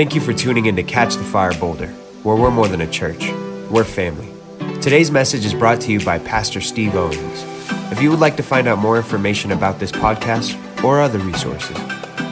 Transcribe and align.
Thank 0.00 0.14
you 0.14 0.22
for 0.22 0.32
tuning 0.32 0.64
in 0.64 0.76
to 0.76 0.82
Catch 0.82 1.16
the 1.16 1.24
Fire 1.24 1.52
Boulder, 1.52 1.88
where 2.22 2.34
we're 2.34 2.50
more 2.50 2.66
than 2.66 2.80
a 2.80 2.90
church, 2.90 3.30
we're 3.70 3.84
family. 3.84 4.32
Today's 4.80 5.10
message 5.10 5.44
is 5.44 5.52
brought 5.52 5.82
to 5.82 5.92
you 5.92 6.02
by 6.02 6.18
Pastor 6.18 6.62
Steve 6.62 6.94
Owings. 6.94 7.44
If 7.92 8.00
you 8.00 8.08
would 8.08 8.18
like 8.18 8.38
to 8.38 8.42
find 8.42 8.66
out 8.66 8.78
more 8.78 8.96
information 8.96 9.52
about 9.52 9.78
this 9.78 9.92
podcast 9.92 10.56
or 10.82 11.02
other 11.02 11.18
resources, 11.18 11.76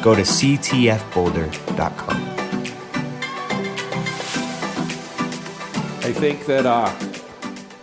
go 0.03 0.15
to 0.15 0.23
ctfboulder.com. 0.23 2.17
I 6.07 6.13
think 6.15 6.47
that 6.47 6.65
uh, 6.65 6.91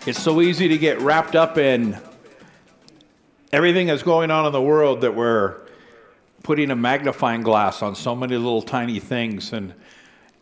it's 0.08 0.20
so 0.20 0.42
easy 0.42 0.68
to 0.68 0.80
get 0.80 1.00
wrapped 1.02 1.36
up 1.36 1.60
in 1.60 2.02
everything 3.54 3.86
that's 3.86 4.02
going 4.02 4.32
on 4.32 4.48
in 4.48 4.52
the 4.52 4.64
world 4.64 5.02
that 5.02 5.14
we're 5.14 5.65
putting 6.46 6.70
a 6.70 6.76
magnifying 6.76 7.42
glass 7.42 7.82
on 7.82 7.96
so 7.96 8.16
many 8.16 8.38
little 8.38 8.62
tiny 8.62 9.00
things 9.00 9.52
and 9.52 9.74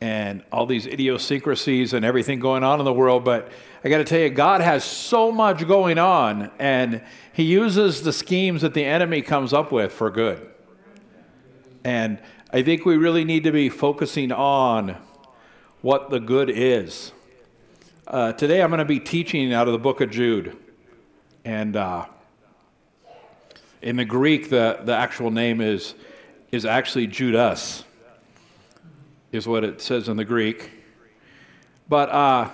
and 0.01 0.43
all 0.51 0.65
these 0.65 0.85
idiosyncrasies 0.85 1.93
and 1.93 2.03
everything 2.03 2.41
going 2.41 2.61
on 2.61 2.77
in 2.79 2.83
the 2.83 2.91
world 2.91 3.23
but 3.23 3.49
i 3.85 3.87
got 3.87 3.99
to 3.99 4.03
tell 4.03 4.19
you 4.19 4.29
god 4.29 4.59
has 4.59 4.83
so 4.83 5.31
much 5.31 5.65
going 5.65 5.97
on 5.97 6.51
and 6.59 7.01
he 7.31 7.43
uses 7.43 8.01
the 8.01 8.11
schemes 8.11 8.63
that 8.63 8.73
the 8.73 8.83
enemy 8.83 9.21
comes 9.21 9.53
up 9.53 9.71
with 9.71 9.93
for 9.93 10.11
good. 10.11 10.45
And 11.85 12.19
i 12.51 12.61
think 12.61 12.85
we 12.85 12.97
really 12.97 13.23
need 13.23 13.45
to 13.45 13.53
be 13.53 13.69
focusing 13.69 14.33
on 14.33 14.97
what 15.81 16.09
the 16.09 16.19
good 16.19 16.49
is. 16.49 17.13
Uh, 18.05 18.33
today 18.33 18.61
i'm 18.61 18.71
going 18.71 18.79
to 18.79 18.83
be 18.83 18.99
teaching 18.99 19.53
out 19.53 19.69
of 19.69 19.71
the 19.71 19.79
book 19.79 20.01
of 20.01 20.11
jude 20.11 20.57
and 21.45 21.77
uh, 21.77 22.05
in 23.83 23.97
the 23.97 24.05
Greek, 24.05 24.49
the, 24.49 24.79
the 24.83 24.95
actual 24.95 25.29
name 25.29 25.59
is, 25.59 25.93
is 26.53 26.65
actually 26.65 27.05
Judas, 27.05 27.83
is 29.33 29.45
what 29.45 29.65
it 29.65 29.81
says 29.81 30.07
in 30.07 30.15
the 30.15 30.23
Greek. 30.23 30.71
But 31.89 32.09
uh, 32.09 32.49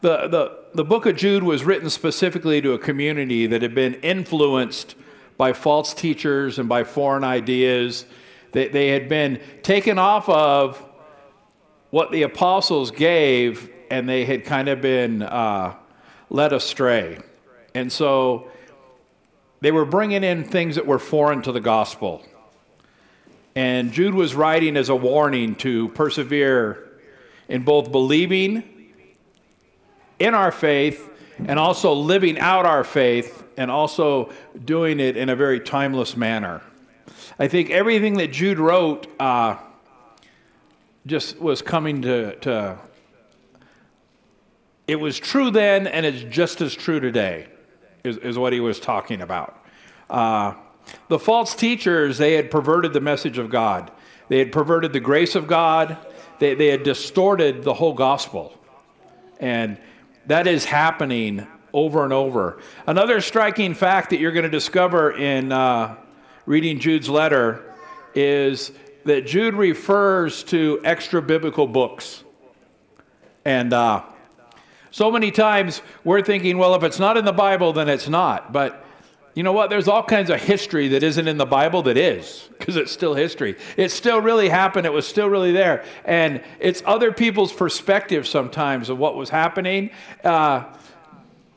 the, 0.00 0.26
the, 0.26 0.58
the 0.74 0.84
book 0.84 1.06
of 1.06 1.16
Jude 1.16 1.44
was 1.44 1.62
written 1.62 1.88
specifically 1.88 2.60
to 2.60 2.72
a 2.72 2.78
community 2.78 3.46
that 3.46 3.62
had 3.62 3.72
been 3.74 3.94
influenced 3.94 4.96
by 5.36 5.52
false 5.52 5.94
teachers 5.94 6.58
and 6.58 6.68
by 6.68 6.82
foreign 6.82 7.22
ideas. 7.22 8.04
They, 8.50 8.66
they 8.66 8.88
had 8.88 9.08
been 9.08 9.40
taken 9.62 9.96
off 9.96 10.28
of 10.28 10.82
what 11.90 12.10
the 12.10 12.22
apostles 12.22 12.90
gave, 12.90 13.70
and 13.92 14.08
they 14.08 14.24
had 14.24 14.44
kind 14.44 14.68
of 14.68 14.80
been 14.80 15.22
uh, 15.22 15.76
led 16.30 16.52
astray. 16.52 17.20
And 17.76 17.92
so 17.92 18.50
they 19.60 19.72
were 19.72 19.84
bringing 19.84 20.22
in 20.22 20.44
things 20.44 20.74
that 20.74 20.86
were 20.86 20.98
foreign 20.98 21.42
to 21.42 21.52
the 21.52 21.60
gospel. 21.60 22.24
And 23.54 23.92
Jude 23.92 24.14
was 24.14 24.34
writing 24.34 24.76
as 24.76 24.90
a 24.90 24.96
warning 24.96 25.54
to 25.56 25.88
persevere 25.90 26.90
in 27.48 27.62
both 27.62 27.90
believing 27.90 28.62
in 30.18 30.34
our 30.34 30.52
faith 30.52 31.10
and 31.38 31.58
also 31.58 31.94
living 31.94 32.38
out 32.38 32.66
our 32.66 32.84
faith 32.84 33.44
and 33.56 33.70
also 33.70 34.30
doing 34.64 35.00
it 35.00 35.16
in 35.16 35.30
a 35.30 35.36
very 35.36 35.60
timeless 35.60 36.16
manner. 36.16 36.60
I 37.38 37.48
think 37.48 37.70
everything 37.70 38.14
that 38.14 38.32
Jude 38.32 38.58
wrote 38.58 39.06
uh, 39.20 39.56
just 41.06 41.40
was 41.40 41.62
coming 41.62 42.02
to, 42.02 42.36
to, 42.36 42.78
it 44.86 44.96
was 44.96 45.18
true 45.18 45.50
then 45.50 45.86
and 45.86 46.04
it's 46.04 46.22
just 46.34 46.60
as 46.60 46.74
true 46.74 47.00
today 47.00 47.46
is, 48.06 48.16
is 48.18 48.38
what 48.38 48.52
he 48.52 48.60
was 48.60 48.80
talking 48.80 49.20
about. 49.20 49.62
Uh, 50.08 50.54
the 51.08 51.18
false 51.18 51.54
teachers, 51.54 52.18
they 52.18 52.34
had 52.34 52.50
perverted 52.50 52.92
the 52.92 53.00
message 53.00 53.38
of 53.38 53.50
God. 53.50 53.90
They 54.28 54.38
had 54.38 54.52
perverted 54.52 54.92
the 54.92 55.00
grace 55.00 55.34
of 55.34 55.46
God. 55.46 55.98
They, 56.38 56.54
they 56.54 56.68
had 56.68 56.82
distorted 56.82 57.62
the 57.62 57.74
whole 57.74 57.92
gospel. 57.92 58.58
And 59.40 59.78
that 60.26 60.46
is 60.46 60.64
happening 60.64 61.46
over 61.72 62.04
and 62.04 62.12
over. 62.12 62.60
Another 62.86 63.20
striking 63.20 63.74
fact 63.74 64.10
that 64.10 64.18
you're 64.18 64.32
going 64.32 64.44
to 64.44 64.48
discover 64.50 65.12
in 65.12 65.52
uh, 65.52 65.96
reading 66.46 66.78
Jude's 66.78 67.08
letter 67.08 67.74
is 68.14 68.72
that 69.04 69.26
Jude 69.26 69.54
refers 69.54 70.42
to 70.44 70.80
extra 70.84 71.20
biblical 71.20 71.66
books. 71.66 72.24
And 73.44 73.72
uh, 73.72 74.02
so 74.96 75.10
many 75.10 75.30
times 75.30 75.82
we're 76.04 76.22
thinking, 76.22 76.56
well, 76.56 76.74
if 76.74 76.82
it's 76.82 76.98
not 76.98 77.18
in 77.18 77.26
the 77.26 77.30
Bible, 77.30 77.74
then 77.74 77.86
it's 77.86 78.08
not. 78.08 78.50
But 78.50 78.82
you 79.34 79.42
know 79.42 79.52
what? 79.52 79.68
There's 79.68 79.88
all 79.88 80.02
kinds 80.02 80.30
of 80.30 80.40
history 80.40 80.88
that 80.88 81.02
isn't 81.02 81.28
in 81.28 81.36
the 81.36 81.44
Bible 81.44 81.82
that 81.82 81.98
is, 81.98 82.48
because 82.58 82.76
it's 82.76 82.92
still 82.92 83.12
history. 83.12 83.56
It 83.76 83.90
still 83.90 84.22
really 84.22 84.48
happened. 84.48 84.86
It 84.86 84.94
was 84.94 85.06
still 85.06 85.28
really 85.28 85.52
there. 85.52 85.84
And 86.06 86.42
it's 86.58 86.82
other 86.86 87.12
people's 87.12 87.52
perspective 87.52 88.26
sometimes 88.26 88.88
of 88.88 88.96
what 88.96 89.16
was 89.16 89.28
happening. 89.28 89.90
Uh, 90.24 90.64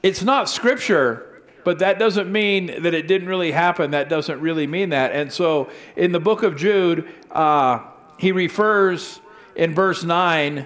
it's 0.04 0.22
not 0.22 0.50
scripture, 0.50 1.42
but 1.64 1.80
that 1.80 1.98
doesn't 1.98 2.30
mean 2.30 2.84
that 2.84 2.94
it 2.94 3.08
didn't 3.08 3.30
really 3.30 3.54
happen. 3.54 3.92
That 3.92 4.10
doesn't 4.10 4.42
really 4.42 4.68
mean 4.68 4.90
that. 4.90 5.14
And 5.14 5.32
so 5.32 5.70
in 5.96 6.12
the 6.12 6.20
book 6.20 6.44
of 6.44 6.58
Jude, 6.58 7.08
uh, 7.32 7.86
he 8.18 8.34
refers 8.34 9.22
in 9.56 9.74
verse 9.74 10.04
9 10.04 10.66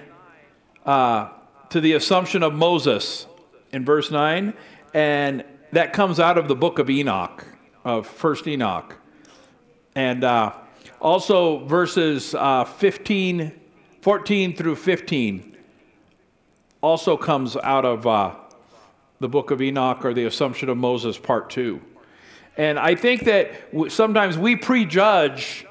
uh, 0.88 1.30
to 1.74 1.82
the 1.82 1.94
assumption 1.94 2.44
of 2.44 2.54
Moses 2.54 3.26
in 3.72 3.84
verse 3.84 4.12
9, 4.12 4.54
and 4.94 5.44
that 5.72 5.92
comes 5.92 6.20
out 6.20 6.38
of 6.38 6.48
the 6.48 6.56
book 6.56 6.78
of 6.78 6.88
Enoch, 6.88 7.44
of 7.84 8.06
First 8.06 8.48
Enoch. 8.48 8.96
And 9.96 10.24
uh, 10.24 10.54
also 11.02 11.66
verses 11.66 12.36
uh, 12.36 12.66
15, 12.66 13.60
14 14.02 14.56
through 14.56 14.76
15 14.76 15.58
also 16.82 17.18
comes 17.18 17.58
out 17.58 17.86
of 17.86 18.06
uh, 18.06 18.36
the 19.20 19.28
book 19.28 19.50
of 19.50 19.60
Enoch 19.60 20.06
or 20.06 20.14
the 20.14 20.26
Assumption 20.26 20.70
of 20.70 20.78
Moses, 20.78 21.18
part 21.18 21.50
two. 21.50 21.82
And 22.56 22.78
I 22.78 22.94
think 22.94 23.24
that 23.24 23.52
sometimes 23.90 24.38
we 24.38 24.58
prejudge 24.58 25.66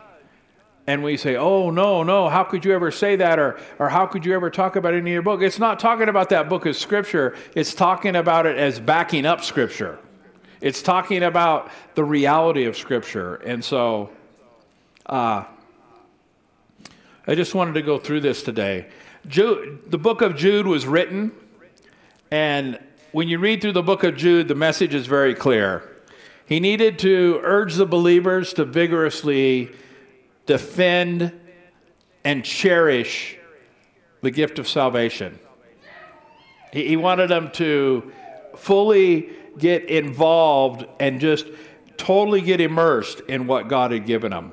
and 0.86 1.02
we 1.02 1.16
say, 1.16 1.36
oh, 1.36 1.70
no, 1.70 2.02
no, 2.02 2.28
how 2.28 2.42
could 2.42 2.64
you 2.64 2.72
ever 2.72 2.90
say 2.90 3.16
that? 3.16 3.38
Or, 3.38 3.58
or 3.78 3.88
how 3.88 4.06
could 4.06 4.24
you 4.24 4.34
ever 4.34 4.50
talk 4.50 4.76
about 4.76 4.94
it 4.94 4.98
in 4.98 5.06
your 5.06 5.22
book? 5.22 5.40
It's 5.40 5.58
not 5.58 5.78
talking 5.78 6.08
about 6.08 6.30
that 6.30 6.48
book 6.48 6.66
as 6.66 6.78
Scripture, 6.78 7.36
it's 7.54 7.74
talking 7.74 8.16
about 8.16 8.46
it 8.46 8.56
as 8.56 8.80
backing 8.80 9.26
up 9.26 9.44
Scripture. 9.44 9.98
It's 10.60 10.80
talking 10.80 11.24
about 11.24 11.70
the 11.96 12.04
reality 12.04 12.66
of 12.66 12.76
Scripture. 12.76 13.36
And 13.36 13.64
so 13.64 14.10
uh, 15.06 15.44
I 17.26 17.34
just 17.34 17.54
wanted 17.54 17.74
to 17.74 17.82
go 17.82 17.98
through 17.98 18.20
this 18.20 18.42
today. 18.42 18.86
Jude, 19.26 19.82
the 19.88 19.98
book 19.98 20.20
of 20.20 20.36
Jude 20.36 20.66
was 20.66 20.86
written, 20.86 21.32
and 22.30 22.78
when 23.12 23.28
you 23.28 23.38
read 23.38 23.60
through 23.60 23.72
the 23.72 23.82
book 23.82 24.02
of 24.02 24.16
Jude, 24.16 24.48
the 24.48 24.54
message 24.54 24.94
is 24.94 25.06
very 25.06 25.34
clear. 25.34 25.88
He 26.44 26.58
needed 26.58 26.98
to 27.00 27.40
urge 27.42 27.74
the 27.74 27.86
believers 27.86 28.52
to 28.54 28.64
vigorously 28.64 29.70
defend, 30.52 31.32
and 32.24 32.44
cherish 32.44 33.38
the 34.20 34.30
gift 34.30 34.58
of 34.58 34.68
salvation. 34.68 35.38
He, 36.74 36.88
he 36.88 36.96
wanted 36.96 37.30
them 37.30 37.50
to 37.52 38.12
fully 38.54 39.30
get 39.58 39.84
involved 39.86 40.84
and 41.00 41.20
just 41.20 41.46
totally 41.96 42.42
get 42.42 42.60
immersed 42.60 43.20
in 43.28 43.46
what 43.46 43.68
God 43.68 43.92
had 43.92 44.04
given 44.04 44.30
them. 44.30 44.52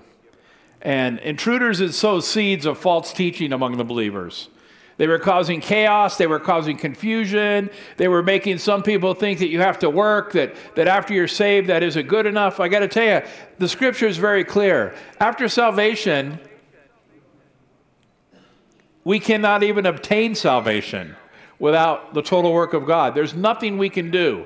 And 0.82 1.20
intruders 1.20 1.80
had 1.80 1.94
sowed 1.94 2.24
seeds 2.24 2.66
of 2.66 2.78
false 2.78 3.12
teaching 3.12 3.52
among 3.52 3.76
the 3.76 3.84
believers. 3.84 4.48
They 5.00 5.08
were 5.08 5.18
causing 5.18 5.62
chaos. 5.62 6.18
They 6.18 6.28
were 6.28 6.42
causing 6.42 6.76
confusion. 6.76 7.70
They 7.96 8.10
were 8.10 8.22
making 8.22 8.58
some 8.58 8.84
people 8.84 9.14
think 9.14 9.40
that 9.40 9.48
you 9.48 9.62
have 9.62 9.80
to 9.80 9.90
work, 9.90 10.34
that, 10.34 10.54
that 10.76 10.90
after 10.90 11.14
you're 11.14 11.30
saved, 11.30 11.70
that 11.70 11.84
isn't 11.84 12.10
good 12.10 12.26
enough. 12.26 12.60
I 12.60 12.68
got 12.68 12.80
to 12.80 12.90
tell 12.90 13.22
you, 13.22 13.30
the 13.60 13.70
scripture 13.70 14.08
is 14.08 14.18
very 14.18 14.44
clear. 14.44 14.94
After 15.22 15.48
salvation, 15.48 16.38
we 19.06 19.22
cannot 19.22 19.64
even 19.64 19.86
obtain 19.86 20.36
salvation 20.36 21.16
without 21.60 22.14
the 22.14 22.22
total 22.22 22.52
work 22.52 22.74
of 22.74 22.86
God. 22.86 23.16
There's 23.16 23.34
nothing 23.34 23.78
we 23.78 23.90
can 23.90 24.12
do. 24.12 24.46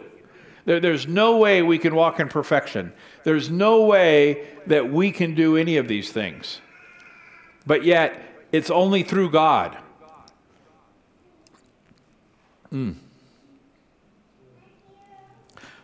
There, 0.65 0.79
there's 0.79 1.07
no 1.07 1.37
way 1.37 1.63
we 1.63 1.79
can 1.79 1.95
walk 1.95 2.19
in 2.19 2.29
perfection. 2.29 2.93
There's 3.23 3.49
no 3.49 3.85
way 3.85 4.47
that 4.67 4.93
we 4.93 5.11
can 5.11 5.33
do 5.33 5.57
any 5.57 5.77
of 5.77 5.87
these 5.87 6.11
things. 6.11 6.61
But 7.65 7.83
yet, 7.83 8.45
it's 8.51 8.69
only 8.69 9.01
through 9.01 9.31
God. 9.31 9.79
Mm. 12.73 12.95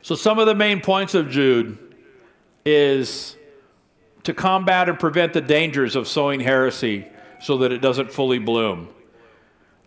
So, 0.02 0.16
some 0.16 0.40
of 0.40 0.48
the 0.48 0.56
main 0.56 0.82
points 0.82 1.14
of 1.14 1.30
Jude 1.30 1.78
is 2.66 3.36
to 4.24 4.34
combat 4.34 4.90
and 4.90 5.00
prevent 5.00 5.34
the 5.34 5.42
dangers 5.42 5.96
of 5.96 6.08
sowing 6.08 6.40
heresy 6.40 7.06
so 7.40 7.60
that 7.60 7.72
it 7.72 7.80
doesn't 7.80 8.12
fully 8.12 8.40
bloom. 8.40 8.90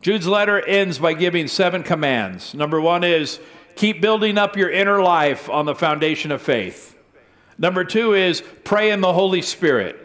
Jude's 0.01 0.27
letter 0.27 0.61
ends 0.61 0.99
by 0.99 1.13
giving 1.15 1.47
seven 1.49 1.83
commands. 1.83 2.55
Number 2.55 2.81
one 2.81 3.05
is 3.05 3.41
keep 3.77 4.01
building 4.01 4.39
up 4.39 4.57
your 4.57 4.71
inner 4.71 5.03
life 5.03 5.49
on 5.49 5.67
the 5.67 5.75
foundation 5.75 6.33
of 6.33 6.43
faith. 6.43 6.97
Number 7.59 7.85
two 7.85 8.15
is 8.15 8.43
pray 8.65 8.91
in 8.91 9.01
the 9.01 9.13
Holy 9.13 9.43
Spirit. 9.43 9.99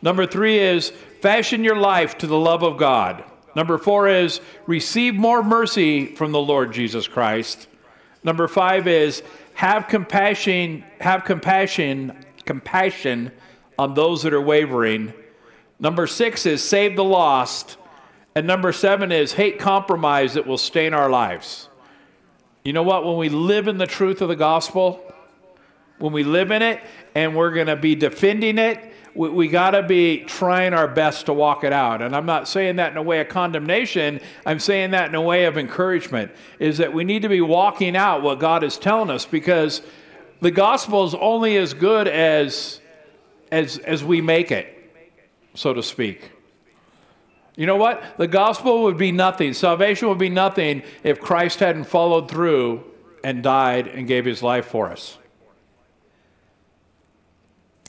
Number 0.00 0.26
three 0.26 0.58
is 0.58 0.90
fashion 1.20 1.64
your 1.64 1.76
life 1.76 2.18
to 2.18 2.26
the 2.26 2.38
love 2.38 2.62
of 2.62 2.78
God. 2.78 3.24
Number 3.54 3.78
four 3.78 4.08
is 4.08 4.40
receive 4.66 5.14
more 5.14 5.42
mercy 5.42 6.14
from 6.14 6.32
the 6.32 6.40
Lord 6.40 6.72
Jesus 6.72 7.06
Christ. 7.06 7.68
Number 8.22 8.48
five 8.48 8.88
is 8.88 9.22
have 9.54 9.86
compassion, 9.86 10.84
have 11.00 11.24
compassion, 11.24 12.24
compassion 12.44 13.30
on 13.78 13.94
those 13.94 14.22
that 14.22 14.32
are 14.32 14.40
wavering. 14.40 15.12
Number 15.78 16.06
six 16.06 16.46
is 16.46 16.62
save 16.62 16.96
the 16.96 17.04
lost. 17.04 17.76
And 18.34 18.46
number 18.46 18.72
seven 18.72 19.12
is 19.12 19.32
hate 19.32 19.58
compromise 19.58 20.34
that 20.34 20.46
will 20.46 20.58
stain 20.58 20.92
our 20.92 21.08
lives. 21.08 21.68
You 22.64 22.72
know 22.72 22.82
what? 22.82 23.04
When 23.04 23.16
we 23.16 23.28
live 23.28 23.68
in 23.68 23.78
the 23.78 23.86
truth 23.86 24.20
of 24.22 24.28
the 24.28 24.36
gospel, 24.36 25.04
when 25.98 26.12
we 26.12 26.24
live 26.24 26.50
in 26.50 26.62
it 26.62 26.80
and 27.14 27.36
we're 27.36 27.52
going 27.52 27.68
to 27.68 27.76
be 27.76 27.94
defending 27.94 28.58
it, 28.58 28.93
we, 29.14 29.28
we 29.28 29.48
got 29.48 29.70
to 29.70 29.82
be 29.82 30.18
trying 30.24 30.74
our 30.74 30.88
best 30.88 31.26
to 31.26 31.32
walk 31.32 31.64
it 31.64 31.72
out. 31.72 32.02
And 32.02 32.14
I'm 32.14 32.26
not 32.26 32.48
saying 32.48 32.76
that 32.76 32.92
in 32.92 32.96
a 32.96 33.02
way 33.02 33.20
of 33.20 33.28
condemnation, 33.28 34.20
I'm 34.44 34.58
saying 34.58 34.90
that 34.92 35.08
in 35.08 35.14
a 35.14 35.22
way 35.22 35.44
of 35.44 35.56
encouragement, 35.56 36.32
is 36.58 36.78
that 36.78 36.92
we 36.92 37.04
need 37.04 37.22
to 37.22 37.28
be 37.28 37.40
walking 37.40 37.96
out 37.96 38.22
what 38.22 38.38
God 38.38 38.64
is 38.64 38.78
telling 38.78 39.10
us 39.10 39.24
because 39.24 39.82
the 40.40 40.50
gospel 40.50 41.04
is 41.04 41.14
only 41.14 41.56
as 41.56 41.74
good 41.74 42.08
as, 42.08 42.80
as, 43.50 43.78
as 43.78 44.04
we 44.04 44.20
make 44.20 44.50
it, 44.50 44.92
so 45.54 45.72
to 45.72 45.82
speak. 45.82 46.32
You 47.56 47.66
know 47.66 47.76
what? 47.76 48.02
The 48.18 48.26
gospel 48.26 48.82
would 48.82 48.96
be 48.96 49.12
nothing. 49.12 49.52
Salvation 49.52 50.08
would 50.08 50.18
be 50.18 50.28
nothing 50.28 50.82
if 51.04 51.20
Christ 51.20 51.60
hadn't 51.60 51.84
followed 51.84 52.28
through 52.28 52.82
and 53.22 53.42
died 53.42 53.86
and 53.86 54.08
gave 54.08 54.24
his 54.24 54.42
life 54.42 54.66
for 54.66 54.90
us. 54.90 55.18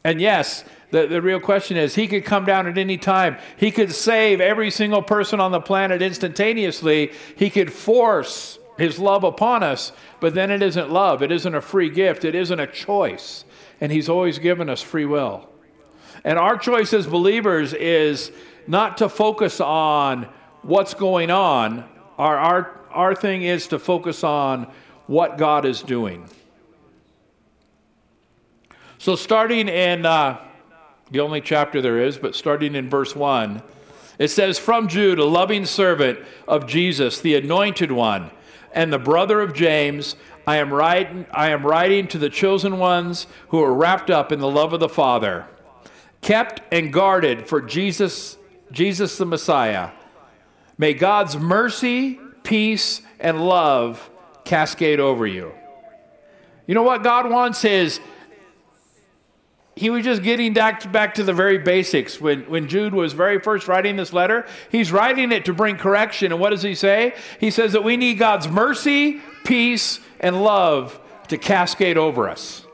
And 0.04 0.22
yes, 0.22 0.64
the, 0.96 1.08
the 1.08 1.22
real 1.22 1.42
question 1.42 1.76
is 1.76 1.94
he 1.94 2.08
could 2.08 2.24
come 2.24 2.46
down 2.46 2.68
at 2.68 2.78
any 2.78 2.98
time. 2.98 3.36
He 3.58 3.70
could 3.70 3.92
save 3.92 4.40
every 4.40 4.72
single 4.72 5.02
person 5.02 5.42
on 5.42 5.52
the 5.52 5.60
planet 5.60 6.02
instantaneously. 6.02 7.12
He 7.36 7.50
could 7.50 7.74
force 7.74 8.58
his 8.78 8.98
love 8.98 9.26
upon 9.26 9.62
us, 9.62 9.92
but 10.22 10.34
then 10.34 10.50
it 10.52 10.62
isn't 10.62 10.90
love. 10.90 11.22
It 11.22 11.34
isn't 11.34 11.54
a 11.54 11.60
free 11.60 11.90
gift. 11.90 12.24
It 12.24 12.34
isn't 12.34 12.62
a 12.62 12.66
choice. 12.66 13.44
And 13.82 13.92
he's 13.92 14.08
always 14.08 14.40
given 14.40 14.70
us 14.70 14.82
free 14.82 15.04
will. 15.06 15.50
And 16.24 16.40
our 16.40 16.58
choice 16.58 16.94
as 16.94 17.06
believers 17.06 17.74
is 17.74 18.32
not 18.66 19.00
to 19.00 19.10
focus 19.10 19.60
on 19.60 20.30
what's 20.62 20.94
going 20.94 21.30
on. 21.30 21.84
Our, 22.18 22.38
our, 22.38 22.80
our 22.92 23.16
thing 23.16 23.44
is 23.44 23.68
to 23.68 23.80
focus 23.80 24.24
on 24.24 24.72
what 25.08 25.38
God 25.38 25.66
is 25.66 25.82
doing. 25.82 26.30
So, 28.98 29.18
starting 29.18 29.68
in 29.68 30.06
uh, 30.06 30.40
the 31.12 31.20
only 31.20 31.42
chapter 31.42 31.82
there 31.82 32.02
is, 32.02 32.18
but 32.18 32.36
starting 32.36 32.76
in 32.76 32.90
verse 32.90 33.16
1, 33.16 33.62
it 34.18 34.30
says, 34.30 34.58
From 34.58 34.88
Jude, 34.88 35.20
a 35.20 35.26
loving 35.26 35.66
servant 35.66 36.20
of 36.48 36.68
Jesus, 36.68 37.20
the 37.20 37.36
anointed 37.36 37.92
one, 37.92 38.32
and 38.74 38.92
the 38.92 39.00
brother 39.00 39.42
of 39.42 39.54
James, 39.54 40.16
I 40.48 40.58
am, 40.58 40.74
writing, 40.74 41.26
I 41.32 41.50
am 41.50 41.66
writing 41.66 42.08
to 42.10 42.18
the 42.18 42.30
chosen 42.30 42.78
ones 42.78 43.28
who 43.50 43.62
are 43.62 43.74
wrapped 43.74 44.10
up 44.10 44.32
in 44.32 44.40
the 44.40 44.50
love 44.50 44.74
of 44.74 44.80
the 44.80 44.90
Father, 44.90 45.46
kept 46.22 46.62
and 46.72 46.92
guarded 46.92 47.48
for 47.48 47.62
Jesus 47.62 48.38
Jesus 48.72 49.18
the 49.18 49.26
Messiah. 49.26 49.92
May 50.78 50.94
God's 50.94 51.38
mercy, 51.38 52.20
peace, 52.44 53.02
and 53.20 53.46
love 53.46 54.10
cascade 54.44 55.00
over 55.00 55.26
you. 55.26 55.54
You 56.68 56.76
know 56.76 56.84
what 56.84 57.04
God 57.04 57.30
wants 57.30 57.64
is 57.64 58.00
he 59.76 59.90
was 59.90 60.06
just 60.06 60.24
getting 60.24 60.54
back 60.54 60.80
to, 60.82 60.88
back 60.88 61.16
to 61.16 61.24
the 61.24 61.34
very 61.34 61.58
basics. 61.58 62.22
When, 62.22 62.50
when 62.50 62.70
Jude 62.70 62.94
was 62.94 63.12
very 63.12 63.40
first 63.40 63.68
writing 63.68 63.98
this 63.98 64.14
letter, 64.14 64.46
he's 64.72 64.92
writing 64.92 65.34
it 65.34 65.46
to 65.46 65.54
bring 65.54 65.76
correction. 65.76 66.32
And 66.32 66.40
what 66.40 66.52
does 66.52 66.62
he 66.62 66.76
say? 66.76 67.14
He 67.40 67.52
says 67.52 67.74
that 67.74 67.84
we 67.84 67.98
need 67.98 68.18
God's 68.18 68.48
mercy, 68.48 69.22
peace, 69.44 70.00
and 70.22 70.42
love 70.42 71.00
to 71.28 71.38
cascade 71.38 71.98
over 71.98 72.30
us. 72.30 72.66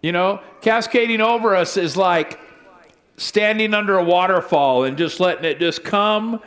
You 0.00 0.12
know, 0.12 0.40
cascading 0.60 1.20
over 1.20 1.56
us 1.56 1.76
is 1.76 1.96
like 1.96 2.38
standing 3.16 3.74
under 3.74 3.98
a 3.98 4.04
waterfall 4.04 4.84
and 4.84 4.96
just 4.96 5.18
letting 5.18 5.44
it 5.44 5.58
just 5.58 5.82
come 5.82 6.40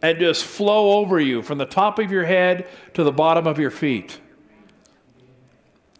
and 0.00 0.18
just 0.18 0.44
flow 0.44 0.92
over 0.98 1.20
you 1.20 1.42
from 1.42 1.58
the 1.58 1.66
top 1.66 1.98
of 1.98 2.10
your 2.10 2.24
head 2.24 2.66
to 2.94 3.04
the 3.04 3.12
bottom 3.12 3.46
of 3.46 3.58
your 3.58 3.70
feet. 3.70 4.18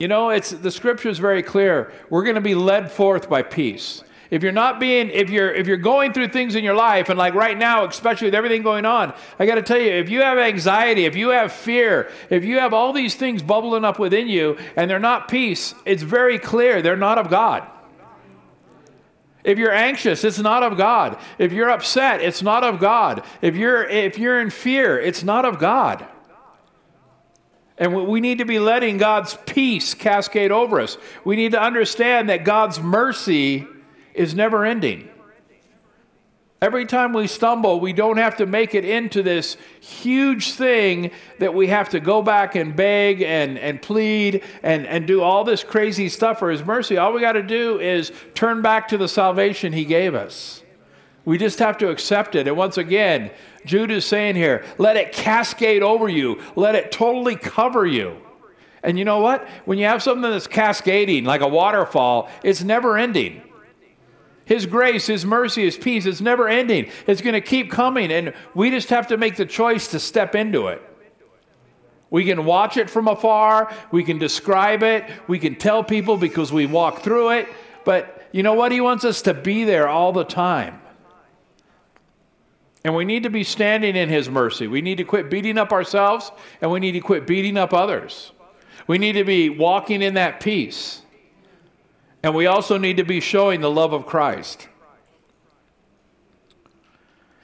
You 0.03 0.09
know, 0.09 0.31
it's 0.31 0.51
the 0.51 0.73
scripture 0.73 1.11
is 1.11 1.21
very 1.21 1.45
clear. 1.45 1.93
We're 2.11 2.25
going 2.25 2.35
to 2.35 2.41
be 2.41 2.57
led 2.57 2.91
forth 2.91 3.31
by 3.31 3.43
peace. 3.43 4.03
If 4.33 4.43
you're 4.43 4.51
not 4.51 4.81
being, 4.81 5.11
if 5.11 5.31
you're 5.31 5.55
if 5.55 5.69
you're 5.69 5.77
going 5.77 6.13
through 6.13 6.31
things 6.31 6.57
in 6.57 6.65
your 6.65 6.75
life, 6.75 7.09
and 7.09 7.17
like 7.17 7.35
right 7.35 7.57
now, 7.57 7.87
especially 7.87 8.27
with 8.27 8.35
everything 8.35 8.65
going 8.65 8.85
on, 8.85 9.15
I 9.39 9.47
got 9.47 9.55
to 9.55 9.63
tell 9.63 9.79
you, 9.79 9.93
if 9.93 10.11
you 10.11 10.23
have 10.23 10.39
anxiety, 10.39 11.05
if 11.05 11.15
you 11.15 11.29
have 11.29 11.53
fear, 11.53 12.11
if 12.31 12.43
you 12.43 12.59
have 12.59 12.75
all 12.75 12.93
these 12.93 13.15
things 13.15 13.45
bubbling 13.45 13.85
up 13.85 14.01
within 14.01 14.27
you, 14.27 14.59
and 14.75 14.91
they're 14.91 14.99
not 14.99 15.29
peace, 15.29 15.73
it's 15.85 16.03
very 16.03 16.41
clear 16.41 16.83
they're 16.83 16.97
not 16.97 17.19
of 17.19 17.31
God. 17.31 17.65
If 19.45 19.57
you're 19.57 19.71
anxious, 19.71 20.25
it's 20.25 20.41
not 20.41 20.65
of 20.65 20.77
God. 20.77 21.17
If 21.39 21.53
you're 21.53 21.71
upset, 21.71 22.21
it's 22.21 22.43
not 22.43 22.65
of 22.65 22.81
God. 22.81 23.25
If 23.41 23.55
you're, 23.55 23.85
if 23.85 24.19
you're 24.19 24.41
in 24.41 24.51
fear, 24.51 24.99
it's 24.99 25.23
not 25.23 25.45
of 25.45 25.61
God. 25.61 26.05
And 27.79 28.07
we 28.07 28.21
need 28.21 28.39
to 28.39 28.45
be 28.45 28.59
letting 28.59 28.99
God's 28.99 29.37
peace 29.47 29.95
cascade 29.95 30.53
over 30.53 30.81
us. 30.81 30.99
We 31.25 31.37
need 31.37 31.53
to 31.53 31.61
understand 31.61 32.29
that 32.29 32.45
God's 32.45 32.81
mercy 32.81 33.67
is 34.15 34.35
never 34.35 34.65
ending. 34.65 35.09
Every 36.63 36.87
time 36.87 37.13
we 37.13 37.27
stumble, 37.27 37.81
we 37.81 37.93
don't 37.93 38.19
have 38.19 38.37
to 38.37 38.47
make 38.47 38.77
it 38.77 38.85
into 38.85 39.25
this 39.25 39.57
huge 39.81 40.53
thing 40.53 41.11
that 41.41 41.55
we 41.55 41.67
have 41.67 41.89
to 41.89 41.99
go 41.99 42.23
back 42.23 42.55
and 42.55 42.77
beg 42.77 43.21
and, 43.21 43.59
and 43.59 43.83
plead 43.83 44.45
and, 44.63 44.87
and 44.87 45.05
do 45.05 45.23
all 45.23 45.43
this 45.43 45.65
crazy 45.65 46.09
stuff 46.09 46.39
for 46.39 46.53
His 46.53 46.65
mercy. 46.65 46.99
All 46.99 47.13
we 47.13 47.21
got 47.21 47.33
to 47.33 47.43
do 47.43 47.81
is 47.81 48.13
turn 48.35 48.63
back 48.63 48.87
to 48.89 48.97
the 48.97 49.09
salvation 49.09 49.73
He 49.73 49.85
gave 49.85 50.15
us. 50.15 50.63
We 51.25 51.39
just 51.39 51.59
have 51.61 51.79
to 51.79 51.91
accept 51.91 52.35
it. 52.35 52.49
And 52.49 52.57
once 52.57 52.79
again, 52.79 53.31
Jude 53.65 53.91
is 53.91 54.05
saying 54.05 54.35
here, 54.35 54.65
let 54.79 54.97
it 54.97 55.13
cascade 55.13 55.83
over 55.83 56.09
you, 56.09 56.41
let 56.57 56.75
it 56.75 56.91
totally 56.91 57.37
cover 57.37 57.87
you. 57.87 58.17
And 58.83 58.99
you 58.99 59.05
know 59.05 59.21
what? 59.21 59.47
When 59.65 59.79
you 59.79 59.85
have 59.85 60.03
something 60.03 60.29
that's 60.29 60.49
cascading 60.49 61.25
like 61.25 61.41
a 61.41 61.49
waterfall, 61.49 62.29
it's 62.43 62.65
never 62.65 62.99
ending. 62.99 63.43
His 64.45 64.67
grace, 64.67 65.07
His 65.07 65.25
mercy, 65.25 65.65
His 65.65 65.77
peace, 65.77 66.05
it's 66.05 66.21
never 66.21 66.49
ending. 66.49 66.91
It's 67.07 67.21
going 67.21 67.35
to 67.35 67.41
keep 67.41 67.71
coming, 67.71 68.11
and 68.11 68.35
we 68.55 68.71
just 68.71 68.91
have 68.91 69.07
to 69.09 69.17
make 69.17 69.37
the 69.37 69.47
choice 69.47 69.89
to 69.89 70.01
step 70.01 70.35
into 70.35 70.67
it. 70.67 70.83
We 72.11 72.25
can 72.25 72.45
watch 72.45 72.77
it 72.77 72.91
from 72.91 73.09
afar, 73.09 73.73
we 73.91 74.05
can 74.05 74.19
describe 74.19 74.83
it, 74.83 75.09
we 75.29 75.39
can 75.39 75.55
tell 75.55 75.83
people 75.83 76.17
because 76.17 76.53
we 76.53 76.67
walk 76.67 77.03
through 77.03 77.31
it, 77.31 77.49
but 77.85 78.29
you 78.33 78.43
know 78.43 78.55
what? 78.55 78.73
He 78.73 78.81
wants 78.81 79.05
us 79.05 79.23
to 79.23 79.33
be 79.33 79.65
there 79.65 79.89
all 79.89 80.13
the 80.13 80.25
time. 80.25 80.82
And 82.85 82.97
we 82.97 83.05
need 83.05 83.23
to 83.23 83.31
be 83.31 83.45
standing 83.45 83.95
in 83.95 84.09
His 84.09 84.29
mercy. 84.29 84.67
We 84.67 84.83
need 84.83 84.97
to 84.97 85.05
quit 85.05 85.31
beating 85.31 85.59
up 85.59 85.73
ourselves, 85.73 86.33
and 86.61 86.71
we 86.71 86.81
need 86.81 86.93
to 86.93 87.01
quit 87.01 87.27
beating 87.27 87.57
up 87.57 87.73
others. 87.73 88.33
We 88.87 88.99
need 88.99 89.13
to 89.13 89.25
be 89.25 89.49
walking 89.49 90.03
in 90.03 90.15
that 90.15 90.41
peace. 90.41 91.03
And 92.23 92.35
we 92.35 92.47
also 92.47 92.79
need 92.79 92.97
to 92.97 93.05
be 93.05 93.21
showing 93.21 93.61
the 93.61 93.71
love 93.71 93.93
of 93.93 94.07
Christ. 94.07 94.69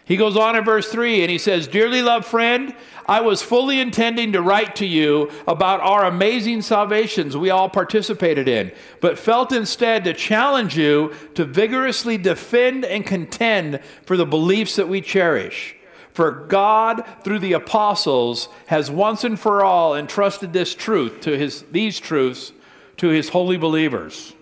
He 0.09 0.17
goes 0.17 0.39
on 0.39 0.57
in 0.57 0.65
verse 0.65 0.91
3 0.91 1.21
and 1.21 1.31
he 1.31 1.37
says, 1.37 1.69
Dearly 1.69 2.01
loved 2.01 2.25
friend, 2.25 2.75
I 3.05 3.21
was 3.21 3.43
fully 3.43 3.79
intending 3.79 4.33
to 4.33 4.41
write 4.41 4.75
to 4.77 4.87
you 4.87 5.31
about 5.47 5.81
our 5.81 6.07
amazing 6.07 6.63
salvations 6.63 7.37
we 7.37 7.51
all 7.51 7.69
participated 7.69 8.49
in, 8.49 8.73
but 9.03 9.19
felt 9.19 9.53
instead 9.53 10.05
to 10.05 10.15
challenge 10.15 10.79
you 10.79 11.13
to 11.35 11.45
vigorously 11.45 12.17
defend 12.17 12.87
and 12.87 13.05
contend 13.05 13.81
for 14.07 14.17
the 14.17 14.25
beliefs 14.25 14.77
that 14.77 14.89
we 14.89 15.03
cherish. 15.03 15.77
For 16.15 16.31
God, 16.31 17.05
through 17.23 17.41
the 17.41 17.53
apostles, 17.53 18.49
has 18.69 18.91
once 18.91 19.25
and 19.25 19.39
for 19.39 19.63
all 19.63 19.95
entrusted 19.95 20.55
this 20.55 20.75
truth 20.75 21.21
to 21.21 21.37
his, 21.37 21.65
these 21.71 22.01
truths 22.01 22.53
to 22.97 23.09
his 23.09 23.29
holy 23.29 23.59
believers. 23.59 24.33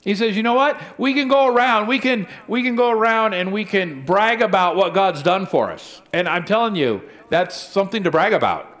He 0.00 0.14
says, 0.14 0.36
you 0.36 0.42
know 0.42 0.54
what? 0.54 0.80
We 0.96 1.12
can 1.12 1.28
go 1.28 1.46
around, 1.46 1.88
we 1.88 1.98
can, 1.98 2.28
we 2.46 2.62
can 2.62 2.76
go 2.76 2.90
around 2.90 3.34
and 3.34 3.52
we 3.52 3.64
can 3.64 4.04
brag 4.04 4.42
about 4.42 4.76
what 4.76 4.94
God's 4.94 5.22
done 5.22 5.46
for 5.46 5.70
us. 5.70 6.00
And 6.12 6.28
I'm 6.28 6.44
telling 6.44 6.76
you, 6.76 7.02
that's 7.28 7.60
something 7.60 8.04
to 8.04 8.10
brag 8.10 8.32
about. 8.32 8.74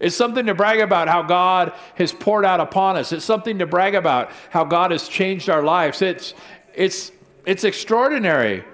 It's 0.00 0.16
something 0.16 0.46
to 0.46 0.54
brag 0.54 0.80
about 0.80 1.08
how 1.08 1.22
God 1.22 1.72
has 1.94 2.12
poured 2.12 2.44
out 2.44 2.60
upon 2.60 2.96
us. 2.96 3.12
It's 3.12 3.24
something 3.24 3.58
to 3.58 3.66
brag 3.66 3.94
about 3.94 4.30
how 4.50 4.64
God 4.64 4.90
has 4.90 5.08
changed 5.08 5.48
our 5.48 5.62
lives. 5.62 6.02
It's, 6.02 6.34
it's, 6.74 7.12
it's 7.46 7.64
extraordinary. 7.64 8.64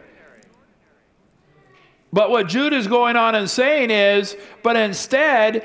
But 2.12 2.30
what 2.30 2.48
Jude 2.48 2.72
is 2.72 2.86
going 2.86 3.16
on 3.16 3.34
and 3.34 3.48
saying 3.48 3.90
is, 3.90 4.36
but 4.62 4.76
instead, 4.76 5.64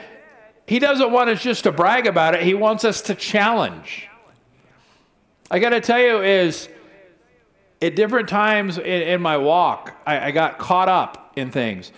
he 0.68 0.80
doesn't 0.80 1.12
want 1.12 1.30
us 1.30 1.42
just 1.42 1.64
to 1.64 1.72
brag 1.72 2.08
about 2.08 2.36
it, 2.36 2.44
he 2.44 2.54
wants 2.54 2.84
us 2.84 3.02
to 3.04 3.16
challenge. 3.16 4.10
I 5.50 5.60
got 5.60 5.70
to 5.70 5.82
tell 5.82 6.00
you, 6.00 6.22
is 6.24 6.70
at 7.82 7.96
different 7.96 8.30
times 8.30 8.78
in, 8.78 8.86
in 8.86 9.22
my 9.22 9.38
walk, 9.38 9.96
I, 10.06 10.28
I 10.28 10.32
got 10.32 10.58
caught 10.58 10.90
up 10.90 11.34
in 11.36 11.52
things. 11.52 11.92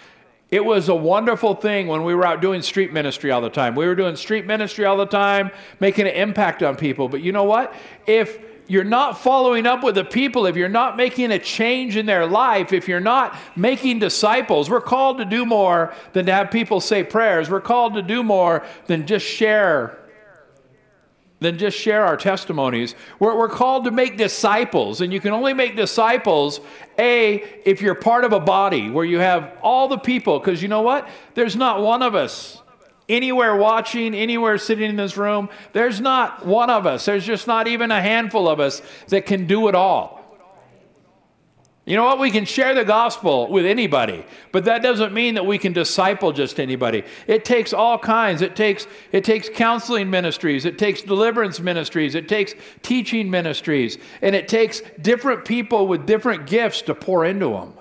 It 0.50 0.63
was 0.63 0.89
a 0.89 0.96
wonderful 0.96 1.56
thing 1.56 1.88
when 1.88 2.04
we 2.04 2.16
were 2.16 2.25
out 2.25 2.42
doing 2.42 2.62
street 2.62 2.94
ministry 2.94 3.32
all 3.32 3.42
the 3.42 3.50
time. 3.50 3.75
We 3.75 3.86
were 3.86 3.96
doing 3.96 4.16
street 4.16 4.46
ministry 4.46 4.86
all 4.86 4.98
the 4.98 5.06
time, 5.06 5.51
making 5.80 6.08
an 6.08 6.13
impact 6.13 6.63
on 6.63 6.77
people. 6.77 7.10
But 7.10 7.22
you 7.22 7.32
know 7.32 7.44
what? 7.44 7.74
If 8.06 8.39
you're 8.68 8.86
not 8.86 9.18
following 9.18 9.66
up 9.66 9.84
with 9.84 9.96
the 9.96 10.06
people, 10.06 10.46
if 10.46 10.56
you're 10.56 10.70
not 10.70 10.98
making 10.98 11.32
a 11.32 11.39
change 11.39 11.96
in 11.96 12.06
their 12.06 12.25
life, 12.25 12.74
if 12.74 12.88
you're 12.88 13.00
not 13.00 13.38
making 13.56 14.00
disciples, 14.00 14.70
we're 14.70 14.82
called 14.82 15.18
to 15.20 15.25
do 15.25 15.46
more 15.46 15.94
than 16.13 16.25
to 16.25 16.34
have 16.34 16.51
people 16.51 16.82
say 16.82 17.04
prayers. 17.04 17.50
We're 17.50 17.62
called 17.62 17.94
to 17.96 18.01
do 18.01 18.24
more 18.24 18.66
than 18.88 19.06
just 19.06 19.25
share 19.25 19.98
than 21.39 21.58
just 21.58 21.77
share 21.77 22.03
our 22.06 22.17
testimonies. 22.17 22.96
We're, 23.20 23.38
we're 23.38 23.50
called 23.50 23.86
to 23.86 23.91
make 23.91 24.17
disciples, 24.17 25.01
and 25.01 25.13
you 25.13 25.20
can 25.20 25.32
only 25.32 25.53
make 25.53 25.75
disciples, 25.75 26.60
A, 26.98 27.44
if 27.63 27.82
you're 27.82 27.96
part 27.96 28.24
of 28.24 28.34
a 28.34 28.39
body 28.39 28.89
where 28.89 29.06
you 29.06 29.20
have 29.20 29.51
all 29.62 29.88
the 29.88 29.98
people, 29.98 30.39
because 30.39 30.62
you 30.62 30.67
know 30.67 30.82
what? 30.82 31.08
There's 31.36 31.56
not 31.56 31.82
one 31.82 32.01
of 32.01 32.15
us 32.15 32.62
anywhere 33.10 33.56
watching, 33.56 34.13
anywhere 34.13 34.58
sitting 34.58 34.89
in 34.89 34.96
this 34.96 35.15
room, 35.15 35.50
there's 35.74 36.01
not 36.01 36.46
one 36.46 36.70
of 36.70 36.86
us, 36.86 37.06
there's 37.06 37.25
just 37.25 37.48
not 37.48 37.67
even 37.67 37.91
a 37.91 38.01
handful 38.01 38.50
of 38.50 38.60
us 38.60 38.82
that 39.08 39.25
can 39.25 39.48
do 39.48 39.67
it 39.67 39.75
all. 39.75 40.17
You 41.88 41.96
know 41.96 42.03
what? 42.03 42.20
We 42.20 42.32
can 42.32 42.44
share 42.44 42.75
the 42.75 42.84
gospel 42.84 43.50
with 43.50 43.65
anybody, 43.65 44.25
but 44.51 44.65
that 44.65 44.84
doesn't 44.84 45.13
mean 45.13 45.36
that 45.36 45.46
we 45.46 45.58
can 45.58 45.72
disciple 45.72 46.34
just 46.34 46.60
anybody. 46.60 47.03
It 47.27 47.46
takes 47.46 47.72
all 47.72 47.98
kinds. 47.98 48.41
It 48.41 48.58
takes 48.58 48.88
it 49.13 49.24
takes 49.24 49.48
counseling 49.48 50.10
ministries, 50.10 50.65
it 50.65 50.77
takes 50.77 51.01
deliverance 51.01 51.62
ministries, 51.62 52.13
it 52.13 52.27
takes 52.27 52.56
teaching 52.82 53.32
ministries, 53.32 53.98
and 54.22 54.36
it 54.36 54.50
takes 54.50 54.82
different 55.01 55.46
people 55.46 55.88
with 55.88 56.06
different 56.06 56.46
gifts 56.46 56.82
to 56.84 56.94
pour 56.94 57.24
into 57.24 57.51
them. 57.51 57.74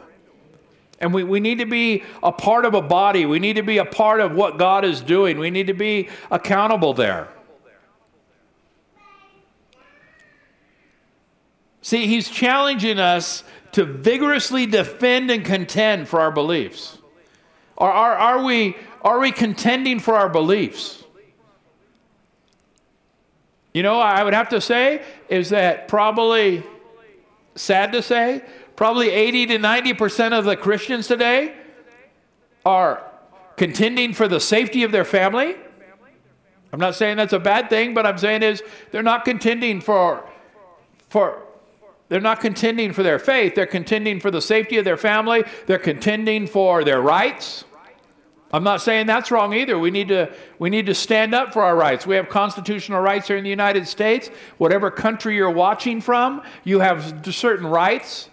And 1.00 1.12
we, 1.12 1.24
we 1.24 1.40
need 1.40 1.58
to 1.58 1.66
be 1.66 2.04
a 2.22 2.30
part 2.30 2.64
of 2.64 2.74
a 2.74 2.82
body. 2.82 3.26
We 3.26 3.40
need 3.40 3.56
to 3.56 3.64
be 3.64 3.78
a 3.78 3.84
part 3.84 4.20
of 4.20 4.36
what 4.36 4.56
God 4.56 4.84
is 4.84 5.00
doing. 5.00 5.36
We 5.36 5.50
need 5.50 5.66
to 5.66 5.74
be 5.74 6.10
accountable 6.30 6.94
there. 6.94 7.28
See, 11.86 12.08
he's 12.08 12.28
challenging 12.28 12.98
us 12.98 13.44
to 13.76 13.84
vigorously 13.84 14.64
defend 14.64 15.30
and 15.30 15.44
contend 15.44 16.08
for 16.08 16.18
our 16.18 16.30
beliefs? 16.30 16.96
Are, 17.76 17.92
are, 17.92 18.14
are, 18.16 18.42
we, 18.42 18.74
are 19.02 19.18
we 19.18 19.30
contending 19.30 19.98
for 19.98 20.14
our 20.14 20.30
beliefs? 20.30 21.04
You 23.74 23.82
know, 23.82 24.00
I 24.00 24.24
would 24.24 24.32
have 24.32 24.48
to 24.48 24.62
say 24.62 25.02
is 25.28 25.50
that 25.50 25.88
probably, 25.88 26.62
sad 27.54 27.92
to 27.92 28.00
say, 28.00 28.42
probably 28.76 29.10
80 29.10 29.44
to 29.48 29.58
90% 29.58 30.32
of 30.32 30.46
the 30.46 30.56
Christians 30.56 31.06
today 31.06 31.54
are 32.64 33.04
contending 33.58 34.14
for 34.14 34.26
the 34.26 34.40
safety 34.40 34.84
of 34.84 34.90
their 34.90 35.04
family. 35.04 35.54
I'm 36.72 36.80
not 36.80 36.94
saying 36.94 37.18
that's 37.18 37.34
a 37.34 37.38
bad 37.38 37.68
thing, 37.68 37.92
but 37.92 38.06
I'm 38.06 38.16
saying 38.16 38.42
is 38.42 38.62
they're 38.90 39.02
not 39.02 39.26
contending 39.26 39.82
for, 39.82 40.26
for 41.10 41.45
they're 42.08 42.20
not 42.20 42.40
contending 42.40 42.92
for 42.92 43.02
their 43.02 43.18
faith, 43.18 43.54
they're 43.54 43.66
contending 43.66 44.20
for 44.20 44.30
the 44.30 44.40
safety 44.40 44.76
of 44.78 44.84
their 44.84 44.96
family, 44.96 45.44
they're 45.66 45.78
contending 45.78 46.46
for 46.46 46.84
their 46.84 47.00
rights. 47.00 47.64
I'm 48.52 48.62
not 48.62 48.80
saying 48.80 49.06
that's 49.06 49.30
wrong 49.30 49.52
either. 49.54 49.78
We 49.78 49.90
need 49.90 50.08
to 50.08 50.32
we 50.58 50.70
need 50.70 50.86
to 50.86 50.94
stand 50.94 51.34
up 51.34 51.52
for 51.52 51.62
our 51.62 51.74
rights. 51.74 52.06
We 52.06 52.14
have 52.14 52.28
constitutional 52.28 53.00
rights 53.00 53.26
here 53.26 53.36
in 53.36 53.44
the 53.44 53.50
United 53.50 53.88
States. 53.88 54.30
Whatever 54.58 54.90
country 54.90 55.34
you're 55.34 55.50
watching 55.50 56.00
from, 56.00 56.42
you 56.62 56.78
have 56.80 57.26
certain 57.34 57.66
rights. 57.66 58.30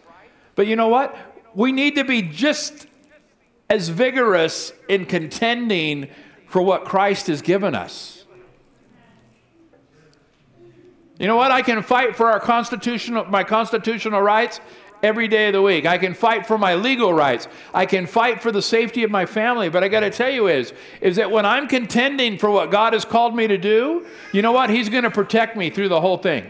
But 0.55 0.67
you 0.67 0.75
know 0.75 0.87
what? 0.87 1.15
We 1.55 1.71
need 1.71 1.95
to 1.95 2.03
be 2.03 2.21
just 2.21 2.87
as 3.69 3.89
vigorous 3.89 4.71
in 4.87 5.05
contending 5.05 6.09
for 6.47 6.61
what 6.61 6.85
Christ 6.85 7.27
has 7.27 7.41
given 7.41 7.73
us. 7.73 8.22
You 11.19 11.27
know 11.27 11.35
what? 11.35 11.51
I 11.51 11.61
can 11.61 11.83
fight 11.83 12.15
for 12.15 12.29
our 12.31 12.39
constitutional, 12.39 13.25
my 13.25 13.43
constitutional 13.43 14.21
rights 14.21 14.59
every 15.03 15.27
day 15.27 15.47
of 15.47 15.53
the 15.53 15.61
week. 15.61 15.85
I 15.85 15.97
can 15.97 16.13
fight 16.13 16.47
for 16.47 16.57
my 16.57 16.75
legal 16.75 17.13
rights. 17.13 17.47
I 17.73 17.85
can 17.85 18.07
fight 18.07 18.41
for 18.41 18.51
the 18.51 18.61
safety 18.61 19.03
of 19.03 19.11
my 19.11 19.25
family. 19.25 19.69
But 19.69 19.83
I 19.83 19.89
got 19.89 19.99
to 19.99 20.09
tell 20.09 20.29
you 20.29 20.47
is, 20.47 20.73
is 21.01 21.17
that 21.17 21.29
when 21.29 21.45
I'm 21.45 21.67
contending 21.67 22.37
for 22.37 22.49
what 22.49 22.71
God 22.71 22.93
has 22.93 23.05
called 23.05 23.35
me 23.35 23.45
to 23.47 23.57
do, 23.57 24.07
you 24.31 24.41
know 24.41 24.53
what? 24.53 24.69
He's 24.69 24.89
going 24.89 25.03
to 25.03 25.11
protect 25.11 25.55
me 25.55 25.69
through 25.69 25.89
the 25.89 26.01
whole 26.01 26.17
thing. 26.17 26.49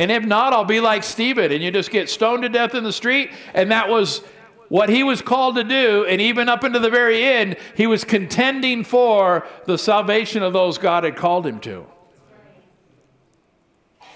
And 0.00 0.10
if 0.10 0.24
not, 0.24 0.52
I'll 0.52 0.64
be 0.64 0.80
like 0.80 1.04
Stephen 1.04 1.52
and 1.52 1.62
you 1.62 1.70
just 1.70 1.92
get 1.92 2.10
stoned 2.10 2.42
to 2.42 2.48
death 2.48 2.74
in 2.74 2.82
the 2.82 2.92
street. 2.92 3.30
And 3.54 3.70
that 3.70 3.88
was 3.88 4.22
what 4.72 4.88
he 4.88 5.02
was 5.02 5.20
called 5.20 5.56
to 5.56 5.64
do, 5.64 6.06
and 6.06 6.18
even 6.18 6.48
up 6.48 6.64
into 6.64 6.78
the 6.78 6.88
very 6.88 7.22
end, 7.22 7.56
he 7.76 7.86
was 7.86 8.04
contending 8.04 8.84
for 8.84 9.46
the 9.66 9.76
salvation 9.76 10.42
of 10.42 10.54
those 10.54 10.78
God 10.78 11.04
had 11.04 11.14
called 11.14 11.46
him 11.46 11.60
to. 11.60 11.84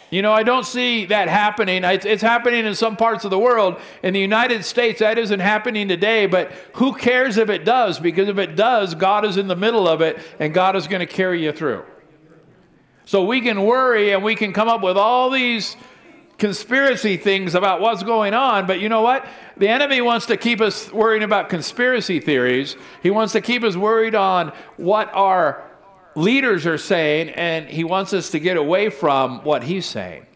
You 0.08 0.22
know, 0.22 0.32
I 0.32 0.44
don't 0.44 0.64
see 0.64 1.04
that 1.06 1.28
happening. 1.28 1.84
It's, 1.84 2.22
happening 2.22 2.64
in 2.64 2.74
some 2.74 2.96
parts 2.96 3.26
of 3.26 3.30
the 3.30 3.38
world. 3.38 3.78
In 4.02 4.14
the 4.14 4.20
United 4.20 4.64
States, 4.64 5.00
that 5.00 5.18
isn't 5.18 5.40
happening 5.40 5.88
today, 5.88 6.24
but 6.24 6.52
who 6.76 6.94
cares 6.94 7.36
if 7.36 7.50
it 7.50 7.66
does? 7.66 8.00
Because 8.00 8.30
if 8.30 8.38
it 8.38 8.56
does, 8.56 8.94
God 8.94 9.26
is 9.26 9.36
in 9.36 9.48
the 9.48 9.56
middle 9.56 9.86
of 9.86 10.00
it, 10.00 10.18
and 10.38 10.54
God 10.54 10.74
is 10.74 10.88
going 10.88 11.00
to 11.00 11.06
carry 11.06 11.44
you 11.44 11.52
through. 11.52 11.84
So 13.04 13.26
we 13.26 13.42
can 13.42 13.62
worry 13.62 14.12
and 14.12 14.24
we 14.24 14.34
can 14.34 14.54
come 14.54 14.68
up 14.68 14.80
with 14.80 14.96
all 14.96 15.28
these 15.28 15.76
conspiracy 16.38 17.16
things 17.16 17.54
about 17.54 17.80
what's 17.80 18.02
going 18.02 18.34
on, 18.34 18.66
but 18.66 18.80
you 18.80 18.88
know 18.88 19.02
what? 19.02 19.26
The 19.56 19.68
enemy 19.68 20.00
wants 20.00 20.26
to 20.26 20.36
keep 20.36 20.60
us 20.60 20.92
worrying 20.92 21.22
about 21.22 21.48
conspiracy 21.48 22.20
theories. 22.20 22.76
He 23.02 23.10
wants 23.10 23.32
to 23.32 23.40
keep 23.40 23.64
us 23.64 23.76
worried 23.76 24.14
on 24.14 24.52
what 24.76 25.10
our 25.14 25.64
leaders 26.14 26.66
are 26.66 26.78
saying, 26.78 27.30
and 27.30 27.66
he 27.66 27.84
wants 27.84 28.12
us 28.12 28.30
to 28.30 28.38
get 28.38 28.56
away 28.56 28.90
from 28.90 29.44
what 29.44 29.62
he's 29.62 29.86
saying. 29.86 30.26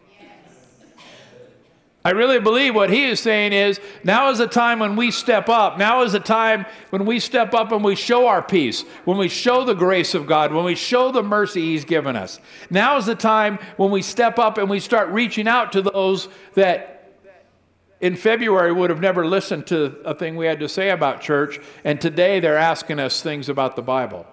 I 2.03 2.11
really 2.11 2.39
believe 2.39 2.73
what 2.73 2.89
he 2.89 3.05
is 3.05 3.19
saying 3.19 3.53
is 3.53 3.79
now 4.03 4.31
is 4.31 4.39
the 4.39 4.47
time 4.47 4.79
when 4.79 4.95
we 4.95 5.11
step 5.11 5.49
up. 5.49 5.77
Now 5.77 6.01
is 6.01 6.13
the 6.13 6.19
time 6.19 6.65
when 6.89 7.05
we 7.05 7.19
step 7.19 7.53
up 7.53 7.71
and 7.71 7.83
we 7.83 7.95
show 7.95 8.25
our 8.27 8.41
peace, 8.41 8.81
when 9.05 9.17
we 9.17 9.27
show 9.27 9.63
the 9.63 9.75
grace 9.75 10.15
of 10.15 10.25
God, 10.25 10.51
when 10.51 10.65
we 10.65 10.73
show 10.73 11.11
the 11.11 11.21
mercy 11.21 11.61
he's 11.61 11.85
given 11.85 12.15
us. 12.15 12.39
Now 12.71 12.97
is 12.97 13.05
the 13.05 13.13
time 13.13 13.59
when 13.77 13.91
we 13.91 14.01
step 14.01 14.39
up 14.39 14.57
and 14.57 14.67
we 14.67 14.79
start 14.79 15.09
reaching 15.09 15.47
out 15.47 15.71
to 15.73 15.83
those 15.83 16.27
that 16.55 17.13
in 17.99 18.15
February 18.15 18.73
would 18.73 18.89
have 18.89 18.99
never 18.99 19.27
listened 19.27 19.67
to 19.67 19.97
a 20.03 20.15
thing 20.15 20.35
we 20.35 20.47
had 20.47 20.59
to 20.59 20.67
say 20.67 20.89
about 20.89 21.21
church, 21.21 21.59
and 21.83 22.01
today 22.01 22.39
they're 22.39 22.57
asking 22.57 22.99
us 22.99 23.21
things 23.21 23.47
about 23.47 23.75
the 23.75 23.83
Bible. 23.83 24.25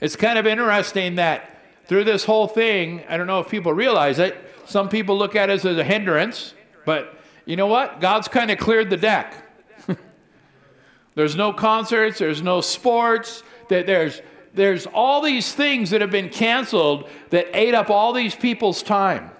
It's 0.00 0.16
kind 0.16 0.38
of 0.38 0.46
interesting 0.46 1.16
that 1.16 1.49
through 1.90 2.04
this 2.04 2.24
whole 2.24 2.46
thing, 2.46 3.02
I 3.08 3.16
don't 3.16 3.26
know 3.26 3.40
if 3.40 3.48
people 3.48 3.72
realize 3.72 4.20
it, 4.20 4.36
some 4.64 4.88
people 4.88 5.18
look 5.18 5.34
at 5.34 5.50
it 5.50 5.54
as 5.54 5.64
a 5.64 5.82
hindrance, 5.82 6.54
but 6.86 7.18
you 7.46 7.56
know 7.56 7.66
what? 7.66 7.98
God's 7.98 8.28
kind 8.28 8.48
of 8.52 8.58
cleared 8.58 8.90
the 8.90 8.96
deck. 8.96 9.34
there's 11.16 11.34
no 11.34 11.52
concerts, 11.52 12.20
there's 12.20 12.42
no 12.42 12.60
sports, 12.60 13.42
there's, 13.66 14.22
there's 14.54 14.86
all 14.86 15.20
these 15.20 15.52
things 15.52 15.90
that 15.90 16.00
have 16.00 16.12
been 16.12 16.28
canceled 16.28 17.08
that 17.30 17.48
ate 17.54 17.74
up 17.74 17.90
all 17.90 18.12
these 18.12 18.36
people's 18.36 18.84
time. 18.84 19.32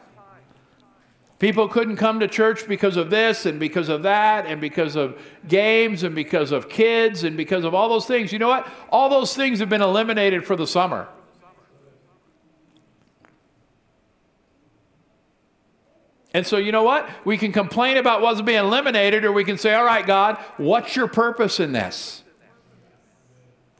People 1.39 1.69
couldn't 1.69 1.99
come 1.99 2.19
to 2.19 2.27
church 2.27 2.67
because 2.67 2.97
of 2.97 3.11
this 3.11 3.47
and 3.47 3.61
because 3.61 3.89
of 3.89 4.03
that 4.03 4.47
and 4.47 4.61
because 4.61 4.97
of 4.97 5.17
games 5.47 6.03
and 6.03 6.17
because 6.17 6.51
of 6.51 6.69
kids 6.69 7.23
and 7.23 7.37
because 7.37 7.63
of 7.63 7.77
all 7.77 7.89
those 7.89 8.07
things. 8.07 8.33
You 8.33 8.41
know 8.41 8.49
what? 8.49 8.67
All 8.91 9.09
those 9.09 9.37
things 9.37 9.61
have 9.61 9.69
been 9.69 9.83
eliminated 9.83 10.45
for 10.45 10.57
the 10.57 10.67
summer. 10.67 11.07
And 16.33 16.47
so, 16.47 16.59
you 16.59 16.71
know 16.71 16.85
what? 16.85 17.09
We 17.25 17.37
can 17.37 17.53
complain 17.53 17.97
about 17.97 18.23
what's 18.23 18.41
being 18.41 18.59
eliminated, 18.59 19.25
or 19.25 19.33
we 19.33 19.45
can 19.45 19.59
say, 19.59 19.75
All 19.75 19.85
right, 19.85 20.07
God, 20.07 20.39
what's 20.57 20.95
your 20.95 21.09
purpose 21.09 21.59
in 21.59 21.73
this? 21.73 22.23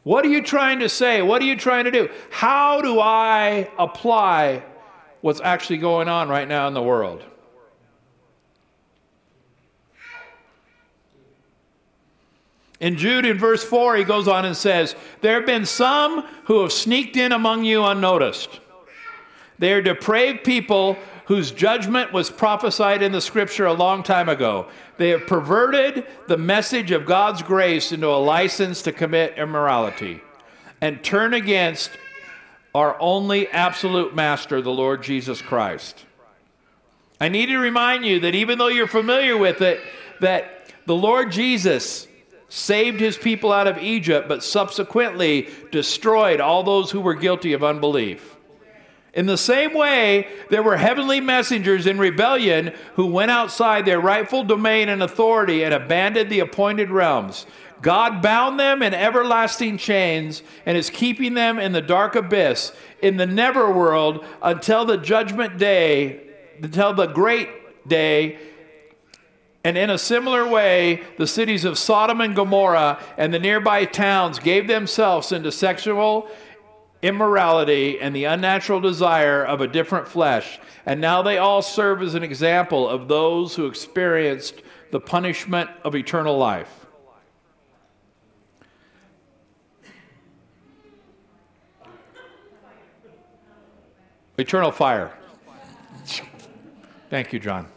What 0.03 0.25
are 0.25 0.29
you 0.29 0.41
trying 0.41 0.79
to 0.79 0.89
say? 0.89 1.21
What 1.21 1.41
are 1.41 1.45
you 1.45 1.55
trying 1.55 1.85
to 1.85 1.91
do? 1.91 2.09
How 2.31 2.81
do 2.81 2.99
I 2.99 3.69
apply 3.77 4.63
what's 5.21 5.39
actually 5.41 5.77
going 5.77 6.07
on 6.07 6.27
right 6.27 6.47
now 6.47 6.67
in 6.67 6.73
the 6.73 6.81
world? 6.81 7.23
In 12.79 12.97
Jude, 12.97 13.27
in 13.27 13.37
verse 13.37 13.63
4, 13.63 13.97
he 13.97 14.03
goes 14.03 14.27
on 14.27 14.43
and 14.43 14.57
says, 14.57 14.95
There 15.21 15.35
have 15.35 15.45
been 15.45 15.67
some 15.67 16.23
who 16.45 16.63
have 16.63 16.71
sneaked 16.71 17.15
in 17.15 17.31
among 17.31 17.63
you 17.63 17.85
unnoticed. 17.85 18.59
They 19.59 19.71
are 19.73 19.83
depraved 19.83 20.43
people 20.43 20.97
whose 21.31 21.51
judgment 21.51 22.11
was 22.11 22.29
prophesied 22.29 23.01
in 23.01 23.13
the 23.13 23.21
scripture 23.21 23.65
a 23.65 23.71
long 23.71 24.03
time 24.03 24.27
ago. 24.27 24.67
They 24.97 25.11
have 25.11 25.27
perverted 25.27 26.05
the 26.27 26.35
message 26.35 26.91
of 26.91 27.05
God's 27.05 27.41
grace 27.41 27.93
into 27.93 28.07
a 28.07 28.19
license 28.19 28.81
to 28.81 28.91
commit 28.91 29.37
immorality 29.37 30.19
and 30.81 31.01
turn 31.01 31.33
against 31.33 31.89
our 32.75 32.99
only 32.99 33.47
absolute 33.47 34.13
master, 34.13 34.61
the 34.61 34.73
Lord 34.73 35.03
Jesus 35.03 35.41
Christ. 35.41 36.03
I 37.21 37.29
need 37.29 37.45
to 37.45 37.59
remind 37.59 38.03
you 38.05 38.19
that 38.19 38.35
even 38.35 38.57
though 38.57 38.67
you're 38.67 38.85
familiar 38.85 39.37
with 39.37 39.61
it, 39.61 39.79
that 40.19 40.73
the 40.85 40.97
Lord 40.97 41.31
Jesus 41.31 42.09
saved 42.49 42.99
his 42.99 43.17
people 43.17 43.53
out 43.53 43.67
of 43.67 43.77
Egypt, 43.77 44.27
but 44.27 44.43
subsequently 44.43 45.47
destroyed 45.71 46.41
all 46.41 46.63
those 46.63 46.91
who 46.91 46.99
were 46.99 47.15
guilty 47.15 47.53
of 47.53 47.63
unbelief. 47.63 48.35
In 49.13 49.25
the 49.25 49.37
same 49.37 49.73
way, 49.73 50.27
there 50.49 50.63
were 50.63 50.77
heavenly 50.77 51.19
messengers 51.19 51.85
in 51.85 51.97
rebellion 51.97 52.73
who 52.95 53.07
went 53.07 53.31
outside 53.31 53.85
their 53.85 53.99
rightful 53.99 54.43
domain 54.43 54.87
and 54.87 55.03
authority 55.03 55.63
and 55.63 55.73
abandoned 55.73 56.29
the 56.29 56.39
appointed 56.39 56.89
realms. 56.89 57.45
God 57.81 58.21
bound 58.21 58.59
them 58.59 58.81
in 58.81 58.93
everlasting 58.93 59.77
chains 59.77 60.43
and 60.65 60.77
is 60.77 60.89
keeping 60.89 61.33
them 61.33 61.59
in 61.59 61.73
the 61.73 61.81
dark 61.81 62.15
abyss, 62.15 62.71
in 63.01 63.17
the 63.17 63.25
netherworld, 63.25 64.23
until 64.41 64.85
the 64.85 64.97
judgment 64.97 65.57
day, 65.57 66.21
until 66.61 66.93
the 66.93 67.07
great 67.07 67.49
day. 67.87 68.39
And 69.63 69.77
in 69.77 69.89
a 69.89 69.97
similar 69.97 70.47
way, 70.47 71.03
the 71.17 71.27
cities 71.27 71.65
of 71.65 71.77
Sodom 71.77 72.21
and 72.21 72.35
Gomorrah 72.35 73.03
and 73.17 73.33
the 73.33 73.39
nearby 73.39 73.85
towns 73.85 74.39
gave 74.39 74.67
themselves 74.67 75.31
into 75.31 75.51
sexual 75.51 76.29
immorality 77.01 77.99
and 77.99 78.15
the 78.15 78.25
unnatural 78.25 78.79
desire 78.79 79.43
of 79.43 79.61
a 79.61 79.67
different 79.67 80.07
flesh. 80.07 80.59
And 80.85 81.01
now 81.01 81.21
they 81.21 81.37
all 81.37 81.61
serve 81.61 82.01
as 82.01 82.15
an 82.15 82.23
example 82.23 82.87
of 82.87 83.07
those 83.07 83.55
who 83.55 83.65
experienced 83.65 84.61
the 84.91 84.99
punishment 84.99 85.69
of 85.83 85.95
eternal 85.95 86.37
life. 86.37 86.85
Eternal 94.37 94.71
fire. 94.71 95.11
Thank 97.09 97.33
you, 97.33 97.39
John. 97.39 97.67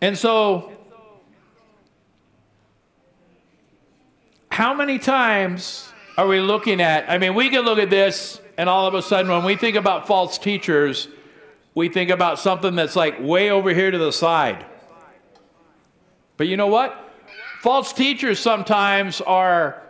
And 0.00 0.16
so 0.16 0.67
how 4.58 4.74
many 4.74 4.98
times 4.98 5.88
are 6.16 6.26
we 6.26 6.40
looking 6.40 6.80
at? 6.80 7.08
I 7.08 7.18
mean, 7.18 7.36
we 7.36 7.48
can 7.48 7.60
look 7.60 7.78
at 7.78 7.90
this, 7.90 8.40
and 8.56 8.68
all 8.68 8.88
of 8.88 8.94
a 8.94 9.02
sudden, 9.02 9.30
when 9.30 9.44
we 9.44 9.54
think 9.54 9.76
about 9.76 10.08
false 10.08 10.36
teachers, 10.36 11.06
we 11.76 11.88
think 11.88 12.10
about 12.10 12.40
something 12.40 12.74
that's 12.74 12.96
like 12.96 13.20
way 13.20 13.52
over 13.52 13.72
here 13.72 13.92
to 13.92 13.98
the 13.98 14.10
side. 14.10 14.66
But 16.36 16.48
you 16.48 16.56
know 16.56 16.66
what? 16.66 16.92
False 17.60 17.92
teachers 17.92 18.40
sometimes 18.40 19.20
are 19.20 19.80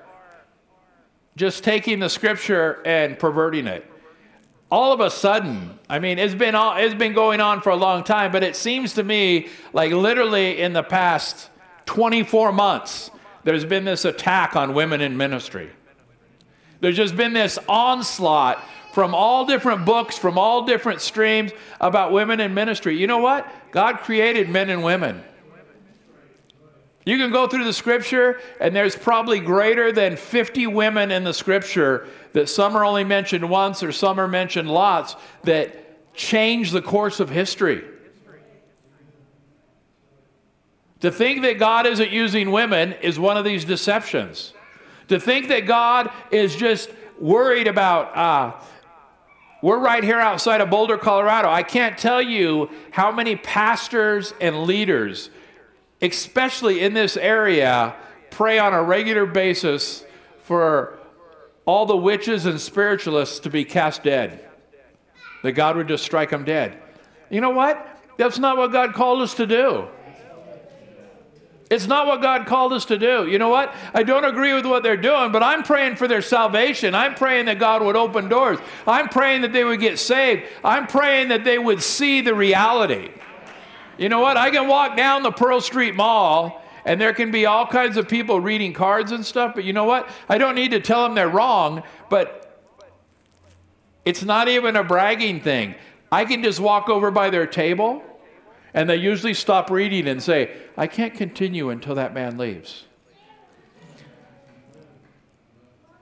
just 1.34 1.64
taking 1.64 1.98
the 1.98 2.10
scripture 2.10 2.82
and 2.84 3.18
perverting 3.18 3.68
it. 3.68 3.90
All 4.70 4.92
of 4.92 5.00
a 5.00 5.08
sudden, 5.08 5.78
I 5.88 5.98
mean, 5.98 6.18
it's 6.18 6.34
been 6.34 6.54
all, 6.54 6.76
it's 6.76 6.94
been 6.94 7.14
going 7.14 7.40
on 7.40 7.62
for 7.62 7.70
a 7.70 7.76
long 7.76 8.04
time, 8.04 8.32
but 8.32 8.42
it 8.42 8.54
seems 8.54 8.92
to 8.94 9.02
me 9.02 9.48
like 9.72 9.92
literally 9.92 10.60
in 10.60 10.74
the 10.74 10.82
past 10.82 11.48
24 11.86 12.52
months, 12.52 13.10
there's 13.48 13.64
been 13.64 13.86
this 13.86 14.04
attack 14.04 14.56
on 14.56 14.74
women 14.74 15.00
in 15.00 15.16
ministry. 15.16 15.70
There's 16.80 16.98
just 16.98 17.16
been 17.16 17.32
this 17.32 17.58
onslaught 17.66 18.62
from 18.92 19.14
all 19.14 19.46
different 19.46 19.86
books, 19.86 20.18
from 20.18 20.36
all 20.36 20.66
different 20.66 21.00
streams 21.00 21.52
about 21.80 22.12
women 22.12 22.40
in 22.40 22.52
ministry. 22.52 22.98
You 22.98 23.06
know 23.06 23.20
what? 23.20 23.50
God 23.72 24.00
created 24.00 24.50
men 24.50 24.68
and 24.68 24.84
women. 24.84 25.24
You 27.06 27.16
can 27.16 27.32
go 27.32 27.46
through 27.48 27.64
the 27.64 27.72
scripture, 27.72 28.38
and 28.60 28.76
there's 28.76 28.94
probably 28.94 29.40
greater 29.40 29.92
than 29.92 30.18
50 30.18 30.66
women 30.66 31.10
in 31.10 31.24
the 31.24 31.32
scripture 31.32 32.06
that 32.34 32.50
some 32.50 32.76
are 32.76 32.84
only 32.84 33.04
mentioned 33.04 33.48
once 33.48 33.82
or 33.82 33.92
some 33.92 34.20
are 34.20 34.28
mentioned 34.28 34.70
lots 34.70 35.16
that 35.44 36.14
change 36.14 36.70
the 36.70 36.82
course 36.82 37.18
of 37.18 37.30
history. 37.30 37.82
To 41.00 41.12
think 41.12 41.42
that 41.42 41.58
God 41.58 41.86
isn't 41.86 42.10
using 42.10 42.50
women 42.50 42.94
is 43.02 43.18
one 43.18 43.36
of 43.36 43.44
these 43.44 43.64
deceptions. 43.64 44.52
To 45.08 45.20
think 45.20 45.48
that 45.48 45.66
God 45.66 46.10
is 46.30 46.56
just 46.56 46.90
worried 47.20 47.66
about, 47.66 48.16
uh, 48.16 48.60
we're 49.62 49.78
right 49.78 50.02
here 50.04 50.20
outside 50.20 50.60
of 50.60 50.70
Boulder, 50.70 50.98
Colorado. 50.98 51.48
I 51.48 51.62
can't 51.62 51.96
tell 51.96 52.20
you 52.20 52.70
how 52.90 53.10
many 53.10 53.36
pastors 53.36 54.34
and 54.40 54.64
leaders, 54.64 55.30
especially 56.02 56.80
in 56.80 56.94
this 56.94 57.16
area, 57.16 57.94
pray 58.30 58.58
on 58.58 58.74
a 58.74 58.82
regular 58.82 59.26
basis 59.26 60.04
for 60.42 60.98
all 61.64 61.86
the 61.86 61.96
witches 61.96 62.46
and 62.46 62.60
spiritualists 62.60 63.40
to 63.40 63.50
be 63.50 63.64
cast 63.64 64.02
dead. 64.02 64.44
That 65.42 65.52
God 65.52 65.76
would 65.76 65.88
just 65.88 66.04
strike 66.04 66.30
them 66.30 66.44
dead. 66.44 66.80
You 67.30 67.40
know 67.40 67.50
what? 67.50 67.86
That's 68.16 68.38
not 68.38 68.56
what 68.56 68.72
God 68.72 68.94
called 68.94 69.22
us 69.22 69.34
to 69.34 69.46
do. 69.46 69.88
It's 71.70 71.86
not 71.86 72.06
what 72.06 72.22
God 72.22 72.46
called 72.46 72.72
us 72.72 72.86
to 72.86 72.96
do. 72.96 73.26
You 73.26 73.38
know 73.38 73.50
what? 73.50 73.74
I 73.92 74.02
don't 74.02 74.24
agree 74.24 74.54
with 74.54 74.64
what 74.64 74.82
they're 74.82 74.96
doing, 74.96 75.32
but 75.32 75.42
I'm 75.42 75.62
praying 75.62 75.96
for 75.96 76.08
their 76.08 76.22
salvation. 76.22 76.94
I'm 76.94 77.14
praying 77.14 77.46
that 77.46 77.58
God 77.58 77.82
would 77.82 77.96
open 77.96 78.28
doors. 78.28 78.58
I'm 78.86 79.08
praying 79.08 79.42
that 79.42 79.52
they 79.52 79.64
would 79.64 79.80
get 79.80 79.98
saved. 79.98 80.44
I'm 80.64 80.86
praying 80.86 81.28
that 81.28 81.44
they 81.44 81.58
would 81.58 81.82
see 81.82 82.22
the 82.22 82.34
reality. 82.34 83.10
You 83.98 84.08
know 84.08 84.20
what? 84.20 84.36
I 84.38 84.50
can 84.50 84.66
walk 84.66 84.96
down 84.96 85.22
the 85.22 85.32
Pearl 85.32 85.60
Street 85.60 85.94
Mall 85.94 86.62
and 86.86 86.98
there 86.98 87.12
can 87.12 87.30
be 87.30 87.44
all 87.44 87.66
kinds 87.66 87.98
of 87.98 88.08
people 88.08 88.40
reading 88.40 88.72
cards 88.72 89.12
and 89.12 89.26
stuff, 89.26 89.54
but 89.54 89.64
you 89.64 89.74
know 89.74 89.84
what? 89.84 90.08
I 90.26 90.38
don't 90.38 90.54
need 90.54 90.70
to 90.70 90.80
tell 90.80 91.02
them 91.02 91.14
they're 91.14 91.28
wrong, 91.28 91.82
but 92.08 92.62
it's 94.06 94.24
not 94.24 94.48
even 94.48 94.74
a 94.74 94.84
bragging 94.84 95.42
thing. 95.42 95.74
I 96.10 96.24
can 96.24 96.42
just 96.42 96.60
walk 96.60 96.88
over 96.88 97.10
by 97.10 97.28
their 97.28 97.46
table 97.46 98.02
and 98.72 98.88
they 98.88 98.96
usually 98.96 99.34
stop 99.34 99.70
reading 99.70 100.08
and 100.08 100.22
say, 100.22 100.56
I 100.78 100.86
can't 100.86 101.12
continue 101.12 101.70
until 101.70 101.96
that 101.96 102.14
man 102.14 102.38
leaves. 102.38 102.84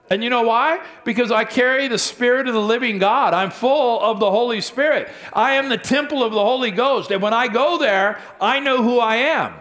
And 0.09 0.23
you 0.23 0.29
know 0.29 0.43
why? 0.43 0.85
Because 1.03 1.31
I 1.31 1.43
carry 1.43 1.87
the 1.87 1.97
Spirit 1.97 2.47
of 2.47 2.53
the 2.53 2.61
living 2.61 2.99
God. 2.99 3.33
I'm 3.33 3.49
full 3.49 3.99
of 3.99 4.19
the 4.19 4.29
Holy 4.29 4.61
Spirit. 4.61 5.09
I 5.33 5.53
am 5.53 5.67
the 5.67 5.77
temple 5.77 6.23
of 6.23 6.31
the 6.31 6.39
Holy 6.39 6.71
Ghost. 6.71 7.11
And 7.11 7.21
when 7.21 7.33
I 7.33 7.47
go 7.47 7.77
there, 7.77 8.21
I 8.39 8.59
know 8.59 8.83
who 8.83 8.99
I 8.99 9.15
am. 9.15 9.55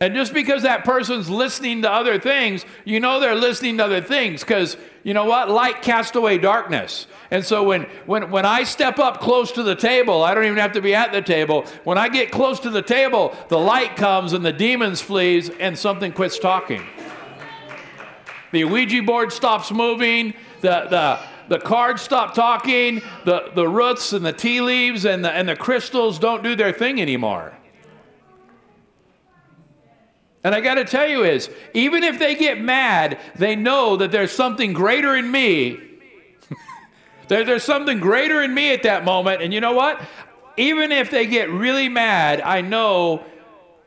And 0.00 0.14
just 0.14 0.32
because 0.32 0.62
that 0.62 0.84
person's 0.84 1.28
listening 1.28 1.82
to 1.82 1.90
other 1.90 2.20
things, 2.20 2.64
you 2.84 3.00
know 3.00 3.18
they're 3.18 3.34
listening 3.34 3.78
to 3.78 3.86
other 3.86 4.02
things 4.02 4.42
because 4.42 4.76
you 5.02 5.14
know 5.14 5.24
what? 5.24 5.48
Light 5.48 5.82
cast 5.82 6.16
away 6.16 6.38
darkness. 6.38 7.06
And 7.30 7.44
so 7.44 7.62
when, 7.62 7.82
when, 8.06 8.30
when 8.30 8.44
I 8.44 8.64
step 8.64 8.98
up 8.98 9.20
close 9.20 9.52
to 9.52 9.62
the 9.62 9.74
table, 9.74 10.22
I 10.22 10.34
don't 10.34 10.44
even 10.44 10.58
have 10.58 10.72
to 10.72 10.80
be 10.80 10.94
at 10.94 11.12
the 11.12 11.22
table. 11.22 11.64
When 11.84 11.98
I 11.98 12.08
get 12.08 12.30
close 12.30 12.60
to 12.60 12.70
the 12.70 12.82
table, 12.82 13.36
the 13.48 13.58
light 13.58 13.96
comes 13.96 14.32
and 14.32 14.44
the 14.44 14.52
demons 14.52 15.00
flees 15.00 15.50
and 15.50 15.78
something 15.78 16.12
quits 16.12 16.38
talking. 16.38 16.82
The 18.50 18.64
Ouija 18.64 19.02
board 19.02 19.32
stops 19.32 19.70
moving, 19.70 20.32
the, 20.62 20.86
the, 20.88 21.20
the 21.48 21.58
cards 21.58 22.00
stop 22.00 22.34
talking, 22.34 23.02
the, 23.24 23.50
the 23.54 23.68
roots 23.68 24.12
and 24.12 24.24
the 24.24 24.32
tea 24.32 24.62
leaves 24.62 25.04
and 25.04 25.24
the, 25.24 25.30
and 25.30 25.48
the 25.48 25.56
crystals 25.56 26.18
don't 26.18 26.42
do 26.42 26.56
their 26.56 26.72
thing 26.72 27.00
anymore. 27.00 27.57
And 30.44 30.54
I 30.54 30.60
got 30.60 30.74
to 30.74 30.84
tell 30.84 31.08
you 31.08 31.24
is, 31.24 31.50
even 31.74 32.04
if 32.04 32.18
they 32.18 32.34
get 32.34 32.60
mad, 32.60 33.18
they 33.36 33.56
know 33.56 33.96
that 33.96 34.12
there's 34.12 34.30
something 34.30 34.72
greater 34.72 35.16
in 35.16 35.30
me. 35.30 35.78
there, 37.28 37.44
there's 37.44 37.64
something 37.64 37.98
greater 37.98 38.42
in 38.42 38.54
me 38.54 38.72
at 38.72 38.84
that 38.84 39.04
moment. 39.04 39.42
And 39.42 39.52
you 39.52 39.60
know 39.60 39.72
what? 39.72 40.00
Even 40.56 40.92
if 40.92 41.10
they 41.10 41.26
get 41.26 41.50
really 41.50 41.88
mad, 41.88 42.40
I 42.40 42.60
know 42.60 43.24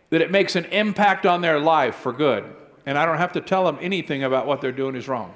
that 0.09 0.21
it 0.21 0.29
makes 0.29 0.55
an 0.55 0.65
impact 0.65 1.25
on 1.25 1.41
their 1.41 1.59
life 1.59 1.95
for 1.95 2.11
good. 2.11 2.43
And 2.85 2.97
I 2.97 3.05
don't 3.05 3.17
have 3.17 3.33
to 3.33 3.41
tell 3.41 3.65
them 3.65 3.77
anything 3.81 4.23
about 4.23 4.45
what 4.45 4.59
they're 4.61 4.71
doing 4.71 4.95
is 4.95 5.07
wrong. 5.07 5.33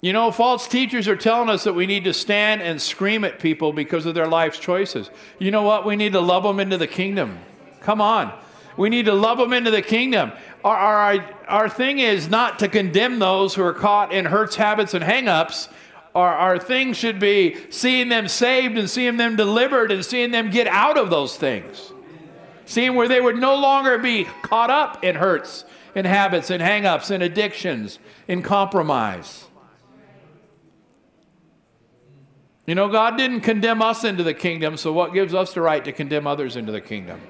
You 0.00 0.14
know, 0.14 0.30
false 0.30 0.66
teachers 0.66 1.08
are 1.08 1.16
telling 1.16 1.50
us 1.50 1.64
that 1.64 1.74
we 1.74 1.86
need 1.86 2.04
to 2.04 2.14
stand 2.14 2.62
and 2.62 2.80
scream 2.80 3.22
at 3.24 3.38
people 3.38 3.72
because 3.72 4.06
of 4.06 4.14
their 4.14 4.26
life's 4.26 4.58
choices. 4.58 5.10
You 5.38 5.50
know 5.50 5.62
what? 5.62 5.84
We 5.84 5.96
need 5.96 6.12
to 6.14 6.20
love 6.20 6.42
them 6.42 6.58
into 6.58 6.78
the 6.78 6.86
kingdom. 6.86 7.38
Come 7.80 8.00
on. 8.00 8.32
We 8.78 8.88
need 8.88 9.06
to 9.06 9.12
love 9.12 9.36
them 9.36 9.52
into 9.52 9.70
the 9.70 9.82
kingdom. 9.82 10.32
Our, 10.64 10.76
our, 10.76 11.34
our 11.48 11.68
thing 11.68 11.98
is 11.98 12.30
not 12.30 12.60
to 12.60 12.68
condemn 12.68 13.18
those 13.18 13.54
who 13.54 13.62
are 13.62 13.74
caught 13.74 14.12
in 14.12 14.24
hurts, 14.24 14.56
habits, 14.56 14.94
and 14.94 15.04
hangups. 15.04 15.68
Our, 16.14 16.32
our 16.32 16.58
thing 16.58 16.94
should 16.94 17.20
be 17.20 17.56
seeing 17.68 18.08
them 18.08 18.26
saved 18.26 18.78
and 18.78 18.88
seeing 18.88 19.18
them 19.18 19.36
delivered 19.36 19.92
and 19.92 20.04
seeing 20.04 20.30
them 20.30 20.50
get 20.50 20.66
out 20.66 20.96
of 20.96 21.10
those 21.10 21.36
things. 21.36 21.92
Seeing 22.64 22.94
where 22.94 23.08
they 23.08 23.20
would 23.20 23.36
no 23.36 23.56
longer 23.56 23.98
be 23.98 24.24
caught 24.42 24.70
up 24.70 25.04
in 25.04 25.16
hurts 25.16 25.64
in 25.94 26.04
habits, 26.04 26.50
in 26.50 26.60
hangups, 26.60 27.10
in 27.10 27.22
addictions, 27.22 27.98
in 28.28 28.42
compromise. 28.42 29.46
You 32.70 32.76
know, 32.76 32.86
God 32.86 33.18
didn't 33.18 33.40
condemn 33.40 33.82
us 33.82 34.04
into 34.04 34.22
the 34.22 34.32
kingdom, 34.32 34.76
so 34.76 34.92
what 34.92 35.12
gives 35.12 35.34
us 35.34 35.52
the 35.54 35.60
right 35.60 35.84
to 35.84 35.90
condemn 35.90 36.28
others 36.28 36.54
into 36.54 36.70
the 36.70 36.80
kingdom? 36.80 37.20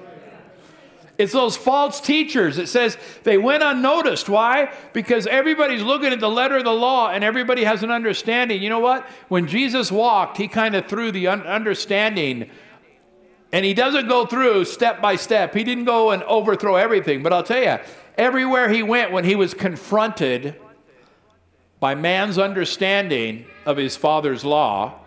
It's 1.17 1.33
those 1.33 1.57
false 1.57 1.99
teachers. 1.99 2.59
It 2.59 2.67
says 2.67 2.95
they 3.23 3.39
went 3.39 3.63
unnoticed. 3.63 4.29
Why? 4.29 4.71
Because 4.93 5.25
everybody's 5.25 5.81
looking 5.81 6.13
at 6.13 6.19
the 6.19 6.29
letter 6.29 6.57
of 6.57 6.63
the 6.63 6.71
law 6.71 7.09
and 7.09 7.23
everybody 7.23 7.63
has 7.63 7.81
an 7.81 7.89
understanding. 7.89 8.61
You 8.61 8.69
know 8.69 8.81
what? 8.81 9.03
When 9.29 9.47
Jesus 9.47 9.91
walked, 9.91 10.37
he 10.37 10.47
kind 10.47 10.75
of 10.75 10.85
threw 10.85 11.11
the 11.11 11.25
un- 11.25 11.47
understanding 11.47 12.47
and 13.51 13.65
he 13.65 13.73
doesn't 13.73 14.07
go 14.07 14.27
through 14.27 14.65
step 14.65 15.01
by 15.01 15.15
step. 15.15 15.55
He 15.55 15.63
didn't 15.63 15.85
go 15.85 16.11
and 16.11 16.21
overthrow 16.21 16.75
everything. 16.75 17.23
But 17.23 17.33
I'll 17.33 17.41
tell 17.41 17.63
you, 17.63 17.79
everywhere 18.15 18.69
he 18.69 18.83
went 18.83 19.11
when 19.11 19.25
he 19.25 19.35
was 19.35 19.55
confronted 19.55 20.55
by 21.79 21.95
man's 21.95 22.37
understanding 22.37 23.47
of 23.65 23.77
his 23.77 23.97
father's 23.97 24.45
law, 24.45 24.99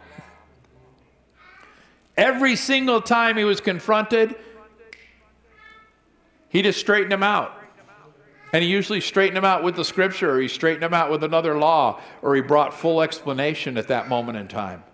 Every 2.16 2.56
single 2.56 3.00
time 3.00 3.36
he 3.36 3.44
was 3.44 3.60
confronted, 3.60 4.36
he 6.48 6.62
just 6.62 6.78
straightened 6.78 7.12
him 7.12 7.22
out. 7.22 7.52
And 8.52 8.62
he 8.62 8.70
usually 8.70 9.00
straightened 9.00 9.36
him 9.36 9.44
out 9.44 9.64
with 9.64 9.74
the 9.74 9.84
scripture, 9.84 10.36
or 10.36 10.40
he 10.40 10.46
straightened 10.46 10.84
him 10.84 10.94
out 10.94 11.10
with 11.10 11.24
another 11.24 11.58
law, 11.58 12.00
or 12.22 12.36
he 12.36 12.40
brought 12.40 12.72
full 12.72 13.02
explanation 13.02 13.76
at 13.76 13.88
that 13.88 14.08
moment 14.08 14.38
in 14.38 14.46
time. 14.46 14.84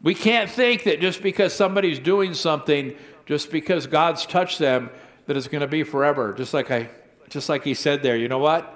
We 0.00 0.14
can't 0.14 0.48
think 0.48 0.84
that 0.84 1.00
just 1.00 1.20
because 1.20 1.52
somebody's 1.52 1.98
doing 1.98 2.32
something, 2.32 2.94
just 3.26 3.50
because 3.50 3.88
God's 3.88 4.24
touched 4.24 4.60
them, 4.60 4.90
that 5.26 5.36
it's 5.36 5.48
going 5.48 5.62
to 5.62 5.66
be 5.66 5.82
forever. 5.82 6.32
Just 6.32 6.54
like 6.54 6.70
I 6.70 6.88
just 7.28 7.48
like 7.48 7.64
he 7.64 7.74
said 7.74 8.02
there, 8.02 8.16
you 8.16 8.28
know 8.28 8.38
what? 8.38 8.74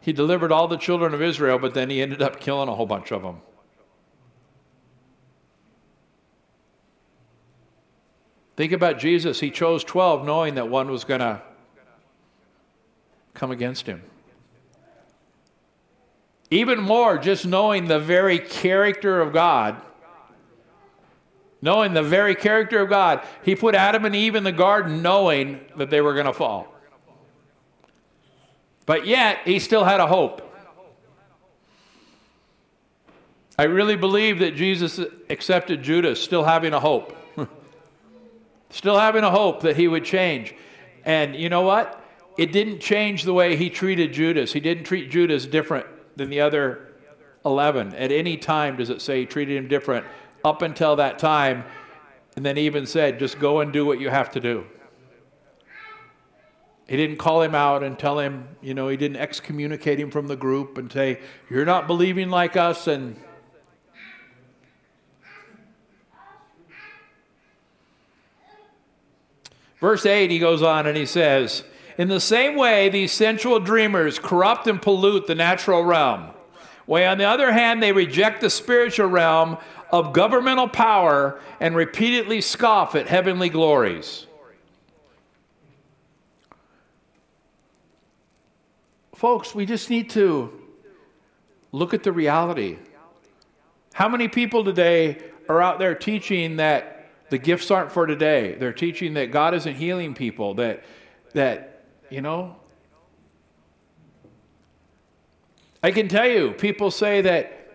He 0.00 0.12
delivered 0.12 0.50
all 0.50 0.66
the 0.66 0.76
children 0.76 1.12
of 1.12 1.20
Israel, 1.20 1.58
but 1.58 1.74
then 1.74 1.90
he 1.90 2.00
ended 2.00 2.22
up 2.22 2.40
killing 2.40 2.68
a 2.68 2.74
whole 2.74 2.86
bunch 2.86 3.12
of 3.12 3.22
them. 3.22 3.42
Think 8.56 8.72
about 8.72 8.98
Jesus. 8.98 9.40
He 9.40 9.50
chose 9.50 9.84
12 9.84 10.24
knowing 10.24 10.56
that 10.56 10.68
one 10.68 10.90
was 10.90 11.04
going 11.04 11.20
to 11.20 11.40
come 13.32 13.50
against 13.50 13.86
him. 13.86 14.02
Even 16.50 16.80
more, 16.80 17.16
just 17.16 17.46
knowing 17.46 17.86
the 17.86 17.98
very 17.98 18.38
character 18.38 19.20
of 19.20 19.32
God. 19.32 19.80
Knowing 21.62 21.92
the 21.92 22.02
very 22.02 22.34
character 22.34 22.80
of 22.80 22.88
God. 22.88 23.22
He 23.44 23.54
put 23.54 23.74
Adam 23.74 24.04
and 24.04 24.16
Eve 24.16 24.34
in 24.34 24.44
the 24.44 24.52
garden 24.52 25.00
knowing 25.00 25.60
that 25.76 25.90
they 25.90 26.00
were 26.00 26.14
going 26.14 26.26
to 26.26 26.32
fall. 26.32 26.69
But 28.90 29.06
yet, 29.06 29.42
he 29.44 29.60
still 29.60 29.84
had 29.84 30.00
a 30.00 30.06
hope. 30.08 30.42
I 33.56 33.62
really 33.62 33.94
believe 33.94 34.40
that 34.40 34.56
Jesus 34.56 34.98
accepted 35.28 35.80
Judas, 35.80 36.20
still 36.20 36.42
having 36.42 36.74
a 36.74 36.80
hope. 36.80 37.16
still 38.70 38.98
having 38.98 39.22
a 39.22 39.30
hope 39.30 39.60
that 39.60 39.76
he 39.76 39.86
would 39.86 40.04
change. 40.04 40.56
And 41.04 41.36
you 41.36 41.48
know 41.48 41.62
what? 41.62 42.04
It 42.36 42.50
didn't 42.50 42.80
change 42.80 43.22
the 43.22 43.32
way 43.32 43.54
he 43.54 43.70
treated 43.70 44.12
Judas. 44.12 44.52
He 44.52 44.58
didn't 44.58 44.82
treat 44.82 45.08
Judas 45.08 45.46
different 45.46 45.86
than 46.16 46.28
the 46.28 46.40
other 46.40 46.88
11. 47.44 47.94
At 47.94 48.10
any 48.10 48.36
time 48.36 48.74
does 48.74 48.90
it 48.90 49.00
say 49.00 49.20
he 49.20 49.24
treated 49.24 49.56
him 49.56 49.68
different 49.68 50.04
up 50.44 50.62
until 50.62 50.96
that 50.96 51.20
time. 51.20 51.62
And 52.34 52.44
then 52.44 52.58
even 52.58 52.86
said, 52.86 53.20
just 53.20 53.38
go 53.38 53.60
and 53.60 53.72
do 53.72 53.86
what 53.86 54.00
you 54.00 54.10
have 54.10 54.32
to 54.32 54.40
do. 54.40 54.66
He 56.90 56.96
didn't 56.96 57.18
call 57.18 57.40
him 57.40 57.54
out 57.54 57.84
and 57.84 57.96
tell 57.96 58.18
him, 58.18 58.48
you 58.60 58.74
know, 58.74 58.88
he 58.88 58.96
didn't 58.96 59.18
excommunicate 59.18 60.00
him 60.00 60.10
from 60.10 60.26
the 60.26 60.34
group 60.34 60.76
and 60.76 60.90
say, 60.90 61.20
You're 61.48 61.64
not 61.64 61.86
believing 61.86 62.30
like 62.30 62.56
us. 62.56 62.88
And 62.88 63.16
verse 69.80 70.04
8, 70.04 70.32
he 70.32 70.40
goes 70.40 70.62
on 70.62 70.88
and 70.88 70.96
he 70.96 71.06
says, 71.06 71.62
In 71.96 72.08
the 72.08 72.18
same 72.18 72.56
way, 72.56 72.88
these 72.88 73.12
sensual 73.12 73.60
dreamers 73.60 74.18
corrupt 74.18 74.66
and 74.66 74.82
pollute 74.82 75.28
the 75.28 75.36
natural 75.36 75.84
realm. 75.84 76.30
Way 76.88 77.06
on 77.06 77.18
the 77.18 77.24
other 77.24 77.52
hand, 77.52 77.80
they 77.80 77.92
reject 77.92 78.40
the 78.40 78.50
spiritual 78.50 79.06
realm 79.06 79.58
of 79.92 80.12
governmental 80.12 80.66
power 80.66 81.40
and 81.60 81.76
repeatedly 81.76 82.40
scoff 82.40 82.96
at 82.96 83.06
heavenly 83.06 83.48
glories. 83.48 84.26
Folks, 89.20 89.54
we 89.54 89.66
just 89.66 89.90
need 89.90 90.08
to 90.08 90.50
look 91.72 91.92
at 91.92 92.04
the 92.04 92.10
reality. 92.10 92.78
How 93.92 94.08
many 94.08 94.28
people 94.28 94.64
today 94.64 95.18
are 95.46 95.60
out 95.60 95.78
there 95.78 95.94
teaching 95.94 96.56
that 96.56 97.10
the 97.28 97.36
gifts 97.36 97.70
aren't 97.70 97.92
for 97.92 98.06
today? 98.06 98.54
They're 98.54 98.72
teaching 98.72 99.12
that 99.14 99.30
God 99.30 99.52
isn't 99.52 99.74
healing 99.74 100.14
people, 100.14 100.54
that, 100.54 100.84
that 101.34 101.84
you 102.08 102.22
know, 102.22 102.56
I 105.82 105.90
can 105.90 106.08
tell 106.08 106.26
you, 106.26 106.52
people 106.52 106.90
say 106.90 107.20
that 107.20 107.74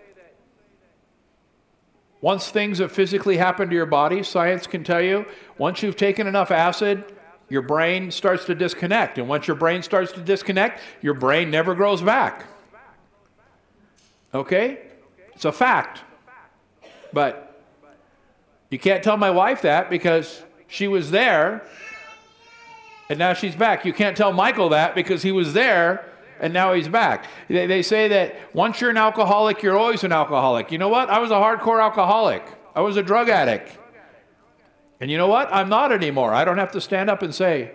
once 2.21 2.49
things 2.49 2.79
have 2.79 2.91
physically 2.91 3.37
happened 3.37 3.69
to 3.69 3.75
your 3.75 3.85
body, 3.85 4.23
science 4.23 4.65
can 4.65 4.83
tell 4.83 4.99
you, 4.99 5.27
once 5.59 5.83
you've 5.83 5.95
taken 5.95 6.25
enough 6.25 6.49
acid, 6.49 7.03
your 7.49 7.61
brain 7.61 8.11
starts 8.11 8.45
to 8.45 8.55
disconnect. 8.55 9.17
And 9.17 9.27
once 9.27 9.47
your 9.47 9.55
brain 9.55 9.81
starts 9.81 10.11
to 10.13 10.21
disconnect, 10.21 10.81
your 11.01 11.13
brain 11.13 11.51
never 11.51 11.75
grows 11.75 12.01
back. 12.01 12.45
Okay? 14.33 14.79
It's 15.33 15.45
a 15.45 15.51
fact. 15.51 16.01
But 17.13 17.63
you 18.69 18.79
can't 18.79 19.03
tell 19.03 19.17
my 19.17 19.29
wife 19.29 19.61
that 19.61 19.89
because 19.89 20.43
she 20.67 20.87
was 20.87 21.11
there 21.11 21.65
and 23.09 23.19
now 23.19 23.33
she's 23.33 23.55
back. 23.55 23.85
You 23.85 23.93
can't 23.93 24.17
tell 24.17 24.33
Michael 24.33 24.69
that 24.69 24.95
because 24.95 25.21
he 25.21 25.31
was 25.31 25.53
there 25.53 26.09
and 26.39 26.51
now 26.53 26.73
he's 26.73 26.87
back. 26.87 27.27
They, 27.47 27.67
they 27.67 27.81
say 27.81 28.07
that 28.09 28.35
once 28.53 28.81
you're 28.81 28.89
an 28.89 28.97
alcoholic, 28.97 29.61
you're 29.61 29.77
always 29.77 30.03
an 30.03 30.11
alcoholic. 30.11 30.71
You 30.71 30.77
know 30.77 30.89
what? 30.89 31.09
I 31.09 31.19
was 31.19 31.31
a 31.31 31.35
hardcore 31.35 31.81
alcoholic, 31.81 32.43
I 32.75 32.81
was 32.81 32.97
a 32.97 33.03
drug 33.03 33.29
addict. 33.29 33.77
And 35.05 35.11
you 35.11 35.19
know 35.19 35.27
what? 35.27 35.53
I'm 35.53 35.69
not 35.69 35.91
anymore. 35.91 36.33
I 36.33 36.43
don't 36.45 36.57
have 36.57 36.71
to 36.71 36.81
stand 36.81 37.11
up 37.11 37.21
and 37.21 37.31
say, 37.31 37.69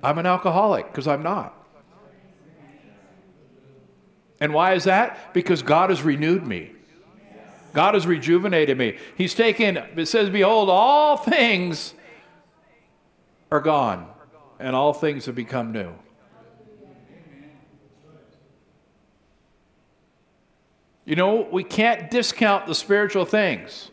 I'm 0.00 0.16
an 0.18 0.26
alcoholic, 0.26 0.86
because 0.86 1.08
I'm 1.08 1.24
not. 1.24 1.60
And 4.40 4.54
why 4.54 4.74
is 4.74 4.84
that? 4.84 5.34
Because 5.34 5.60
God 5.60 5.90
has 5.90 6.04
renewed 6.04 6.46
me. 6.46 6.70
God 7.72 7.94
has 7.94 8.06
rejuvenated 8.06 8.78
me. 8.78 8.96
He's 9.16 9.34
taken, 9.34 9.78
it 9.96 10.06
says, 10.06 10.30
Behold, 10.30 10.70
all 10.70 11.16
things 11.16 11.94
are 13.50 13.60
gone, 13.60 14.08
and 14.60 14.76
all 14.76 14.92
things 14.92 15.26
have 15.26 15.34
become 15.34 15.72
new. 15.72 15.92
You 21.04 21.16
know, 21.16 21.48
we 21.50 21.64
can't 21.64 22.08
discount 22.08 22.68
the 22.68 22.74
spiritual 22.76 23.24
things. 23.24 23.90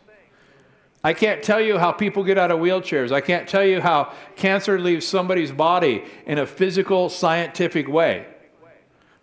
I 1.04 1.14
can't 1.14 1.42
tell 1.42 1.60
you 1.60 1.78
how 1.78 1.90
people 1.90 2.22
get 2.22 2.38
out 2.38 2.52
of 2.52 2.60
wheelchairs. 2.60 3.10
I 3.10 3.20
can't 3.20 3.48
tell 3.48 3.64
you 3.64 3.80
how 3.80 4.12
cancer 4.36 4.78
leaves 4.78 5.06
somebody's 5.06 5.50
body 5.50 6.04
in 6.26 6.38
a 6.38 6.46
physical, 6.46 7.08
scientific 7.08 7.88
way. 7.88 8.26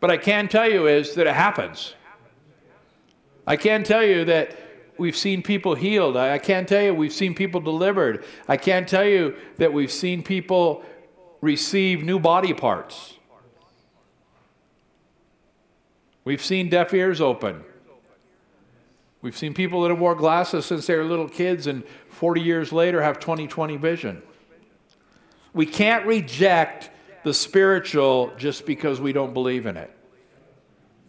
But 0.02 0.12
I 0.12 0.18
can 0.18 0.48
tell 0.48 0.70
you 0.70 0.88
is 0.88 1.16
that 1.16 1.26
it 1.28 1.36
happens. 1.36 1.96
I 3.48 3.56
can 3.56 3.84
tell 3.84 4.04
you 4.04 4.26
that 4.26 4.58
we've 4.98 5.16
seen 5.16 5.42
people 5.42 5.76
healed. 5.76 6.18
I 6.18 6.38
can 6.38 6.66
tell 6.66 6.82
you 6.82 6.94
we've 6.94 7.14
seen 7.14 7.34
people 7.34 7.62
delivered. 7.62 8.26
I 8.48 8.58
can 8.58 8.86
tell 8.86 9.06
you 9.06 9.36
that 9.58 9.72
we've 9.72 9.92
seen 9.92 10.22
people 10.22 10.84
receive 11.42 12.04
new 12.04 12.20
body 12.20 12.54
parts. 12.54 13.16
We've 16.26 16.44
seen 16.44 16.70
deaf 16.70 16.94
ears 16.94 17.22
open. 17.22 17.64
We've 19.22 19.38
seen 19.38 19.54
people 19.54 19.82
that 19.82 19.90
have 19.90 20.00
wore 20.00 20.16
glasses 20.16 20.66
since 20.66 20.88
they 20.88 20.96
were 20.96 21.04
little 21.04 21.28
kids 21.28 21.68
and 21.68 21.84
40 22.10 22.42
years 22.42 22.72
later 22.72 23.02
have 23.02 23.20
20/20 23.20 23.78
vision. 23.78 24.22
We 25.54 25.66
can't 25.66 26.06
reject 26.06 26.90
the 27.24 27.34
spiritual 27.34 28.32
just 28.38 28.66
because 28.66 29.02
we 29.02 29.12
don't 29.12 29.34
believe 29.34 29.66
in 29.66 29.76
it. 29.76 29.92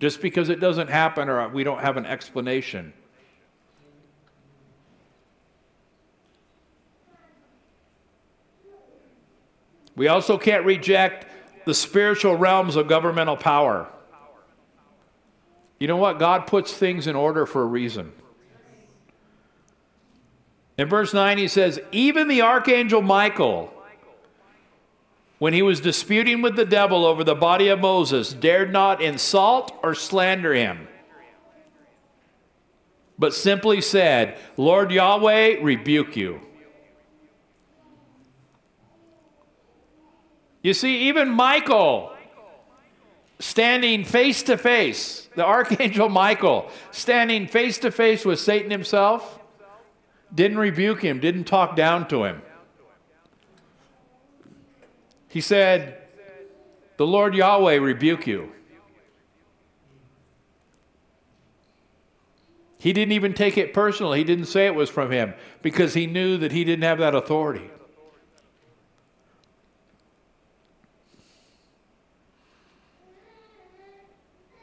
Just 0.00 0.20
because 0.20 0.48
it 0.48 0.60
doesn't 0.60 0.88
happen 0.88 1.28
or 1.28 1.48
we 1.48 1.62
don't 1.62 1.80
have 1.80 1.96
an 1.96 2.06
explanation. 2.06 2.92
We 9.94 10.08
also 10.08 10.38
can't 10.38 10.64
reject 10.64 11.26
the 11.66 11.74
spiritual 11.74 12.34
realms 12.34 12.74
of 12.74 12.88
governmental 12.88 13.36
power. 13.36 13.86
You 15.80 15.86
know 15.86 15.96
what? 15.96 16.18
God 16.18 16.46
puts 16.46 16.72
things 16.74 17.06
in 17.06 17.16
order 17.16 17.46
for 17.46 17.62
a 17.62 17.66
reason. 17.66 18.12
In 20.76 20.88
verse 20.88 21.12
9, 21.12 21.38
he 21.38 21.48
says, 21.48 21.80
Even 21.90 22.28
the 22.28 22.42
archangel 22.42 23.02
Michael, 23.02 23.72
when 25.38 25.54
he 25.54 25.62
was 25.62 25.80
disputing 25.80 26.42
with 26.42 26.54
the 26.54 26.66
devil 26.66 27.06
over 27.06 27.24
the 27.24 27.34
body 27.34 27.68
of 27.68 27.80
Moses, 27.80 28.32
dared 28.32 28.72
not 28.72 29.00
insult 29.00 29.72
or 29.82 29.94
slander 29.94 30.54
him, 30.54 30.86
but 33.18 33.34
simply 33.34 33.80
said, 33.80 34.38
Lord 34.58 34.90
Yahweh, 34.90 35.58
rebuke 35.62 36.14
you. 36.14 36.40
You 40.62 40.74
see, 40.74 41.08
even 41.08 41.30
Michael, 41.30 42.12
standing 43.40 44.04
face 44.04 44.44
to 44.44 44.56
face, 44.56 45.28
the 45.34 45.44
archangel 45.44 46.08
Michael, 46.08 46.70
standing 46.92 47.48
face 47.48 47.78
to 47.78 47.90
face 47.90 48.24
with 48.24 48.38
Satan 48.38 48.70
himself, 48.70 49.40
didn't 50.32 50.58
rebuke 50.58 51.02
him, 51.02 51.18
didn't 51.18 51.44
talk 51.44 51.74
down 51.74 52.06
to 52.08 52.24
him. 52.24 52.42
He 55.28 55.40
said, 55.40 55.98
The 56.98 57.06
Lord 57.06 57.34
Yahweh 57.34 57.76
rebuke 57.76 58.26
you. 58.26 58.52
He 62.78 62.92
didn't 62.92 63.12
even 63.12 63.34
take 63.34 63.58
it 63.58 63.74
personal. 63.74 64.12
He 64.12 64.24
didn't 64.24 64.46
say 64.46 64.66
it 64.66 64.74
was 64.74 64.88
from 64.88 65.10
him 65.10 65.34
because 65.60 65.92
he 65.94 66.06
knew 66.06 66.38
that 66.38 66.52
he 66.52 66.64
didn't 66.64 66.84
have 66.84 66.98
that 66.98 67.14
authority. 67.14 67.70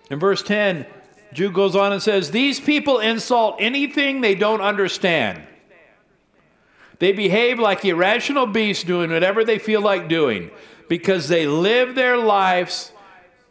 In 0.10 0.20
verse 0.20 0.42
10, 0.44 0.86
Jude 1.34 1.54
goes 1.54 1.76
on 1.76 1.92
and 1.92 2.02
says, 2.02 2.32
These 2.32 2.60
people 2.60 3.00
insult 3.00 3.58
anything 3.60 4.22
they 4.22 4.36
don't 4.36 4.62
understand. 4.62 5.44
They 7.00 7.12
behave 7.12 7.60
like 7.60 7.86
irrational 7.86 8.48
beasts 8.48 8.84
doing 8.84 9.12
whatever 9.12 9.44
they 9.44 9.60
feel 9.60 9.82
like 9.82 10.08
doing 10.08 10.50
because 10.88 11.28
they 11.28 11.46
live 11.46 11.96
their 11.96 12.18
lives, 12.18 12.92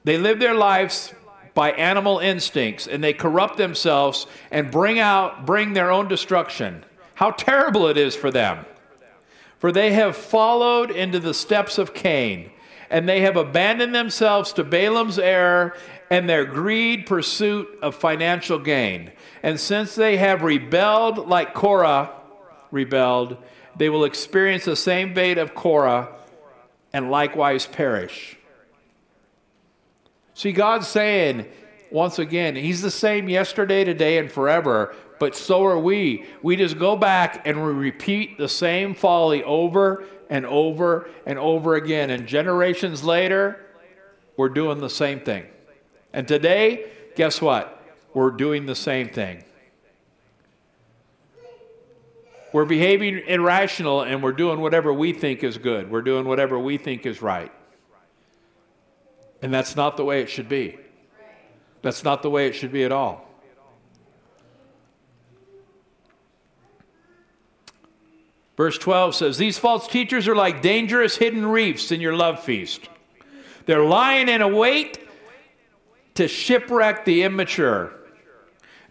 they 0.05 0.19
live 0.19 0.41
their 0.41 0.55
lives 0.55 1.13
by 1.55 1.73
animal 1.73 2.19
instincts 2.19 2.87
and 2.87 3.03
they 3.03 3.13
corrupt 3.13 3.57
themselves 3.57 4.27
and 4.51 4.71
bring 4.71 4.99
out 4.99 5.47
bring 5.47 5.75
their 5.75 5.91
own 5.91 6.09
destruction. 6.09 6.85
How 7.15 7.31
terrible 7.31 7.87
it 7.87 7.97
is 7.97 8.15
for 8.17 8.31
them. 8.31 8.67
For 9.59 9.73
they 9.73 9.93
have 9.93 10.17
followed 10.17 10.91
into 10.91 11.19
the 11.19 11.33
steps 11.33 11.79
of 11.79 11.95
Cain 11.95 12.51
and 12.91 13.09
they 13.09 13.21
have 13.23 13.37
abandoned 13.37 13.95
themselves 13.95 14.53
to 14.53 14.65
Balaam's 14.65 15.19
error 15.19 15.75
and 16.11 16.29
their 16.29 16.45
greed 16.45 17.07
pursuit 17.07 17.69
of 17.83 17.95
financial 17.95 18.59
gain. 18.59 19.13
And 19.43 19.59
since 19.59 19.95
they 19.95 20.17
have 20.17 20.43
rebelled 20.43 21.29
like 21.29 21.55
Korah 21.55 22.13
rebelled, 22.71 23.37
they 23.77 23.89
will 23.89 24.05
experience 24.05 24.65
the 24.65 24.77
same 24.77 25.15
fate 25.15 25.39
of 25.39 25.55
Korah 25.55 26.09
and 26.93 27.11
likewise 27.11 27.67
perish. 27.67 28.37
See, 30.35 30.53
God's 30.53 30.89
saying, 30.89 31.47
once 31.91 32.19
again, 32.19 32.57
He's 32.57 32.83
the 32.83 32.91
same 32.91 33.29
yesterday, 33.29 33.85
today, 33.85 34.19
and 34.19 34.31
forever, 34.31 34.95
but 35.19 35.35
so 35.35 35.65
are 35.65 35.79
we. 35.79 36.27
We 36.43 36.57
just 36.57 36.79
go 36.79 36.97
back 36.97 37.47
and 37.47 37.65
we 37.65 37.73
repeat 37.73 38.39
the 38.39 38.49
same 38.49 38.95
folly 38.95 39.43
over 39.45 40.05
and 40.29 40.45
over 40.45 41.09
and 41.25 41.39
over 41.39 41.75
again. 41.75 42.11
And 42.11 42.27
generations 42.27 43.03
later, 43.03 43.61
we're 44.37 44.51
doing 44.51 44.79
the 44.79 44.91
same 44.91 45.21
thing. 45.21 45.47
And 46.17 46.27
today, 46.27 46.87
guess 47.15 47.43
what? 47.43 47.79
We're 48.15 48.31
doing 48.31 48.65
the 48.65 48.75
same 48.75 49.11
thing. 49.11 49.45
We're 52.55 52.65
behaving 52.65 53.19
irrational 53.27 54.01
and 54.01 54.23
we're 54.23 54.33
doing 54.33 54.63
whatever 54.63 54.95
we 54.95 55.13
think 55.13 55.45
is 55.45 55.59
good. 55.59 55.91
We're 55.91 56.01
doing 56.01 56.27
whatever 56.27 56.59
we 56.59 56.79
think 56.79 57.05
is 57.05 57.21
right. 57.21 57.53
And 59.43 59.53
that's 59.53 59.77
not 59.77 59.99
the 59.99 60.07
way 60.07 60.23
it 60.23 60.31
should 60.31 60.49
be. 60.49 60.79
That's 61.83 62.03
not 62.03 62.23
the 62.23 62.31
way 62.31 62.47
it 62.47 62.55
should 62.55 62.73
be 62.73 62.85
at 62.85 62.93
all. 62.93 63.29
Verse 68.57 68.79
12 68.79 69.15
says, 69.15 69.37
These 69.37 69.59
false 69.59 69.87
teachers 69.87 70.27
are 70.27 70.35
like 70.35 70.63
dangerous 70.63 71.19
hidden 71.19 71.45
reefs 71.45 71.93
in 71.93 72.01
your 72.01 72.17
love 72.17 72.43
feast. 72.43 72.89
They're 73.67 73.85
lying 73.85 74.31
in 74.31 74.41
a 74.41 74.49
wait 74.49 75.06
to 76.17 76.29
shipwreck 76.29 77.05
the 77.05 77.23
immature. 77.23 77.93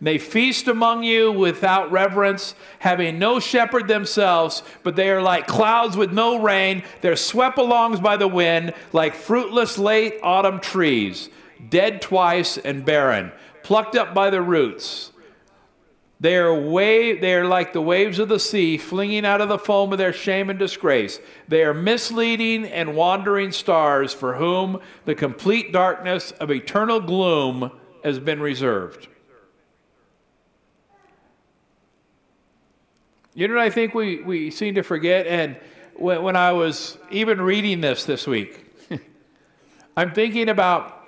They 0.01 0.17
feast 0.17 0.67
among 0.67 1.03
you 1.03 1.31
without 1.31 1.91
reverence, 1.91 2.53
having 2.79 3.17
no 3.17 3.39
shepherd 3.39 3.87
themselves, 3.87 4.61
but 4.83 4.95
they 4.95 5.09
are 5.09 5.21
like 5.21 5.47
clouds 5.47 5.95
with 5.95 6.11
no 6.11 6.41
rain. 6.41 6.83
They're 7.01 7.15
swept 7.15 7.57
along 7.57 8.01
by 8.01 8.17
the 8.17 8.27
wind, 8.27 8.73
like 8.91 9.15
fruitless 9.15 9.77
late 9.77 10.15
autumn 10.21 10.59
trees, 10.59 11.29
dead 11.69 12.01
twice 12.01 12.57
and 12.57 12.85
barren, 12.85 13.31
plucked 13.63 13.95
up 13.95 14.13
by 14.13 14.29
the 14.29 14.41
roots. 14.41 15.11
They 16.19 16.37
are, 16.37 16.53
wave, 16.53 17.19
they 17.19 17.33
are 17.33 17.45
like 17.45 17.73
the 17.73 17.81
waves 17.81 18.19
of 18.19 18.29
the 18.29 18.39
sea, 18.39 18.77
flinging 18.77 19.25
out 19.25 19.41
of 19.41 19.49
the 19.49 19.59
foam 19.59 19.91
of 19.91 19.97
their 19.97 20.13
shame 20.13 20.49
and 20.49 20.57
disgrace. 20.57 21.19
They 21.49 21.63
are 21.63 21.73
misleading 21.73 22.65
and 22.65 22.95
wandering 22.95 23.51
stars 23.51 24.13
for 24.13 24.35
whom 24.35 24.79
the 25.03 25.13
complete 25.13 25.73
darkness 25.73 26.31
of 26.31 26.51
eternal 26.51 27.01
gloom 27.01 27.71
has 28.03 28.19
been 28.19 28.39
reserved. 28.39 29.09
You 33.33 33.49
know 33.49 33.55
what 33.55 33.63
I 33.63 33.69
think 33.69 33.93
we, 33.93 34.21
we 34.21 34.51
seem 34.51 34.75
to 34.75 34.83
forget? 34.83 35.27
And 35.27 35.57
when, 35.95 36.23
when 36.23 36.35
I 36.37 36.53
was 36.53 36.97
even 37.11 37.41
reading 37.41 37.81
this 37.81 38.05
this 38.05 38.25
week, 38.25 38.65
I'm 39.97 40.13
thinking 40.13 40.47
about 40.47 41.05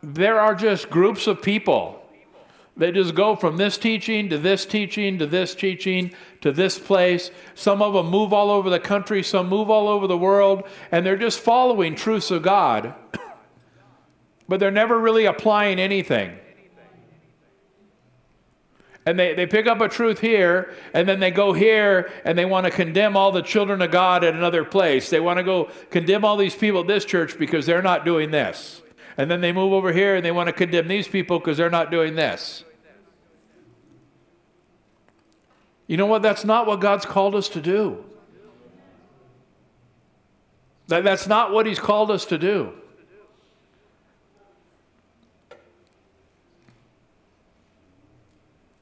there 0.00 0.38
are 0.38 0.54
just 0.54 0.88
groups 0.88 1.26
of 1.26 1.42
people 1.42 2.01
they 2.76 2.90
just 2.90 3.14
go 3.14 3.36
from 3.36 3.58
this 3.58 3.76
teaching 3.76 4.30
to 4.30 4.38
this 4.38 4.64
teaching 4.64 5.18
to 5.18 5.26
this 5.26 5.54
teaching 5.54 6.12
to 6.40 6.52
this 6.52 6.78
place. 6.78 7.30
Some 7.54 7.82
of 7.82 7.92
them 7.92 8.06
move 8.06 8.32
all 8.32 8.50
over 8.50 8.70
the 8.70 8.80
country, 8.80 9.22
some 9.22 9.48
move 9.48 9.68
all 9.68 9.88
over 9.88 10.06
the 10.06 10.16
world, 10.16 10.64
and 10.90 11.04
they're 11.04 11.16
just 11.16 11.40
following 11.40 11.94
truths 11.94 12.30
of 12.30 12.42
God, 12.42 12.94
but 14.48 14.58
they're 14.58 14.70
never 14.70 14.98
really 14.98 15.26
applying 15.26 15.78
anything. 15.78 16.38
And 19.04 19.18
they, 19.18 19.34
they 19.34 19.46
pick 19.46 19.66
up 19.66 19.80
a 19.80 19.88
truth 19.88 20.20
here, 20.20 20.72
and 20.94 21.08
then 21.08 21.18
they 21.18 21.32
go 21.32 21.52
here, 21.52 22.12
and 22.24 22.38
they 22.38 22.44
want 22.44 22.66
to 22.66 22.70
condemn 22.70 23.16
all 23.16 23.32
the 23.32 23.42
children 23.42 23.82
of 23.82 23.90
God 23.90 24.22
at 24.22 24.34
another 24.34 24.64
place. 24.64 25.10
They 25.10 25.18
want 25.18 25.38
to 25.38 25.42
go 25.42 25.70
condemn 25.90 26.24
all 26.24 26.36
these 26.36 26.54
people 26.54 26.82
at 26.82 26.86
this 26.86 27.04
church 27.04 27.36
because 27.36 27.66
they're 27.66 27.82
not 27.82 28.04
doing 28.04 28.30
this. 28.30 28.81
And 29.16 29.30
then 29.30 29.40
they 29.40 29.52
move 29.52 29.72
over 29.72 29.92
here 29.92 30.16
and 30.16 30.24
they 30.24 30.30
want 30.30 30.48
to 30.48 30.52
condemn 30.52 30.88
these 30.88 31.06
people 31.06 31.38
because 31.38 31.56
they're 31.56 31.70
not 31.70 31.90
doing 31.90 32.14
this. 32.14 32.64
You 35.86 35.96
know 35.96 36.06
what? 36.06 36.22
That's 36.22 36.44
not 36.44 36.66
what 36.66 36.80
God's 36.80 37.04
called 37.04 37.34
us 37.34 37.48
to 37.50 37.60
do. 37.60 38.04
That, 40.88 41.04
that's 41.04 41.26
not 41.26 41.52
what 41.52 41.66
He's 41.66 41.78
called 41.78 42.10
us 42.10 42.24
to 42.26 42.38
do. 42.38 42.72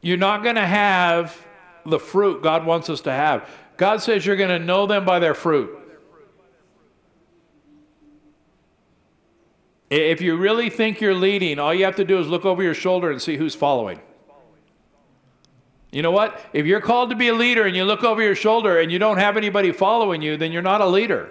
You're 0.00 0.16
not 0.16 0.42
going 0.42 0.54
to 0.54 0.66
have 0.66 1.36
the 1.84 1.98
fruit 1.98 2.42
God 2.42 2.64
wants 2.64 2.88
us 2.88 3.00
to 3.02 3.12
have. 3.12 3.48
God 3.76 4.00
says 4.02 4.24
you're 4.24 4.36
going 4.36 4.50
to 4.50 4.64
know 4.64 4.86
them 4.86 5.04
by 5.04 5.18
their 5.18 5.34
fruit. 5.34 5.79
If 9.90 10.20
you 10.20 10.36
really 10.36 10.70
think 10.70 11.00
you're 11.00 11.14
leading, 11.14 11.58
all 11.58 11.74
you 11.74 11.84
have 11.84 11.96
to 11.96 12.04
do 12.04 12.20
is 12.20 12.28
look 12.28 12.44
over 12.44 12.62
your 12.62 12.74
shoulder 12.74 13.10
and 13.10 13.20
see 13.20 13.36
who's 13.36 13.56
following. 13.56 14.00
You 15.90 16.02
know 16.02 16.12
what? 16.12 16.40
If 16.52 16.66
you're 16.66 16.80
called 16.80 17.10
to 17.10 17.16
be 17.16 17.28
a 17.28 17.34
leader 17.34 17.66
and 17.66 17.74
you 17.74 17.84
look 17.84 18.04
over 18.04 18.22
your 18.22 18.36
shoulder 18.36 18.78
and 18.78 18.92
you 18.92 19.00
don't 19.00 19.18
have 19.18 19.36
anybody 19.36 19.72
following 19.72 20.22
you, 20.22 20.36
then 20.36 20.52
you're 20.52 20.62
not 20.62 20.80
a 20.80 20.86
leader. 20.86 21.28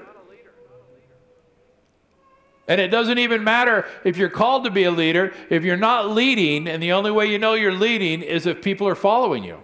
And 2.67 2.79
it 2.79 2.89
doesn't 2.89 3.17
even 3.17 3.43
matter 3.43 3.87
if 4.03 4.17
you're 4.17 4.29
called 4.29 4.65
to 4.65 4.69
be 4.69 4.83
a 4.83 4.91
leader, 4.91 5.33
if 5.49 5.63
you're 5.63 5.77
not 5.77 6.09
leading, 6.11 6.67
and 6.67 6.83
the 6.83 6.91
only 6.91 7.09
way 7.09 7.25
you 7.25 7.39
know 7.39 7.53
you're 7.53 7.73
leading 7.73 8.21
is 8.21 8.45
if 8.45 8.61
people 8.61 8.87
are 8.87 8.95
following 8.95 9.43
you. 9.43 9.57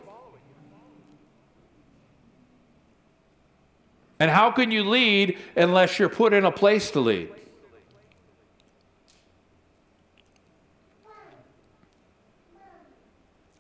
And 4.20 4.32
how 4.32 4.50
can 4.50 4.72
you 4.72 4.86
lead 4.86 5.38
unless 5.58 6.00
you're 6.00 6.10
put 6.10 6.34
in 6.34 6.46
a 6.46 6.52
place 6.52 6.90
to 6.92 7.02
lead? 7.02 7.30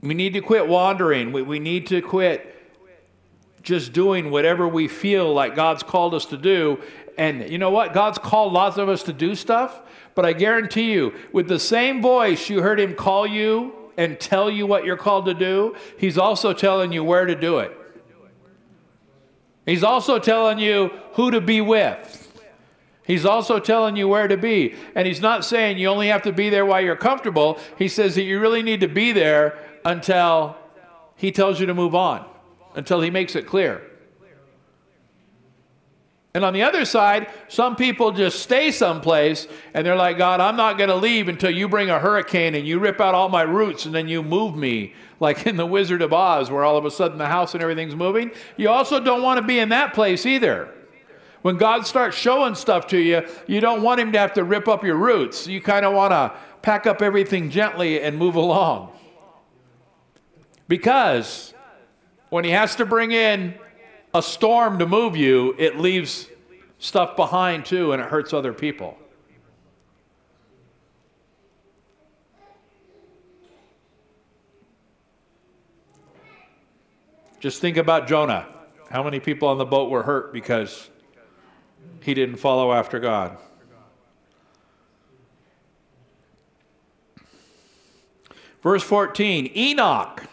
We 0.05 0.13
need 0.13 0.33
to 0.33 0.41
quit 0.41 0.67
wandering. 0.67 1.31
We, 1.31 1.41
we 1.41 1.59
need 1.59 1.87
to 1.87 2.01
quit 2.01 2.51
just 3.63 3.93
doing 3.93 4.29
whatever 4.29 4.67
we 4.67 4.87
feel 4.87 5.33
like 5.33 5.55
God's 5.55 5.81
called 5.81 6.13
us 6.13 6.27
to 6.27 6.37
do. 6.37 6.79
And 7.17 7.49
you 7.49 7.57
know 7.57 7.71
what? 7.71 7.93
God's 7.93 8.19
called 8.19 8.53
lots 8.53 8.77
of 8.77 8.87
us 8.87 9.03
to 9.03 9.13
do 9.13 9.33
stuff, 9.33 9.81
but 10.13 10.25
I 10.25 10.33
guarantee 10.33 10.91
you, 10.91 11.13
with 11.33 11.47
the 11.47 11.59
same 11.59 12.01
voice 12.01 12.49
you 12.49 12.61
heard 12.61 12.79
Him 12.79 12.93
call 12.93 13.25
you 13.25 13.73
and 13.97 14.19
tell 14.19 14.49
you 14.49 14.67
what 14.67 14.85
you're 14.85 14.97
called 14.97 15.25
to 15.25 15.33
do, 15.33 15.75
He's 15.97 16.17
also 16.17 16.53
telling 16.53 16.91
you 16.91 17.03
where 17.03 17.25
to 17.25 17.35
do 17.35 17.59
it. 17.59 17.75
He's 19.65 19.83
also 19.83 20.19
telling 20.19 20.59
you 20.59 20.91
who 21.13 21.31
to 21.31 21.41
be 21.41 21.59
with. 21.59 22.21
He's 23.05 23.25
also 23.25 23.59
telling 23.59 23.95
you 23.95 24.07
where 24.07 24.27
to 24.27 24.37
be. 24.37 24.75
And 24.95 25.07
he's 25.07 25.21
not 25.21 25.45
saying 25.45 25.77
you 25.77 25.87
only 25.87 26.07
have 26.07 26.23
to 26.23 26.33
be 26.33 26.49
there 26.49 26.65
while 26.65 26.81
you're 26.81 26.95
comfortable. 26.95 27.59
He 27.77 27.87
says 27.87 28.15
that 28.15 28.23
you 28.23 28.39
really 28.39 28.63
need 28.63 28.79
to 28.79 28.87
be 28.87 29.11
there 29.11 29.57
until 29.85 30.57
he 31.15 31.31
tells 31.31 31.59
you 31.59 31.67
to 31.67 31.73
move 31.73 31.95
on, 31.95 32.25
until 32.75 32.99
he 32.99 33.09
makes 33.09 33.35
it 33.35 33.47
clear. 33.47 33.81
And 36.33 36.43
on 36.43 36.51
the 36.51 36.63
other 36.63 36.83
side, 36.83 37.29
some 37.47 37.77
people 37.77 38.11
just 38.11 38.41
stay 38.41 38.69
someplace 38.69 39.47
and 39.73 39.87
they're 39.87 39.95
like, 39.95 40.17
God, 40.17 40.41
I'm 40.41 40.57
not 40.57 40.77
going 40.77 40.89
to 40.89 40.95
leave 40.95 41.29
until 41.29 41.49
you 41.49 41.69
bring 41.69 41.89
a 41.89 41.97
hurricane 41.97 42.55
and 42.55 42.67
you 42.67 42.77
rip 42.77 42.99
out 42.99 43.15
all 43.15 43.29
my 43.29 43.43
roots 43.43 43.85
and 43.85 43.95
then 43.95 44.09
you 44.09 44.21
move 44.21 44.57
me, 44.57 44.93
like 45.21 45.47
in 45.47 45.55
The 45.55 45.65
Wizard 45.65 46.01
of 46.01 46.11
Oz, 46.11 46.51
where 46.51 46.65
all 46.65 46.75
of 46.75 46.83
a 46.83 46.91
sudden 46.91 47.17
the 47.17 47.27
house 47.27 47.53
and 47.53 47.63
everything's 47.63 47.95
moving. 47.95 48.31
You 48.57 48.67
also 48.67 48.99
don't 48.99 49.21
want 49.21 49.39
to 49.39 49.47
be 49.47 49.59
in 49.59 49.69
that 49.69 49.93
place 49.93 50.25
either. 50.25 50.69
When 51.41 51.55
God 51.55 51.87
starts 51.87 52.17
showing 52.17 52.55
stuff 52.55 52.87
to 52.87 52.97
you, 52.97 53.21
you 53.47 53.61
don't 53.61 53.81
want 53.81 54.01
Him 54.01 54.11
to 54.11 54.19
have 54.19 54.33
to 54.33 54.43
rip 54.43 54.67
up 54.67 54.83
your 54.83 54.97
roots. 54.97 55.47
You 55.47 55.61
kind 55.61 55.85
of 55.85 55.93
want 55.93 56.11
to 56.11 56.33
pack 56.63 56.85
up 56.85 57.01
everything 57.01 57.49
gently 57.49 58.01
and 58.01 58.17
move 58.17 58.35
along. 58.35 58.91
Because 60.67 61.53
when 62.29 62.43
He 62.43 62.51
has 62.51 62.75
to 62.77 62.85
bring 62.85 63.11
in 63.11 63.55
a 64.13 64.21
storm 64.21 64.79
to 64.79 64.85
move 64.85 65.15
you, 65.15 65.55
it 65.57 65.77
leaves 65.77 66.27
stuff 66.79 67.15
behind 67.15 67.65
too, 67.65 67.91
and 67.91 68.01
it 68.01 68.09
hurts 68.09 68.33
other 68.33 68.53
people. 68.53 68.97
Just 77.39 77.61
think 77.61 77.77
about 77.77 78.07
Jonah. 78.07 78.47
How 78.89 79.03
many 79.03 79.19
people 79.19 79.47
on 79.47 79.57
the 79.57 79.65
boat 79.65 79.91
were 79.91 80.03
hurt 80.03 80.33
because 80.33 80.89
he 82.01 82.13
didn't 82.13 82.37
follow 82.37 82.73
after 82.73 82.99
God? 82.99 83.37
Verse 88.63 88.81
14 88.81 89.51
Enoch 89.55 90.23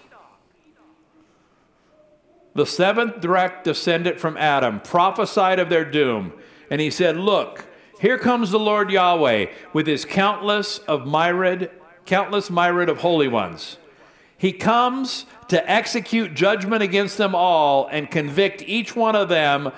the 2.55 2.67
seventh 2.67 3.21
direct 3.21 3.65
descendant 3.65 4.21
from 4.21 4.37
Adam, 4.37 4.81
prophesied 4.81 5.59
of 5.59 5.69
their 5.69 5.85
doom. 5.85 6.33
And 6.71 6.81
he 6.81 6.91
said, 6.91 7.17
Look, 7.17 7.67
here 8.01 8.19
comes 8.19 8.51
the 8.51 8.59
Lord 8.59 8.91
Yahweh 8.91 9.47
with 9.73 9.87
his 9.87 10.05
countless 10.05 10.79
of 10.79 11.07
myriad, 11.07 11.71
countless 12.05 12.51
myriad 12.51 12.89
of 12.89 12.99
holy 12.99 13.29
ones. 13.29 13.79
He 14.37 14.53
comes 14.53 15.25
to 15.49 15.71
execute 15.71 16.35
judgment 16.35 16.83
against 16.83 17.17
them 17.17 17.35
all 17.35 17.87
and 17.87 18.11
convict 18.11 18.63
each 18.63 18.97
one 18.97 19.15
of 19.15 19.29
them 19.29 19.71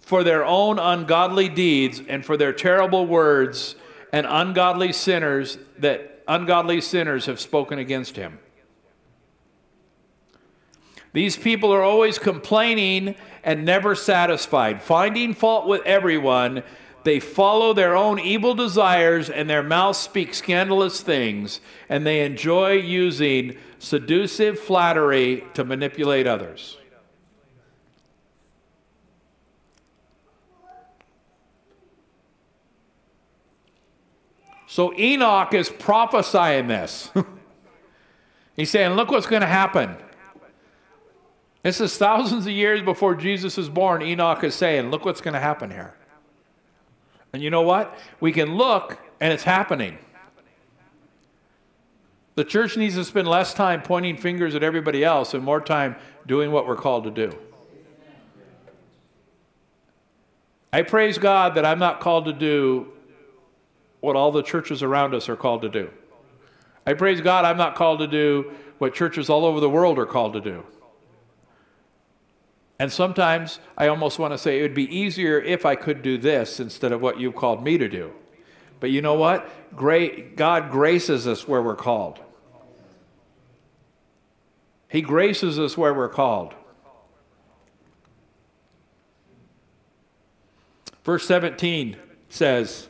for 0.00 0.22
their 0.22 0.44
own 0.44 0.78
ungodly 0.78 1.48
deeds 1.48 2.00
and 2.06 2.24
for 2.24 2.36
their 2.36 2.52
terrible 2.52 3.06
words 3.06 3.74
and 4.12 4.26
ungodly 4.28 4.92
sinners 4.92 5.58
that 5.78 6.22
ungodly 6.28 6.80
sinners 6.80 7.26
have 7.26 7.40
spoken 7.40 7.78
against 7.78 8.14
him. 8.14 8.38
These 11.12 11.36
people 11.36 11.72
are 11.72 11.82
always 11.82 12.18
complaining 12.18 13.14
and 13.44 13.64
never 13.64 13.94
satisfied, 13.94 14.82
finding 14.82 15.34
fault 15.34 15.66
with 15.66 15.82
everyone. 15.84 16.62
They 17.04 17.20
follow 17.20 17.74
their 17.74 17.96
own 17.96 18.18
evil 18.18 18.54
desires, 18.54 19.28
and 19.28 19.50
their 19.50 19.62
mouths 19.62 19.98
speak 19.98 20.32
scandalous 20.32 21.00
things, 21.00 21.60
and 21.88 22.06
they 22.06 22.24
enjoy 22.24 22.72
using 22.72 23.56
seductive 23.78 24.58
flattery 24.58 25.44
to 25.54 25.64
manipulate 25.64 26.26
others. 26.26 26.78
So 34.72 34.94
Enoch 34.98 35.52
is 35.52 35.68
prophesying 35.68 36.68
this. 36.68 37.10
He's 38.56 38.70
saying, 38.70 38.92
Look 38.92 39.10
what's 39.10 39.26
going 39.26 39.42
to 39.42 39.46
happen. 39.46 39.96
This 41.62 41.80
is 41.80 41.96
thousands 41.96 42.46
of 42.46 42.52
years 42.52 42.82
before 42.82 43.14
Jesus 43.14 43.56
is 43.56 43.68
born. 43.68 44.02
Enoch 44.02 44.42
is 44.42 44.54
saying, 44.54 44.90
Look 44.90 45.04
what's 45.04 45.20
going 45.20 45.34
to 45.34 45.40
happen 45.40 45.70
here. 45.70 45.94
And 47.32 47.42
you 47.42 47.50
know 47.50 47.62
what? 47.62 47.96
We 48.20 48.32
can 48.32 48.56
look, 48.56 48.98
and 49.20 49.32
it's 49.32 49.44
happening. 49.44 49.98
The 52.34 52.44
church 52.44 52.76
needs 52.76 52.94
to 52.96 53.04
spend 53.04 53.28
less 53.28 53.54
time 53.54 53.82
pointing 53.82 54.16
fingers 54.16 54.54
at 54.54 54.62
everybody 54.62 55.04
else 55.04 55.34
and 55.34 55.44
more 55.44 55.60
time 55.60 55.96
doing 56.26 56.50
what 56.50 56.66
we're 56.66 56.76
called 56.76 57.04
to 57.04 57.10
do. 57.10 57.36
I 60.72 60.82
praise 60.82 61.18
God 61.18 61.54
that 61.56 61.66
I'm 61.66 61.78
not 61.78 62.00
called 62.00 62.24
to 62.24 62.32
do 62.32 62.88
what 64.00 64.16
all 64.16 64.32
the 64.32 64.42
churches 64.42 64.82
around 64.82 65.14
us 65.14 65.28
are 65.28 65.36
called 65.36 65.62
to 65.62 65.68
do. 65.68 65.90
I 66.86 66.94
praise 66.94 67.20
God 67.20 67.44
I'm 67.44 67.58
not 67.58 67.76
called 67.76 68.00
to 68.00 68.06
do 68.06 68.52
what 68.78 68.94
churches 68.94 69.28
all 69.28 69.44
over 69.44 69.60
the 69.60 69.68
world 69.68 69.98
are 69.98 70.06
called 70.06 70.32
to 70.32 70.40
do. 70.40 70.64
And 72.82 72.92
sometimes 72.92 73.60
I 73.78 73.86
almost 73.86 74.18
want 74.18 74.34
to 74.34 74.38
say 74.38 74.58
it 74.58 74.62
would 74.62 74.74
be 74.74 74.92
easier 74.92 75.40
if 75.40 75.64
I 75.64 75.76
could 75.76 76.02
do 76.02 76.18
this 76.18 76.58
instead 76.58 76.90
of 76.90 77.00
what 77.00 77.20
you've 77.20 77.36
called 77.36 77.62
me 77.62 77.78
to 77.78 77.88
do. 77.88 78.10
But 78.80 78.90
you 78.90 79.00
know 79.00 79.14
what? 79.14 79.48
Great, 79.76 80.34
God 80.34 80.72
graces 80.72 81.28
us 81.28 81.46
where 81.46 81.62
we're 81.62 81.76
called. 81.76 82.18
He 84.88 85.00
graces 85.00 85.60
us 85.60 85.78
where 85.78 85.94
we're 85.94 86.08
called. 86.08 86.56
Verse 91.04 91.24
17 91.24 91.96
says, 92.30 92.88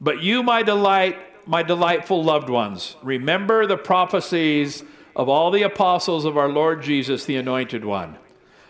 But 0.00 0.22
you, 0.22 0.42
my 0.42 0.62
delight, 0.62 1.18
my 1.46 1.62
delightful 1.62 2.24
loved 2.24 2.48
ones, 2.48 2.96
remember 3.02 3.66
the 3.66 3.76
prophecies 3.76 4.82
of 5.16 5.28
all 5.28 5.50
the 5.50 5.62
apostles 5.62 6.24
of 6.24 6.36
our 6.36 6.48
Lord 6.48 6.82
Jesus, 6.82 7.24
the 7.24 7.36
Anointed 7.36 7.84
One. 7.84 8.16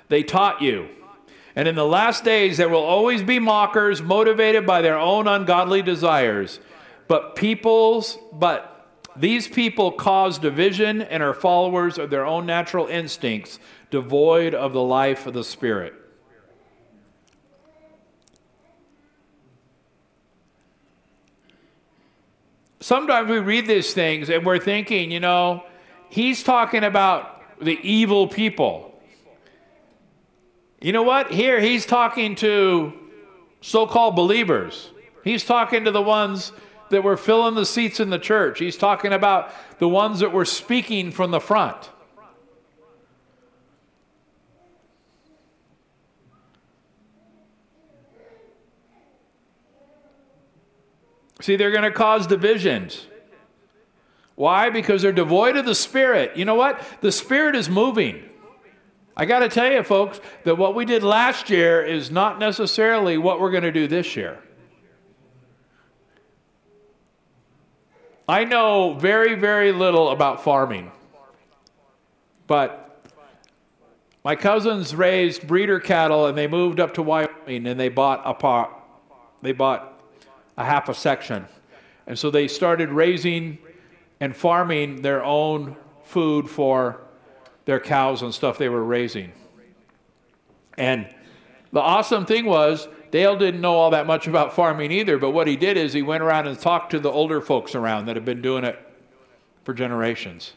They 0.09 0.23
taught 0.23 0.63
you. 0.63 0.89
And 1.55 1.67
in 1.67 1.75
the 1.75 1.85
last 1.85 2.25
days, 2.25 2.57
there 2.57 2.69
will 2.69 2.85
always 2.85 3.23
be 3.23 3.39
mockers 3.39 4.01
motivated 4.01 4.65
by 4.67 4.81
their 4.81 4.99
own 4.99 5.27
ungodly 5.27 5.83
desires. 5.83 6.61
But 7.09 7.35
people's, 7.35 8.19
but 8.33 8.87
these 9.17 9.49
people 9.49 9.91
cause 9.91 10.39
division 10.39 11.03
and 11.03 11.23
are 11.23 11.35
followers 11.35 11.99
of 11.99 12.11
their 12.11 12.25
own 12.25 12.47
natural 12.47 12.87
instincts, 12.87 13.59
devoid 13.91 14.55
of 14.55 14.73
the 14.73 14.83
life 14.83 15.27
of 15.27 15.35
the 15.35 15.43
Spirit. 15.43 15.95
Sometimes 22.81 23.29
we 23.29 23.39
read 23.39 23.67
these 23.67 23.93
things 23.93 24.31
and 24.31 24.47
we're 24.47 24.61
thinking, 24.61 25.11
you 25.11 25.21
know, 25.21 25.65
he's 26.09 26.43
talking 26.43 26.85
about 26.85 27.43
the 27.61 27.79
evil 27.83 28.29
people. 28.29 29.01
You 30.81 30.93
know 30.93 31.03
what? 31.03 31.31
Here 31.31 31.61
he's 31.61 31.87
talking 31.87 32.37
to 32.37 32.93
so 33.61 33.87
called 33.87 34.15
believers. 34.15 34.91
He's 35.25 35.45
talking 35.45 35.85
to 35.85 35.91
the 35.91 36.03
ones 36.03 36.53
that 36.91 37.03
were 37.03 37.17
filling 37.17 37.55
the 37.55 37.67
seats 37.67 38.01
in 38.01 38.11
the 38.11 38.19
church. 38.19 38.59
He's 38.59 38.77
talking 38.77 39.13
about 39.13 39.53
the 39.79 39.89
ones 39.89 40.21
that 40.21 40.33
were 40.33 40.45
speaking 40.45 41.11
from 41.11 41.33
the 41.33 41.41
front. 41.41 41.91
See, 51.41 51.57
they're 51.57 51.71
going 51.71 51.83
to 51.83 51.91
cause 51.91 52.27
divisions. 52.27 53.08
Why? 54.39 54.71
Because 54.71 55.03
they're 55.03 55.11
devoid 55.11 55.57
of 55.57 55.67
the 55.67 55.75
Spirit. 55.75 56.37
You 56.37 56.45
know 56.45 56.55
what? 56.55 56.81
The 57.01 57.11
Spirit 57.11 57.57
is 57.57 57.69
moving. 57.69 58.23
I 59.17 59.25
got 59.25 59.41
to 59.41 59.49
tell 59.49 59.69
you, 59.69 59.83
folks, 59.83 60.21
that 60.45 60.57
what 60.57 60.77
we 60.77 60.85
did 60.85 61.03
last 61.03 61.51
year 61.51 61.85
is 61.85 62.13
not 62.13 62.39
necessarily 62.39 63.19
what 63.19 63.41
we're 63.41 63.51
going 63.51 63.65
to 63.65 63.73
do 63.73 63.89
this 63.89 64.15
year. 64.15 64.39
I 68.29 68.45
know 68.45 68.95
very, 68.95 69.35
very 69.35 69.73
little 69.73 70.11
about 70.11 70.45
farming, 70.45 70.93
but 72.47 73.11
my 74.23 74.37
cousins 74.37 74.95
raised 74.95 75.49
breeder 75.49 75.81
cattle 75.81 76.27
and 76.27 76.39
they 76.39 76.47
moved 76.47 76.79
up 76.79 76.95
to 76.95 77.03
Wyoming 77.03 77.67
and 77.67 77.81
they 77.81 77.89
bought 77.89 78.23
a 78.25 78.35
part, 78.35 78.71
they 79.43 79.51
bought 79.51 80.01
a 80.57 80.65
half 80.65 80.89
a 80.89 80.95
section. 80.95 81.45
And 82.07 82.17
so 82.17 82.31
they 82.31 82.47
started 82.47 82.91
raising 82.91 83.59
and 84.21 84.37
farming 84.37 85.03
their 85.03 85.25
own 85.25 85.77
food 86.03 86.49
for 86.49 87.01
their 87.65 87.81
cows 87.81 88.23
and 88.23 88.35
stuff 88.35 88.59
they 88.59 88.69
were 88.69 88.83
raising. 88.83 89.33
And 90.77 91.09
the 91.73 91.81
awesome 91.81 92.25
thing 92.25 92.47
was, 92.47 92.89
Dale 93.11 93.37
didn't 93.37 93.61
know 93.61 93.75
all 93.75 93.91
that 93.91 94.07
much 94.07 94.27
about 94.27 94.55
farming 94.55 94.93
either, 94.93 95.19
but 95.19 95.31
what 95.31 95.47
he 95.47 95.57
did 95.57 95.77
is 95.77 95.93
he 95.93 96.03
went 96.03 96.23
around 96.23 96.47
and 96.47 96.59
talked 96.59 96.91
to 96.91 97.01
the 97.01 97.11
older 97.11 97.41
folks 97.41 97.75
around 97.75 98.07
that 98.07 98.17
have 98.17 98.25
been 98.25 98.43
doing 98.43 98.65
it 98.65 98.79
for 99.65 99.75
generations. 99.75 100.53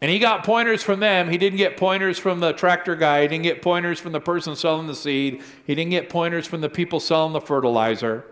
And 0.00 0.10
he 0.10 0.18
got 0.18 0.44
pointers 0.44 0.82
from 0.82 1.00
them. 1.00 1.30
He 1.30 1.38
didn't 1.38 1.56
get 1.56 1.76
pointers 1.78 2.18
from 2.18 2.40
the 2.40 2.52
tractor 2.52 2.94
guy. 2.94 3.22
He 3.22 3.28
didn't 3.28 3.44
get 3.44 3.62
pointers 3.62 3.98
from 3.98 4.12
the 4.12 4.20
person 4.20 4.54
selling 4.54 4.86
the 4.86 4.94
seed. 4.94 5.42
He 5.66 5.74
didn't 5.74 5.92
get 5.92 6.10
pointers 6.10 6.46
from 6.46 6.60
the 6.60 6.68
people 6.68 7.00
selling 7.00 7.32
the 7.32 7.40
fertilizer. 7.40 8.26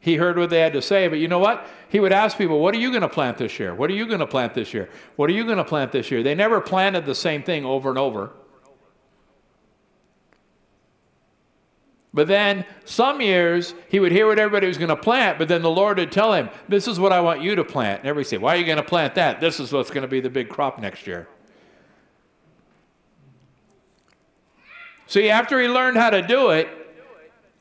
He 0.00 0.16
heard 0.16 0.38
what 0.38 0.48
they 0.48 0.60
had 0.60 0.72
to 0.72 0.82
say, 0.82 1.08
but 1.08 1.18
you 1.18 1.28
know 1.28 1.38
what? 1.38 1.66
He 1.90 2.00
would 2.00 2.12
ask 2.12 2.38
people, 2.38 2.58
What 2.58 2.74
are 2.74 2.78
you 2.78 2.90
going 2.90 3.02
to 3.02 3.08
plant 3.08 3.36
this 3.36 3.58
year? 3.58 3.74
What 3.74 3.90
are 3.90 3.94
you 3.94 4.06
going 4.06 4.20
to 4.20 4.26
plant 4.26 4.54
this 4.54 4.72
year? 4.72 4.88
What 5.16 5.28
are 5.28 5.34
you 5.34 5.44
going 5.44 5.58
to 5.58 5.64
plant 5.64 5.92
this 5.92 6.10
year? 6.10 6.22
They 6.22 6.34
never 6.34 6.60
planted 6.60 7.04
the 7.04 7.14
same 7.14 7.42
thing 7.42 7.66
over 7.66 7.90
and 7.90 7.98
over. 7.98 8.30
But 12.12 12.26
then 12.26 12.64
some 12.84 13.20
years 13.20 13.74
he 13.88 14.00
would 14.00 14.10
hear 14.10 14.26
what 14.26 14.38
everybody 14.38 14.66
was 14.66 14.78
going 14.78 14.88
to 14.88 14.96
plant, 14.96 15.38
but 15.38 15.46
then 15.46 15.62
the 15.62 15.70
Lord 15.70 15.98
would 15.98 16.10
tell 16.10 16.32
him, 16.32 16.48
This 16.66 16.88
is 16.88 16.98
what 16.98 17.12
I 17.12 17.20
want 17.20 17.42
you 17.42 17.54
to 17.56 17.64
plant. 17.64 18.00
And 18.00 18.08
everybody 18.08 18.28
say, 18.28 18.38
Why 18.38 18.54
are 18.54 18.58
you 18.58 18.64
going 18.64 18.78
to 18.78 18.82
plant 18.82 19.14
that? 19.16 19.40
This 19.40 19.60
is 19.60 19.70
what's 19.70 19.90
going 19.90 20.02
to 20.02 20.08
be 20.08 20.20
the 20.20 20.30
big 20.30 20.48
crop 20.48 20.80
next 20.80 21.06
year. 21.06 21.28
See, 25.06 25.28
after 25.28 25.60
he 25.60 25.68
learned 25.68 25.98
how 25.98 26.10
to 26.10 26.22
do 26.22 26.50
it, 26.50 26.68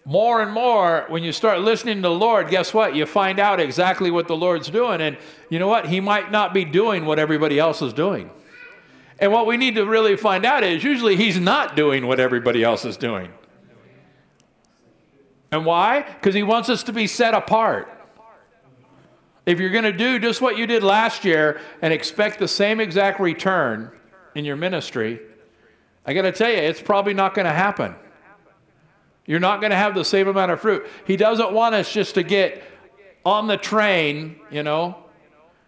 more 0.10 0.41
and 0.41 0.51
more, 0.51 1.05
when 1.10 1.22
you 1.22 1.32
start 1.32 1.60
listening 1.62 1.97
to 1.97 2.01
the 2.01 2.12
Lord, 2.12 2.49
guess 2.49 2.74
what? 2.74 2.95
You 2.95 3.05
find 3.05 3.39
out 3.39 3.60
exactly 3.60 4.10
what 4.10 4.28
the 4.28 4.36
Lord's 4.36 4.72
doing. 4.72 5.01
And 5.01 5.16
you 5.51 5.60
know 5.60 5.68
what? 5.68 5.86
He 5.86 5.99
might 5.99 6.32
not 6.32 6.51
be 6.51 6.66
doing 6.66 7.05
what 7.05 7.20
everybody 7.20 7.60
else 7.60 7.84
is 7.84 7.93
doing. 7.93 8.32
And 9.20 9.32
what 9.32 9.45
we 9.45 9.55
need 9.55 9.76
to 9.76 9.86
really 9.86 10.18
find 10.18 10.47
out 10.47 10.64
is 10.64 10.84
usually 10.84 11.16
he's 11.16 11.39
not 11.39 11.76
doing 11.76 12.07
what 12.07 12.20
everybody 12.20 12.64
else 12.64 12.86
is 12.86 12.97
doing. 12.97 13.32
And 15.51 15.64
why? 15.64 16.01
Because 16.01 16.34
he 16.34 16.41
wants 16.41 16.70
us 16.70 16.82
to 16.84 16.91
be 16.91 17.05
set 17.05 17.36
apart. 17.36 17.88
If 19.45 19.60
you're 19.60 19.70
going 19.70 19.84
to 19.84 19.93
do 19.93 20.18
just 20.18 20.41
what 20.41 20.57
you 20.57 20.66
did 20.66 20.82
last 20.82 21.24
year 21.24 21.62
and 21.84 21.93
expect 21.93 22.39
the 22.39 22.47
same 22.47 22.80
exact 22.80 23.20
return 23.20 23.91
in 24.34 24.43
your 24.43 24.55
ministry, 24.55 25.20
I 26.03 26.14
got 26.14 26.24
to 26.24 26.32
tell 26.32 26.49
you, 26.49 26.57
it's 26.57 26.82
probably 26.82 27.14
not 27.14 27.36
going 27.36 27.45
to 27.45 27.53
happen. 27.53 27.93
You're 29.30 29.40
not 29.40 29.62
going 29.62 29.70
to 29.70 29.78
have 29.78 29.94
the 29.94 30.04
same 30.04 30.28
amount 30.28 30.50
of 30.50 30.60
fruit. 30.60 30.88
He 31.06 31.16
doesn't 31.16 31.52
want 31.52 31.76
us 31.76 31.94
just 31.94 32.16
to 32.16 32.24
get 32.24 32.64
on 33.24 33.46
the 33.46 33.58
train, 33.58 34.40
you 34.50 34.64
know. 34.64 34.96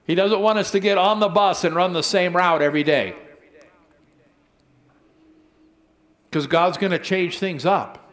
He 0.07 0.15
doesn't 0.15 0.39
want 0.41 0.57
us 0.57 0.71
to 0.71 0.79
get 0.79 0.97
on 0.97 1.19
the 1.19 1.29
bus 1.29 1.63
and 1.63 1.75
run 1.75 1.93
the 1.93 2.01
same 2.01 2.35
route 2.35 2.63
every 2.63 2.81
day. 2.81 3.13
Because 6.27 6.47
God's 6.47 6.79
going 6.79 6.91
to 6.91 6.97
change 6.97 7.37
things 7.37 7.63
up. 7.63 8.11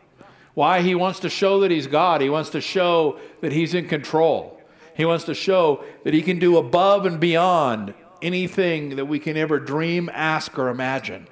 Why? 0.52 0.82
He 0.82 0.94
wants 0.94 1.20
to 1.20 1.30
show 1.30 1.60
that 1.60 1.70
He's 1.70 1.86
God. 1.86 2.20
He 2.20 2.28
wants 2.28 2.50
to 2.50 2.60
show 2.60 3.18
that 3.40 3.50
He's 3.50 3.72
in 3.72 3.88
control. 3.88 4.60
He 4.98 5.06
wants 5.06 5.24
to 5.24 5.34
show 5.34 5.82
that 6.04 6.12
He 6.12 6.20
can 6.20 6.38
do 6.38 6.58
above 6.58 7.06
and 7.06 7.18
beyond 7.18 7.94
anything 8.20 8.96
that 8.96 9.06
we 9.06 9.18
can 9.18 9.38
ever 9.38 9.58
dream, 9.58 10.10
ask, 10.12 10.58
or 10.58 10.68
imagine. 10.68 11.26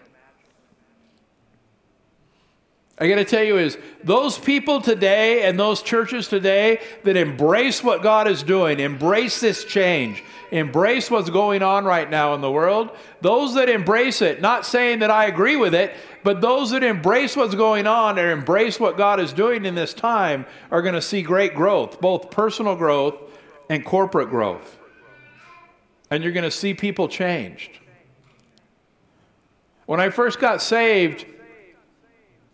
I 2.99 3.09
got 3.09 3.16
to 3.16 3.26
tell 3.26 3.44
you 3.44 3.59
is 3.59 3.76
those 4.05 4.38
people 4.38 4.80
today 4.80 5.42
and 5.42 5.61
those 5.61 5.82
churches 5.82 6.28
today 6.28 6.80
that 7.05 7.16
embrace 7.16 7.84
what 7.84 8.03
God 8.03 8.26
is 8.26 8.42
doing, 8.42 8.80
embrace 8.80 9.38
this 9.38 9.64
change, 9.64 10.24
embrace 10.51 11.11
what's 11.11 11.28
going 11.28 11.62
on 11.62 11.84
right 11.84 12.09
now 12.09 12.32
in 12.32 12.40
the 12.40 12.51
world, 12.51 12.90
those 13.20 13.55
that 13.55 13.68
embrace 13.68 14.22
it, 14.22 14.40
not 14.40 14.64
saying 14.64 15.01
that 15.01 15.11
I 15.11 15.26
agree 15.26 15.57
with 15.57 15.74
it, 15.74 15.92
but 16.22 16.40
those 16.40 16.70
that 16.70 16.82
embrace 16.82 17.36
what's 17.36 17.55
going 17.55 17.86
on 17.86 18.18
and 18.18 18.30
embrace 18.30 18.80
what 18.80 18.97
God 18.97 19.20
is 19.20 19.34
doing 19.34 19.66
in 19.66 19.74
this 19.74 19.92
time 19.92 20.47
are 20.70 20.80
going 20.80 20.94
to 20.94 21.03
see 21.03 21.20
great 21.20 21.55
growth, 21.55 22.01
both 22.01 22.30
personal 22.30 22.76
growth 22.76 23.16
and 23.68 23.84
corporate 23.84 24.30
growth. 24.30 24.78
And 26.11 26.24
you're 26.24 26.32
going 26.32 26.44
to 26.44 26.51
see 26.51 26.72
people 26.72 27.09
changed. 27.09 27.78
When 29.84 30.01
I 30.01 30.09
first 30.09 30.40
got 30.40 30.62
saved, 30.62 31.26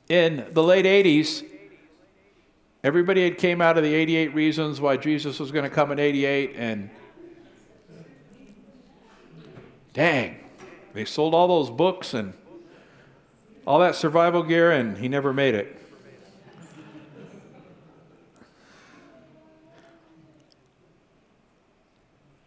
in 0.09 0.47
the 0.53 0.63
late 0.63 0.85
80s, 0.85 1.45
everybody 2.85 3.25
had 3.25 3.39
came 3.39 3.61
out 3.61 3.77
of 3.77 3.85
the 3.85 3.95
88 3.95 4.35
reasons 4.35 4.81
why 4.81 4.97
Jesus 4.97 5.39
was 5.39 5.51
going 5.53 5.65
to 5.65 5.71
come 5.71 5.91
in 5.93 5.99
88 5.99 6.55
and 6.57 6.91
dang, 9.93 10.39
they 10.95 11.05
sold 11.05 11.35
all 11.35 11.49
those 11.49 11.71
books 11.71 12.15
and 12.15 12.35
all 13.67 13.79
that 13.79 13.95
survival 13.95 14.43
gear 14.43 14.73
and 14.73 14.99
he 14.99 15.09
never 15.09 15.33
made 15.33 15.55
it. 15.55 15.79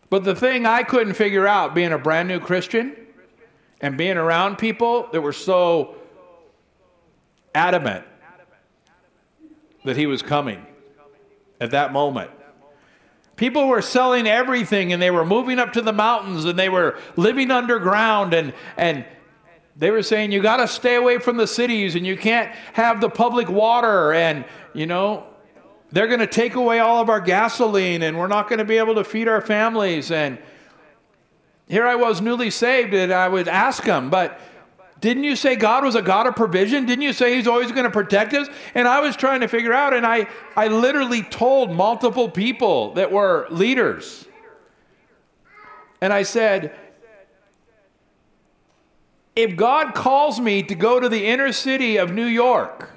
But 0.10 0.24
the 0.24 0.36
thing 0.36 0.66
I 0.66 0.84
couldn't 0.84 1.16
figure 1.16 1.48
out 1.48 1.74
being 1.74 1.92
a 1.92 1.98
brand 1.98 2.28
new 2.28 2.40
Christian 2.40 2.96
and 3.82 3.98
being 3.98 4.18
around 4.18 4.58
people 4.58 5.10
that 5.12 5.22
were 5.22 5.34
so 5.34 5.96
adamant 7.56 8.06
that 9.86 9.96
he 9.96 10.06
was 10.06 10.22
coming 10.22 10.66
at 11.62 11.72
that 11.72 11.94
moment. 11.94 12.32
People 13.36 13.68
were 13.68 13.82
selling 13.82 14.28
everything 14.28 14.94
and 14.94 15.02
they 15.02 15.12
were 15.12 15.26
moving 15.26 15.60
up 15.60 15.74
to 15.74 15.82
the 15.82 15.94
mountains 15.94 16.46
and 16.46 16.58
they 16.58 16.70
were 16.70 16.98
living 17.16 17.52
underground 17.52 18.34
and, 18.34 18.54
and 18.78 19.06
they 19.76 19.92
were 19.92 20.04
saying 20.04 20.32
you 20.32 20.42
got 20.42 20.58
to 20.58 20.68
stay 20.68 20.96
away 20.96 21.20
from 21.20 21.36
the 21.38 21.48
cities 21.48 21.96
and 21.96 22.06
you 22.06 22.16
can't 22.16 22.50
have 22.74 23.02
the 23.02 23.10
public 23.10 23.50
water 23.50 24.14
and 24.14 24.46
you 24.74 24.86
know 24.86 25.26
they're 25.92 26.08
going 26.08 26.20
to 26.22 26.28
take 26.28 26.56
away 26.56 26.80
all 26.80 27.02
of 27.02 27.10
our 27.10 27.20
gasoline 27.20 28.04
and 28.04 28.18
we're 28.18 28.28
not 28.28 28.48
going 28.48 28.60
to 28.60 28.66
be 28.66 28.78
able 28.78 28.96
to 28.96 29.04
feed 29.04 29.28
our 29.28 29.42
families 29.42 30.12
and 30.12 30.38
here 31.68 31.86
I 31.86 31.96
was 31.96 32.22
newly 32.22 32.52
saved 32.52 32.94
and 32.94 33.12
I 33.12 33.28
would 33.28 33.50
ask 33.50 33.84
them 33.84 34.10
but 34.10 34.40
didn't 35.06 35.24
you 35.24 35.36
say 35.36 35.56
God 35.56 35.84
was 35.84 35.94
a 35.94 36.02
God 36.02 36.26
of 36.26 36.36
provision? 36.36 36.88
Didn't 36.88 37.04
you 37.04 37.14
say 37.14 37.36
He's 37.36 37.46
always 37.46 37.72
going 37.72 37.84
to 37.84 37.92
protect 37.92 38.34
us? 38.34 38.50
And 38.74 38.88
I 38.88 39.02
was 39.02 39.16
trying 39.16 39.42
to 39.42 39.48
figure 39.48 39.72
out, 39.72 39.94
and 39.94 40.04
I, 40.04 40.28
I 40.56 40.68
literally 40.68 41.22
told 41.22 41.72
multiple 41.72 42.28
people 42.28 42.92
that 42.96 43.12
were 43.12 43.46
leaders. 43.52 44.26
And 46.02 46.12
I 46.12 46.24
said, 46.24 46.76
if 49.36 49.56
God 49.56 49.94
calls 49.94 50.40
me 50.40 50.64
to 50.64 50.74
go 50.74 51.00
to 51.00 51.08
the 51.08 51.28
inner 51.28 51.52
city 51.52 51.98
of 51.98 52.12
New 52.12 52.26
York, 52.26 52.90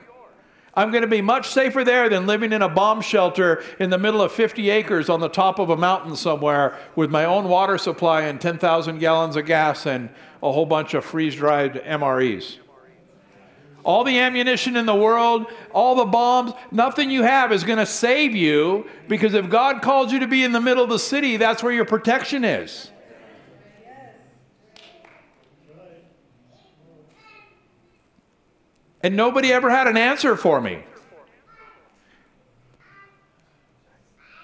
I'm 0.78 0.92
going 0.92 1.02
to 1.02 1.08
be 1.08 1.22
much 1.22 1.48
safer 1.48 1.82
there 1.82 2.08
than 2.08 2.28
living 2.28 2.52
in 2.52 2.62
a 2.62 2.68
bomb 2.68 3.00
shelter 3.00 3.64
in 3.80 3.90
the 3.90 3.98
middle 3.98 4.22
of 4.22 4.30
50 4.30 4.70
acres 4.70 5.08
on 5.08 5.18
the 5.18 5.28
top 5.28 5.58
of 5.58 5.70
a 5.70 5.76
mountain 5.76 6.14
somewhere 6.14 6.78
with 6.94 7.10
my 7.10 7.24
own 7.24 7.48
water 7.48 7.78
supply 7.78 8.22
and 8.22 8.40
10,000 8.40 9.00
gallons 9.00 9.34
of 9.34 9.44
gas 9.44 9.86
and 9.86 10.08
a 10.40 10.52
whole 10.52 10.66
bunch 10.66 10.94
of 10.94 11.04
freeze 11.04 11.34
dried 11.34 11.82
MREs. 11.82 12.58
All 13.82 14.04
the 14.04 14.20
ammunition 14.20 14.76
in 14.76 14.86
the 14.86 14.94
world, 14.94 15.46
all 15.74 15.96
the 15.96 16.04
bombs, 16.04 16.52
nothing 16.70 17.10
you 17.10 17.24
have 17.24 17.50
is 17.50 17.64
going 17.64 17.78
to 17.78 17.86
save 17.86 18.36
you 18.36 18.86
because 19.08 19.34
if 19.34 19.50
God 19.50 19.82
calls 19.82 20.12
you 20.12 20.20
to 20.20 20.28
be 20.28 20.44
in 20.44 20.52
the 20.52 20.60
middle 20.60 20.84
of 20.84 20.90
the 20.90 20.98
city, 21.00 21.38
that's 21.38 21.60
where 21.60 21.72
your 21.72 21.86
protection 21.86 22.44
is. 22.44 22.92
And 29.02 29.16
nobody 29.16 29.52
ever 29.52 29.70
had 29.70 29.86
an 29.86 29.96
answer 29.96 30.36
for 30.36 30.60
me. 30.60 30.82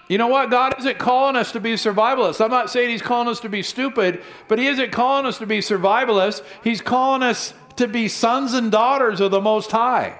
You 0.07 0.19
know 0.19 0.27
what? 0.27 0.51
God 0.51 0.75
isn't 0.79 0.99
calling 0.99 1.35
us 1.35 1.51
to 1.53 1.59
be 1.59 1.73
survivalists. 1.73 2.43
I'm 2.43 2.51
not 2.51 2.69
saying 2.69 2.91
He's 2.91 3.01
calling 3.01 3.27
us 3.27 3.39
to 3.39 3.49
be 3.49 3.63
stupid, 3.63 4.21
but 4.47 4.59
He 4.59 4.67
isn't 4.67 4.91
calling 4.91 5.25
us 5.25 5.39
to 5.39 5.47
be 5.47 5.59
survivalists. 5.59 6.43
He's 6.63 6.79
calling 6.79 7.23
us 7.23 7.53
to 7.77 7.87
be 7.87 8.07
sons 8.07 8.53
and 8.53 8.71
daughters 8.71 9.19
of 9.19 9.31
the 9.31 9.41
Most 9.41 9.71
High. 9.71 10.19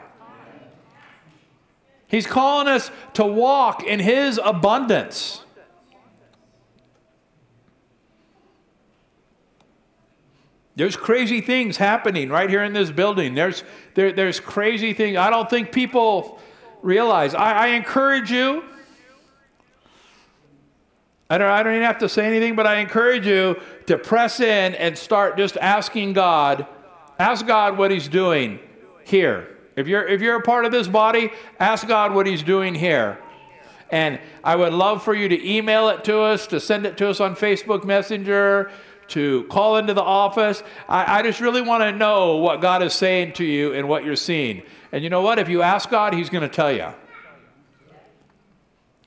He's 2.07 2.25
calling 2.25 2.67
us 2.67 2.89
to 3.13 3.25
walk 3.25 3.83
in 3.83 3.99
His 3.99 4.39
abundance. 4.43 5.44
There's 10.75 10.97
crazy 10.97 11.41
things 11.41 11.77
happening 11.77 12.29
right 12.29 12.49
here 12.49 12.63
in 12.63 12.73
this 12.73 12.91
building. 12.91 13.33
There's, 13.33 13.63
there, 13.93 14.11
there's 14.11 14.39
crazy 14.39 14.93
things. 14.93 15.17
I 15.17 15.29
don't 15.29 15.49
think 15.49 15.71
people 15.71 16.39
realize. 16.81 17.33
I, 17.33 17.51
I 17.51 17.67
encourage 17.67 18.29
you 18.29 18.63
I 21.29 21.39
don't, 21.39 21.49
I 21.49 21.63
don't 21.63 21.73
even 21.73 21.85
have 21.85 21.97
to 21.99 22.09
say 22.09 22.25
anything, 22.25 22.55
but 22.55 22.67
I 22.67 22.77
encourage 22.77 23.25
you 23.25 23.59
to 23.87 23.97
press 23.97 24.39
in 24.39 24.75
and 24.75 24.95
start 24.95 25.37
just 25.37 25.57
asking 25.57 26.13
God, 26.13 26.67
ask 27.17 27.47
God 27.47 27.77
what 27.77 27.89
He's 27.89 28.07
doing 28.07 28.59
here. 29.03 29.57
If 29.75 29.87
you're, 29.87 30.07
if 30.07 30.21
you're 30.21 30.37
a 30.37 30.43
part 30.43 30.65
of 30.65 30.71
this 30.71 30.87
body, 30.87 31.31
ask 31.59 31.87
God 31.87 32.13
what 32.13 32.27
He's 32.27 32.43
doing 32.43 32.75
here. 32.75 33.17
And 33.89 34.19
I 34.43 34.55
would 34.55 34.73
love 34.73 35.03
for 35.03 35.15
you 35.15 35.27
to 35.27 35.49
email 35.49 35.89
it 35.89 36.03
to 36.05 36.19
us, 36.19 36.45
to 36.47 36.59
send 36.59 36.85
it 36.85 36.95
to 36.97 37.09
us 37.09 37.19
on 37.19 37.35
Facebook 37.35 37.83
Messenger, 37.83 38.71
to 39.09 39.43
call 39.45 39.77
into 39.77 39.93
the 39.93 40.01
office. 40.01 40.63
I, 40.89 41.19
I 41.19 41.21
just 41.21 41.39
really 41.39 41.61
want 41.61 41.83
to 41.83 41.91
know 41.91 42.37
what 42.37 42.61
God 42.61 42.81
is 42.83 42.93
saying 42.93 43.33
to 43.33 43.43
you 43.43 43.73
and 43.73 43.87
what 43.87 44.03
you're 44.03 44.15
seeing. 44.15 44.63
And 44.91 45.03
you 45.03 45.09
know 45.09 45.21
what? 45.21 45.39
If 45.39 45.49
you 45.49 45.61
ask 45.61 45.89
God, 45.89 46.13
He's 46.13 46.29
going 46.29 46.41
to 46.41 46.53
tell 46.53 46.71
you. 46.71 46.87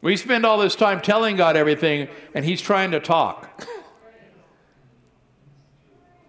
We 0.00 0.16
spend 0.16 0.46
all 0.46 0.58
this 0.58 0.76
time 0.76 1.00
telling 1.00 1.36
God 1.36 1.56
everything, 1.56 2.08
and 2.34 2.44
He's 2.44 2.60
trying 2.60 2.92
to 2.92 3.00
talk. 3.00 3.66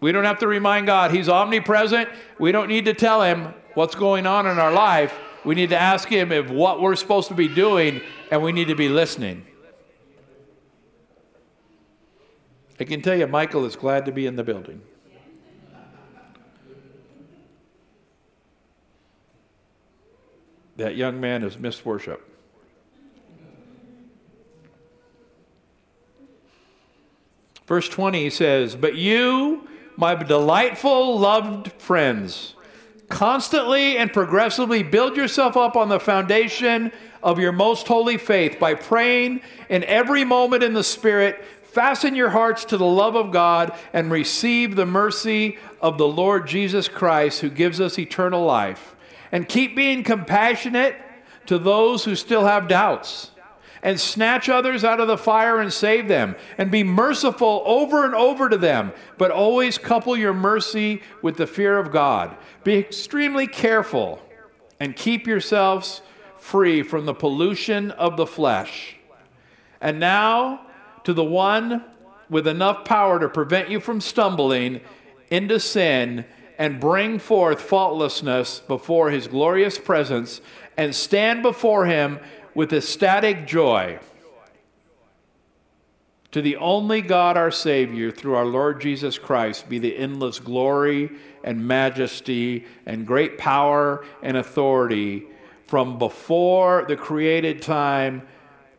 We 0.02 0.12
don't 0.12 0.24
have 0.24 0.40
to 0.40 0.48
remind 0.48 0.86
God. 0.86 1.12
He's 1.12 1.28
omnipresent. 1.28 2.10
We 2.40 2.52
don't 2.52 2.70
need 2.70 2.86
to 2.86 2.94
tell 2.94 3.22
him 3.22 3.54
what's 3.74 3.96
going 3.96 4.26
on 4.26 4.48
in 4.48 4.58
our 4.58 4.72
life. 4.72 5.14
We 5.44 5.56
need 5.56 5.70
to 5.70 5.78
ask 5.78 6.08
him 6.08 6.32
if 6.32 6.50
what 6.50 6.82
we're 6.82 6.96
supposed 6.96 7.28
to 7.30 7.34
be 7.34 7.48
doing, 7.48 8.02
and 8.32 8.42
we 8.42 8.52
need 8.52 8.70
to 8.70 8.76
be 8.76 8.90
listening. 8.90 9.46
I 12.80 12.86
can 12.86 13.02
tell 13.02 13.16
you, 13.16 13.28
Michael 13.28 13.66
is 13.66 13.76
glad 13.76 14.06
to 14.06 14.12
be 14.12 14.26
in 14.26 14.36
the 14.38 14.44
building. 14.44 14.82
That 20.78 20.96
young 20.96 21.20
man 21.20 21.42
has 21.42 21.58
missed 21.58 21.86
worship. 21.86 22.26
Verse 27.68 27.90
20 27.90 28.30
says, 28.30 28.76
But 28.76 28.96
you, 28.96 29.68
my 29.98 30.16
delightful, 30.16 31.20
loved 31.20 31.74
friends, 31.74 32.56
constantly 33.10 33.98
and 33.98 34.14
progressively 34.14 34.84
build 34.84 35.18
yourself 35.18 35.58
up 35.58 35.76
on 35.76 35.90
the 35.90 36.00
foundation 36.00 36.94
of 37.22 37.40
your 37.40 37.52
most 37.52 37.88
holy 37.88 38.18
faith 38.18 38.58
by 38.58 38.74
praying 38.74 39.42
in 39.68 39.84
every 39.84 40.24
moment 40.24 40.64
in 40.64 40.74
the 40.74 40.84
Spirit. 40.84 41.44
Fasten 41.72 42.16
your 42.16 42.30
hearts 42.30 42.66
to 42.66 42.78
the 42.78 42.86
love 42.86 43.16
of 43.16 43.32
God 43.32 43.78
and 43.94 44.12
receive 44.12 44.76
the 44.76 44.86
mercy 44.86 45.58
of 45.82 45.98
the 45.98 46.08
Lord 46.08 46.48
Jesus 46.48 46.88
Christ, 46.88 47.42
who 47.42 47.50
gives 47.50 47.80
us 47.80 48.00
eternal 48.00 48.44
life. 48.44 48.96
And 49.32 49.48
keep 49.48 49.76
being 49.76 50.04
compassionate 50.04 50.96
to 51.46 51.60
those 51.60 52.06
who 52.06 52.16
still 52.16 52.46
have 52.46 52.68
doubts 52.68 53.32
and 53.82 54.00
snatch 54.00 54.50
others 54.50 54.84
out 54.84 55.00
of 55.00 55.08
the 55.08 55.18
fire 55.18 55.60
and 55.60 55.72
save 55.72 56.08
them, 56.08 56.36
and 56.58 56.70
be 56.70 56.84
merciful 56.84 57.64
over 57.66 58.04
and 58.04 58.14
over 58.14 58.50
to 58.50 58.58
them, 58.58 58.92
but 59.18 59.32
always 59.32 59.78
couple 59.78 60.18
your 60.18 60.34
mercy 60.34 61.02
with 61.22 61.38
the 61.38 61.48
fear 61.48 61.78
of 61.78 61.92
God. 61.92 62.36
Be 62.64 62.76
extremely 62.76 63.48
careful 63.48 64.22
and 64.80 64.96
keep 64.96 65.28
yourselves 65.28 66.02
free 66.38 66.84
from 66.84 67.06
the 67.06 67.14
pollution 67.14 67.92
of 67.92 68.18
the 68.18 68.28
flesh. 68.28 68.98
And 69.80 70.00
now, 70.00 70.66
to 71.04 71.14
the 71.14 71.24
one 71.24 71.84
with 72.30 72.48
enough 72.48 72.86
power 72.86 73.20
to 73.20 73.30
prevent 73.30 73.70
you 73.70 73.80
from 73.80 74.02
stumbling 74.02 74.82
into 75.30 75.60
sin 75.60 76.26
and 76.58 76.80
bring 76.80 77.18
forth 77.20 77.62
faultlessness 77.62 78.60
before 78.68 79.10
his 79.10 79.28
glorious 79.28 79.80
presence 79.80 80.42
and 80.78 80.94
stand 80.94 81.42
before 81.42 81.86
him 81.86 82.20
with 82.54 82.74
ecstatic 82.74 83.48
joy. 83.48 84.00
To 86.34 86.42
the 86.42 86.58
only 86.58 87.02
God 87.02 87.38
our 87.38 87.50
Savior, 87.50 88.12
through 88.12 88.36
our 88.36 88.46
Lord 88.46 88.82
Jesus 88.82 89.18
Christ, 89.18 89.68
be 89.68 89.80
the 89.80 89.98
endless 89.98 90.40
glory 90.40 91.10
and 91.44 91.68
majesty 91.68 92.66
and 92.86 93.08
great 93.08 93.40
power 93.40 94.06
and 94.22 94.38
authority 94.38 95.26
from 95.66 95.98
before 95.98 96.86
the 96.88 96.96
created 96.96 97.62
time 97.62 98.22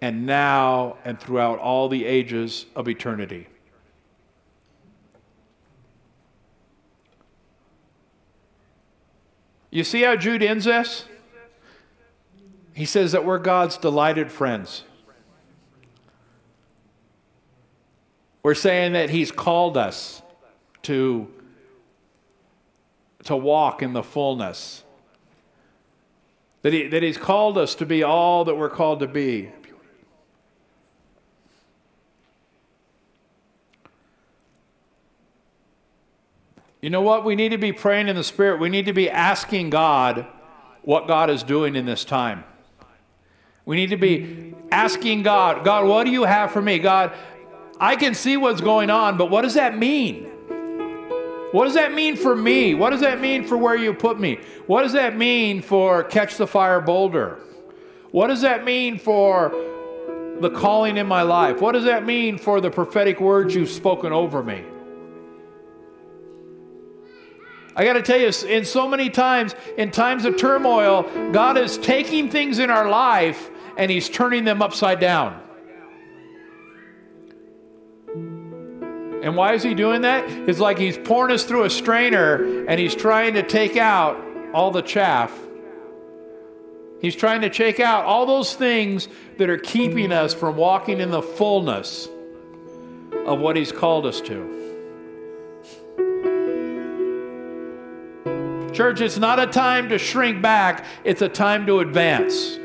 and 0.00 0.26
now 0.26 0.96
and 1.04 1.20
throughout 1.20 1.58
all 1.58 1.88
the 1.88 2.04
ages 2.04 2.66
of 2.74 2.88
eternity. 2.88 3.46
You 9.70 9.84
see 9.84 10.02
how 10.02 10.16
Jude 10.16 10.42
ends 10.42 10.64
this? 10.64 11.04
He 12.72 12.84
says 12.84 13.12
that 13.12 13.24
we're 13.24 13.38
God's 13.38 13.76
delighted 13.76 14.32
friends. 14.32 14.84
We're 18.42 18.54
saying 18.54 18.94
that 18.94 19.10
He's 19.10 19.30
called 19.30 19.76
us 19.76 20.22
to, 20.82 21.28
to 23.24 23.36
walk 23.36 23.82
in 23.82 23.92
the 23.92 24.02
fullness. 24.02 24.82
That, 26.62 26.72
he, 26.72 26.88
that 26.88 27.02
He's 27.02 27.18
called 27.18 27.58
us 27.58 27.74
to 27.76 27.86
be 27.86 28.02
all 28.02 28.44
that 28.46 28.56
we're 28.56 28.70
called 28.70 29.00
to 29.00 29.06
be. 29.06 29.50
You 36.80 36.90
know 36.90 37.02
what? 37.02 37.24
We 37.24 37.36
need 37.36 37.50
to 37.50 37.58
be 37.58 37.72
praying 37.72 38.08
in 38.08 38.16
the 38.16 38.24
Spirit. 38.24 38.60
We 38.60 38.70
need 38.70 38.86
to 38.86 38.92
be 38.92 39.10
asking 39.10 39.70
God 39.70 40.26
what 40.82 41.06
God 41.06 41.28
is 41.28 41.42
doing 41.42 41.76
in 41.76 41.84
this 41.84 42.04
time. 42.04 42.44
We 43.66 43.76
need 43.76 43.90
to 43.90 43.96
be 43.96 44.54
asking 44.72 45.22
God, 45.22 45.64
God, 45.64 45.86
what 45.86 46.04
do 46.04 46.10
you 46.10 46.24
have 46.24 46.52
for 46.52 46.62
me? 46.62 46.78
God, 46.78 47.12
I 47.78 47.96
can 47.96 48.14
see 48.14 48.36
what's 48.36 48.60
going 48.60 48.90
on, 48.90 49.18
but 49.18 49.30
what 49.30 49.42
does 49.42 49.54
that 49.54 49.76
mean? 49.76 50.24
What 51.52 51.64
does 51.64 51.74
that 51.74 51.92
mean 51.92 52.16
for 52.16 52.34
me? 52.34 52.74
What 52.74 52.90
does 52.90 53.00
that 53.00 53.20
mean 53.20 53.46
for 53.46 53.56
where 53.56 53.76
you 53.76 53.92
put 53.92 54.18
me? 54.18 54.38
What 54.66 54.82
does 54.82 54.92
that 54.92 55.16
mean 55.16 55.62
for 55.62 56.04
Catch 56.04 56.36
the 56.36 56.46
Fire 56.46 56.80
Boulder? 56.80 57.40
What 58.12 58.28
does 58.28 58.40
that 58.42 58.64
mean 58.64 58.98
for 58.98 59.50
the 60.40 60.50
calling 60.50 60.96
in 60.96 61.06
my 61.06 61.22
life? 61.22 61.60
What 61.60 61.72
does 61.72 61.84
that 61.84 62.06
mean 62.06 62.38
for 62.38 62.60
the 62.60 62.70
prophetic 62.70 63.20
words 63.20 63.54
you've 63.54 63.68
spoken 63.68 64.12
over 64.12 64.42
me? 64.42 64.64
I 67.76 67.84
got 67.84 67.92
to 67.92 68.02
tell 68.02 68.18
you, 68.18 68.30
in 68.48 68.64
so 68.64 68.88
many 68.88 69.10
times, 69.10 69.54
in 69.76 69.90
times 69.90 70.24
of 70.24 70.36
turmoil, 70.36 71.02
God 71.32 71.56
is 71.56 71.78
taking 71.78 72.28
things 72.28 72.58
in 72.58 72.68
our 72.68 72.88
life 72.88 73.50
and 73.76 73.90
He's 73.90 74.08
turning 74.08 74.44
them 74.44 74.60
upside 74.60 75.00
down. 75.00 75.40
And 79.22 79.36
why 79.36 79.54
is 79.54 79.62
He 79.62 79.74
doing 79.74 80.02
that? 80.02 80.28
It's 80.48 80.58
like 80.58 80.78
He's 80.78 80.98
pouring 80.98 81.32
us 81.32 81.44
through 81.44 81.64
a 81.64 81.70
strainer 81.70 82.66
and 82.66 82.80
He's 82.80 82.94
trying 82.94 83.34
to 83.34 83.42
take 83.42 83.76
out 83.76 84.20
all 84.52 84.70
the 84.70 84.82
chaff. 84.82 85.32
He's 87.00 87.16
trying 87.16 87.40
to 87.42 87.50
take 87.50 87.80
out 87.80 88.04
all 88.04 88.26
those 88.26 88.54
things 88.54 89.08
that 89.38 89.48
are 89.48 89.58
keeping 89.58 90.12
us 90.12 90.34
from 90.34 90.56
walking 90.56 91.00
in 91.00 91.10
the 91.10 91.22
fullness 91.22 92.08
of 93.26 93.38
what 93.38 93.56
He's 93.56 93.72
called 93.72 94.06
us 94.06 94.20
to. 94.22 94.59
Church, 98.72 99.00
it's 99.00 99.18
not 99.18 99.40
a 99.40 99.46
time 99.46 99.88
to 99.88 99.98
shrink 99.98 100.40
back, 100.40 100.84
it's 101.04 101.22
a 101.22 101.28
time 101.28 101.66
to 101.66 101.80
advance. 101.80 102.58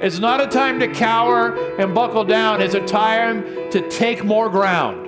It's 0.00 0.18
not 0.18 0.40
a 0.40 0.46
time 0.46 0.80
to 0.80 0.88
cower 0.88 1.54
and 1.76 1.94
buckle 1.94 2.24
down, 2.24 2.60
it's 2.60 2.74
a 2.74 2.84
time 2.86 3.70
to 3.70 3.88
take 3.88 4.24
more 4.24 4.48
ground. 4.48 5.04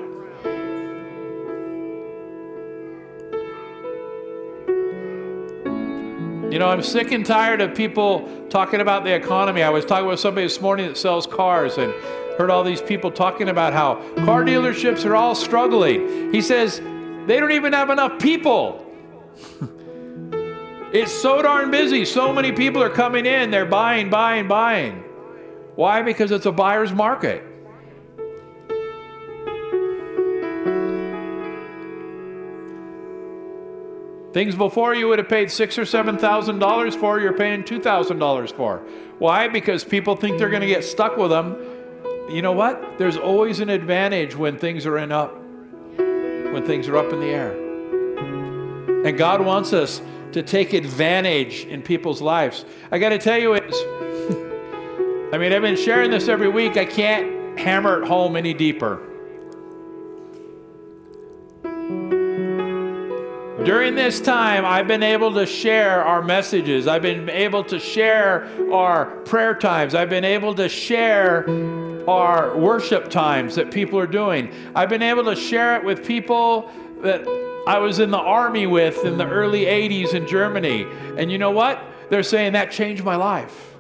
You 6.52 6.60
know, 6.60 6.68
I'm 6.68 6.82
sick 6.82 7.12
and 7.12 7.26
tired 7.26 7.60
of 7.60 7.74
people 7.74 8.46
talking 8.48 8.80
about 8.80 9.04
the 9.04 9.14
economy. 9.14 9.62
I 9.62 9.68
was 9.68 9.84
talking 9.84 10.06
with 10.06 10.20
somebody 10.20 10.46
this 10.46 10.60
morning 10.60 10.88
that 10.88 10.96
sells 10.96 11.26
cars 11.26 11.76
and 11.76 11.92
heard 12.38 12.50
all 12.50 12.62
these 12.62 12.80
people 12.80 13.10
talking 13.10 13.48
about 13.48 13.72
how 13.72 13.96
car 14.24 14.44
dealerships 14.44 15.04
are 15.04 15.16
all 15.16 15.34
struggling. 15.34 16.32
He 16.32 16.40
says 16.40 16.80
they 17.26 17.40
don't 17.40 17.52
even 17.52 17.72
have 17.72 17.90
enough 17.90 18.18
people. 18.20 18.86
It's 20.96 21.12
so 21.12 21.42
darn 21.42 21.70
busy. 21.70 22.06
So 22.06 22.32
many 22.32 22.52
people 22.52 22.82
are 22.82 22.88
coming 22.88 23.26
in. 23.26 23.50
They're 23.50 23.66
buying, 23.66 24.08
buying, 24.08 24.48
buying. 24.48 25.04
Why? 25.74 26.00
Because 26.00 26.30
it's 26.30 26.46
a 26.46 26.52
buyer's 26.52 26.90
market. 26.90 27.44
Things 34.32 34.54
before 34.54 34.94
you 34.94 35.08
would 35.08 35.18
have 35.18 35.28
paid 35.28 35.50
six 35.50 35.76
or 35.76 35.84
seven 35.84 36.16
thousand 36.16 36.60
dollars 36.60 36.94
for, 36.94 37.20
you're 37.20 37.34
paying 37.34 37.62
two 37.62 37.78
thousand 37.78 38.18
dollars 38.18 38.50
for. 38.50 38.78
Why? 39.18 39.48
Because 39.48 39.84
people 39.84 40.16
think 40.16 40.38
they're 40.38 40.48
going 40.48 40.62
to 40.62 40.66
get 40.66 40.82
stuck 40.82 41.18
with 41.18 41.28
them. 41.28 41.58
You 42.30 42.40
know 42.40 42.52
what? 42.52 42.96
There's 42.96 43.18
always 43.18 43.60
an 43.60 43.68
advantage 43.68 44.34
when 44.34 44.56
things 44.56 44.86
are 44.86 44.96
in 44.96 45.12
up, 45.12 45.36
when 45.98 46.64
things 46.64 46.88
are 46.88 46.96
up 46.96 47.12
in 47.12 47.20
the 47.20 47.26
air. 47.26 47.52
And 49.06 49.18
God 49.18 49.44
wants 49.44 49.74
us 49.74 50.00
to 50.36 50.42
take 50.42 50.74
advantage 50.74 51.64
in 51.64 51.80
people's 51.80 52.20
lives. 52.20 52.66
I 52.92 52.98
got 52.98 53.08
to 53.08 53.16
tell 53.16 53.38
you, 53.38 53.54
it's, 53.54 53.74
I 55.34 55.38
mean, 55.38 55.50
I've 55.50 55.62
been 55.62 55.78
sharing 55.78 56.10
this 56.10 56.28
every 56.28 56.50
week. 56.50 56.76
I 56.76 56.84
can't 56.84 57.58
hammer 57.58 58.02
it 58.02 58.06
home 58.06 58.36
any 58.36 58.52
deeper. 58.52 59.00
During 63.64 63.94
this 63.94 64.20
time, 64.20 64.66
I've 64.66 64.86
been 64.86 65.02
able 65.02 65.32
to 65.32 65.46
share 65.46 66.04
our 66.04 66.20
messages. 66.20 66.86
I've 66.86 67.00
been 67.00 67.30
able 67.30 67.64
to 67.64 67.80
share 67.80 68.46
our 68.70 69.06
prayer 69.22 69.54
times. 69.54 69.94
I've 69.94 70.10
been 70.10 70.26
able 70.26 70.54
to 70.56 70.68
share 70.68 71.48
our 72.06 72.54
worship 72.58 73.08
times 73.08 73.54
that 73.54 73.70
people 73.70 73.98
are 73.98 74.06
doing. 74.06 74.52
I've 74.74 74.90
been 74.90 75.00
able 75.00 75.24
to 75.24 75.34
share 75.34 75.76
it 75.76 75.82
with 75.82 76.06
people 76.06 76.70
that 77.00 77.24
I 77.66 77.78
was 77.78 77.98
in 77.98 78.12
the 78.12 78.18
army 78.18 78.68
with 78.68 79.04
in 79.04 79.18
the 79.18 79.26
early 79.26 79.64
80s 79.64 80.14
in 80.14 80.26
Germany. 80.28 80.86
And 81.16 81.32
you 81.32 81.38
know 81.38 81.50
what? 81.50 81.82
They're 82.10 82.22
saying 82.22 82.52
that 82.52 82.70
changed 82.70 83.02
my 83.02 83.16
life. 83.16 83.74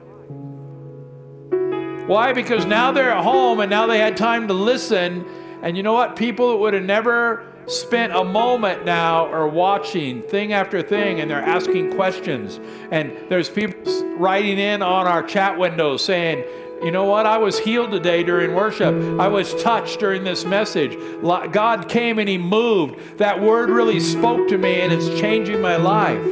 Why? 2.08 2.32
Because 2.32 2.66
now 2.66 2.90
they're 2.90 3.12
at 3.12 3.22
home 3.22 3.60
and 3.60 3.70
now 3.70 3.86
they 3.86 3.98
had 3.98 4.16
time 4.16 4.48
to 4.48 4.54
listen. 4.54 5.24
And 5.62 5.76
you 5.76 5.84
know 5.84 5.92
what? 5.92 6.16
People 6.16 6.50
that 6.50 6.56
would 6.56 6.74
have 6.74 6.82
never 6.82 7.46
spent 7.68 8.14
a 8.14 8.24
moment 8.24 8.84
now 8.84 9.26
or 9.26 9.48
watching 9.48 10.22
thing 10.22 10.52
after 10.52 10.82
thing 10.82 11.20
and 11.20 11.30
they're 11.30 11.42
asking 11.42 11.94
questions. 11.94 12.58
And 12.90 13.12
there's 13.28 13.48
people 13.48 14.16
writing 14.16 14.58
in 14.58 14.82
on 14.82 15.06
our 15.06 15.22
chat 15.22 15.58
windows 15.58 16.04
saying, 16.04 16.44
you 16.82 16.90
know 16.90 17.04
what? 17.04 17.26
I 17.26 17.38
was 17.38 17.58
healed 17.58 17.90
today 17.90 18.22
during 18.22 18.54
worship. 18.54 18.94
I 19.18 19.28
was 19.28 19.54
touched 19.62 19.98
during 19.98 20.24
this 20.24 20.44
message. 20.44 20.96
God 21.22 21.88
came 21.88 22.18
and 22.18 22.28
He 22.28 22.38
moved. 22.38 23.18
That 23.18 23.40
word 23.40 23.70
really 23.70 24.00
spoke 24.00 24.48
to 24.48 24.58
me 24.58 24.80
and 24.80 24.92
it's 24.92 25.08
changing 25.20 25.60
my 25.60 25.76
life. 25.76 26.24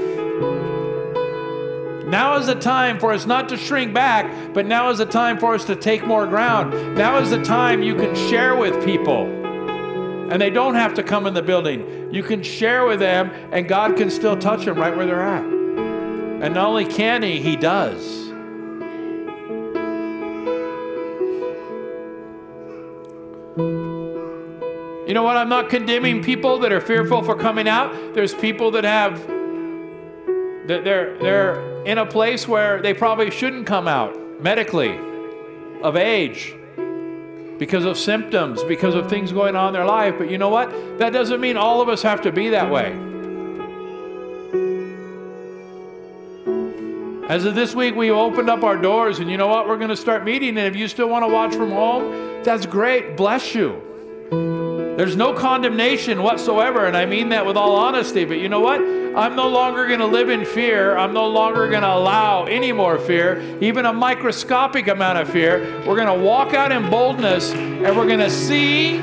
Now 2.07 2.37
is 2.37 2.47
the 2.47 2.55
time 2.55 3.01
for 3.01 3.13
us 3.13 3.27
not 3.27 3.49
to 3.49 3.57
shrink 3.57 3.95
back, 3.95 4.53
but 4.53 4.67
now 4.67 4.91
is 4.91 4.99
the 4.99 5.07
time 5.07 5.39
for 5.39 5.55
us 5.55 5.65
to 5.65 5.75
take 5.75 6.07
more 6.07 6.27
ground. 6.27 6.97
Now 6.97 7.19
is 7.19 7.31
the 7.31 7.43
time 7.43 7.83
you 7.83 7.95
can 7.95 8.15
share 8.15 8.55
with 8.55 8.85
people. 8.85 9.25
And 10.31 10.41
they 10.41 10.51
don't 10.51 10.75
have 10.75 10.95
to 10.95 11.03
come 11.03 11.27
in 11.27 11.35
the 11.35 11.43
building. 11.43 12.13
You 12.13 12.23
can 12.23 12.43
share 12.43 12.87
with 12.87 13.01
them, 13.01 13.31
and 13.51 13.67
God 13.67 13.97
can 13.97 14.11
still 14.11 14.37
touch 14.37 14.65
them 14.65 14.77
right 14.79 14.97
where 14.97 15.07
they're 15.07 15.23
at. 15.23 15.45
And 15.45 16.55
not 16.55 16.67
only 16.67 16.85
can 16.85 17.23
He, 17.23 17.41
He 17.41 17.57
does. 17.57 18.24
You 25.07 25.13
know 25.13 25.23
what? 25.23 25.37
I'm 25.37 25.51
not 25.51 25.69
condemning 25.69 26.23
people 26.23 26.61
that 26.61 26.73
are 26.73 26.81
fearful 26.81 27.23
for 27.23 27.35
coming 27.35 27.69
out. 27.69 28.15
There's 28.15 28.35
people 28.35 28.71
that 28.71 28.85
have 28.85 29.19
that 30.67 30.83
they're 30.83 31.19
they're 31.19 31.85
in 31.85 31.99
a 31.99 32.07
place 32.07 32.49
where 32.49 32.81
they 32.81 32.95
probably 32.95 33.31
shouldn't 33.31 33.67
come 33.67 33.87
out 33.87 34.19
medically 34.41 34.99
of 35.83 35.97
age 35.97 36.55
because 37.59 37.85
of 37.85 37.99
symptoms, 37.99 38.65
because 38.65 38.95
of 38.95 39.11
things 39.11 39.31
going 39.31 39.55
on 39.57 39.69
in 39.69 39.75
their 39.75 39.85
life. 39.85 40.15
But 40.17 40.31
you 40.31 40.39
know 40.39 40.49
what? 40.49 40.71
That 40.99 41.13
doesn't 41.13 41.41
mean 41.41 41.59
all 41.59 41.83
of 41.83 41.91
us 41.91 42.01
have 42.03 42.23
to 42.23 42.33
be 42.33 42.49
that 42.51 42.71
way. 42.71 42.93
As 47.29 47.45
of 47.45 47.55
this 47.55 47.75
week, 47.75 47.95
we 47.95 48.11
opened 48.11 48.51
up 48.51 48.65
our 48.65 48.77
doors, 48.77 49.19
and 49.19 49.31
you 49.31 49.37
know 49.37 49.49
what? 49.49 49.67
We're 49.67 49.79
going 49.79 49.91
to 49.91 49.97
start 49.97 50.25
meeting. 50.25 50.51
And 50.51 50.67
if 50.67 50.77
you 50.77 50.89
still 50.89 51.09
want 51.09 51.25
to 51.25 51.29
watch 51.29 51.55
from 51.55 51.71
home, 51.71 52.43
that's 52.43 52.67
great. 52.67 53.17
Bless 53.17 53.55
you. 53.55 53.83
There's 54.97 55.17
no 55.17 55.33
condemnation 55.33 56.23
whatsoever, 56.23 56.87
and 56.87 56.97
I 56.97 57.05
mean 57.05 57.31
that 57.31 57.45
with 57.45 57.57
all 57.57 57.75
honesty. 57.75 58.25
But 58.25 58.39
you 58.39 58.49
know 58.49 58.61
what? 58.61 58.81
I'm 58.81 59.35
no 59.35 59.49
longer 59.49 59.89
going 59.89 59.99
to 59.99 60.07
live 60.07 60.29
in 60.29 60.45
fear. 60.45 60.97
I'm 60.97 61.13
no 61.13 61.29
longer 61.29 61.69
going 61.69 61.83
to 61.83 61.93
allow 61.93 62.45
any 62.45 62.71
more 62.71 62.99
fear, 62.99 63.59
even 63.61 63.87
a 63.87 63.93
microscopic 63.93 64.87
amount 64.87 65.19
of 65.19 65.29
fear. 65.29 65.83
We're 65.85 65.97
going 65.97 66.19
to 66.19 66.25
walk 66.25 66.55
out 66.55 66.71
in 66.71 66.89
boldness, 66.91 67.53
and 67.53 67.97
we're 67.97 68.07
going 68.07 68.21
to 68.21 68.31
see 68.31 69.01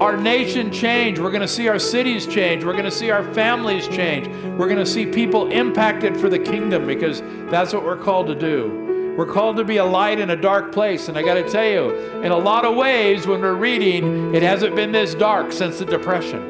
our 0.00 0.16
nation 0.16 0.72
change. 0.72 1.18
We're 1.18 1.30
going 1.30 1.42
to 1.42 1.48
see 1.48 1.68
our 1.68 1.78
cities 1.78 2.26
change. 2.26 2.64
We're 2.64 2.72
going 2.72 2.84
to 2.84 2.90
see 2.90 3.10
our 3.10 3.34
families 3.34 3.86
change. 3.86 4.28
We're 4.56 4.68
going 4.68 4.78
to 4.78 4.86
see 4.86 5.04
people 5.04 5.50
impacted 5.50 6.16
for 6.16 6.30
the 6.30 6.38
kingdom 6.38 6.86
because 6.86 7.20
that's 7.50 7.74
what 7.74 7.84
we're 7.84 7.98
called 7.98 8.28
to 8.28 8.34
do. 8.34 8.89
We're 9.20 9.26
called 9.26 9.58
to 9.58 9.64
be 9.64 9.76
a 9.76 9.84
light 9.84 10.18
in 10.18 10.30
a 10.30 10.36
dark 10.36 10.72
place. 10.72 11.08
And 11.08 11.18
I 11.18 11.22
got 11.22 11.34
to 11.34 11.46
tell 11.46 11.66
you, 11.66 11.90
in 12.22 12.32
a 12.32 12.38
lot 12.38 12.64
of 12.64 12.74
ways, 12.74 13.26
when 13.26 13.42
we're 13.42 13.52
reading, 13.52 14.34
it 14.34 14.42
hasn't 14.42 14.74
been 14.74 14.92
this 14.92 15.14
dark 15.14 15.52
since 15.52 15.78
the 15.78 15.84
Depression. 15.84 16.40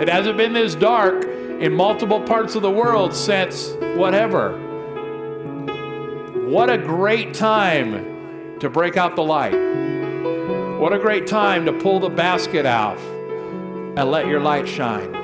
It 0.00 0.08
hasn't 0.08 0.36
been 0.36 0.52
this 0.52 0.74
dark 0.74 1.24
in 1.24 1.72
multiple 1.72 2.20
parts 2.20 2.56
of 2.56 2.62
the 2.62 2.70
world 2.72 3.14
since 3.14 3.76
whatever. 3.94 4.58
What 6.48 6.68
a 6.68 6.78
great 6.78 7.32
time 7.32 8.58
to 8.58 8.68
break 8.68 8.96
out 8.96 9.14
the 9.14 9.22
light. 9.22 9.54
What 10.80 10.92
a 10.92 10.98
great 10.98 11.28
time 11.28 11.64
to 11.66 11.72
pull 11.72 12.00
the 12.00 12.10
basket 12.10 12.66
out 12.66 12.98
and 12.98 14.10
let 14.10 14.26
your 14.26 14.40
light 14.40 14.66
shine. 14.66 15.21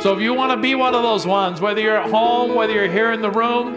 So 0.00 0.14
if 0.14 0.20
you 0.20 0.32
want 0.32 0.52
to 0.52 0.56
be 0.56 0.76
one 0.76 0.94
of 0.94 1.02
those 1.02 1.26
ones, 1.26 1.60
whether 1.60 1.80
you're 1.80 1.96
at 1.96 2.08
home, 2.08 2.54
whether 2.54 2.72
you're 2.72 2.90
here 2.90 3.10
in 3.10 3.20
the 3.20 3.32
room, 3.32 3.74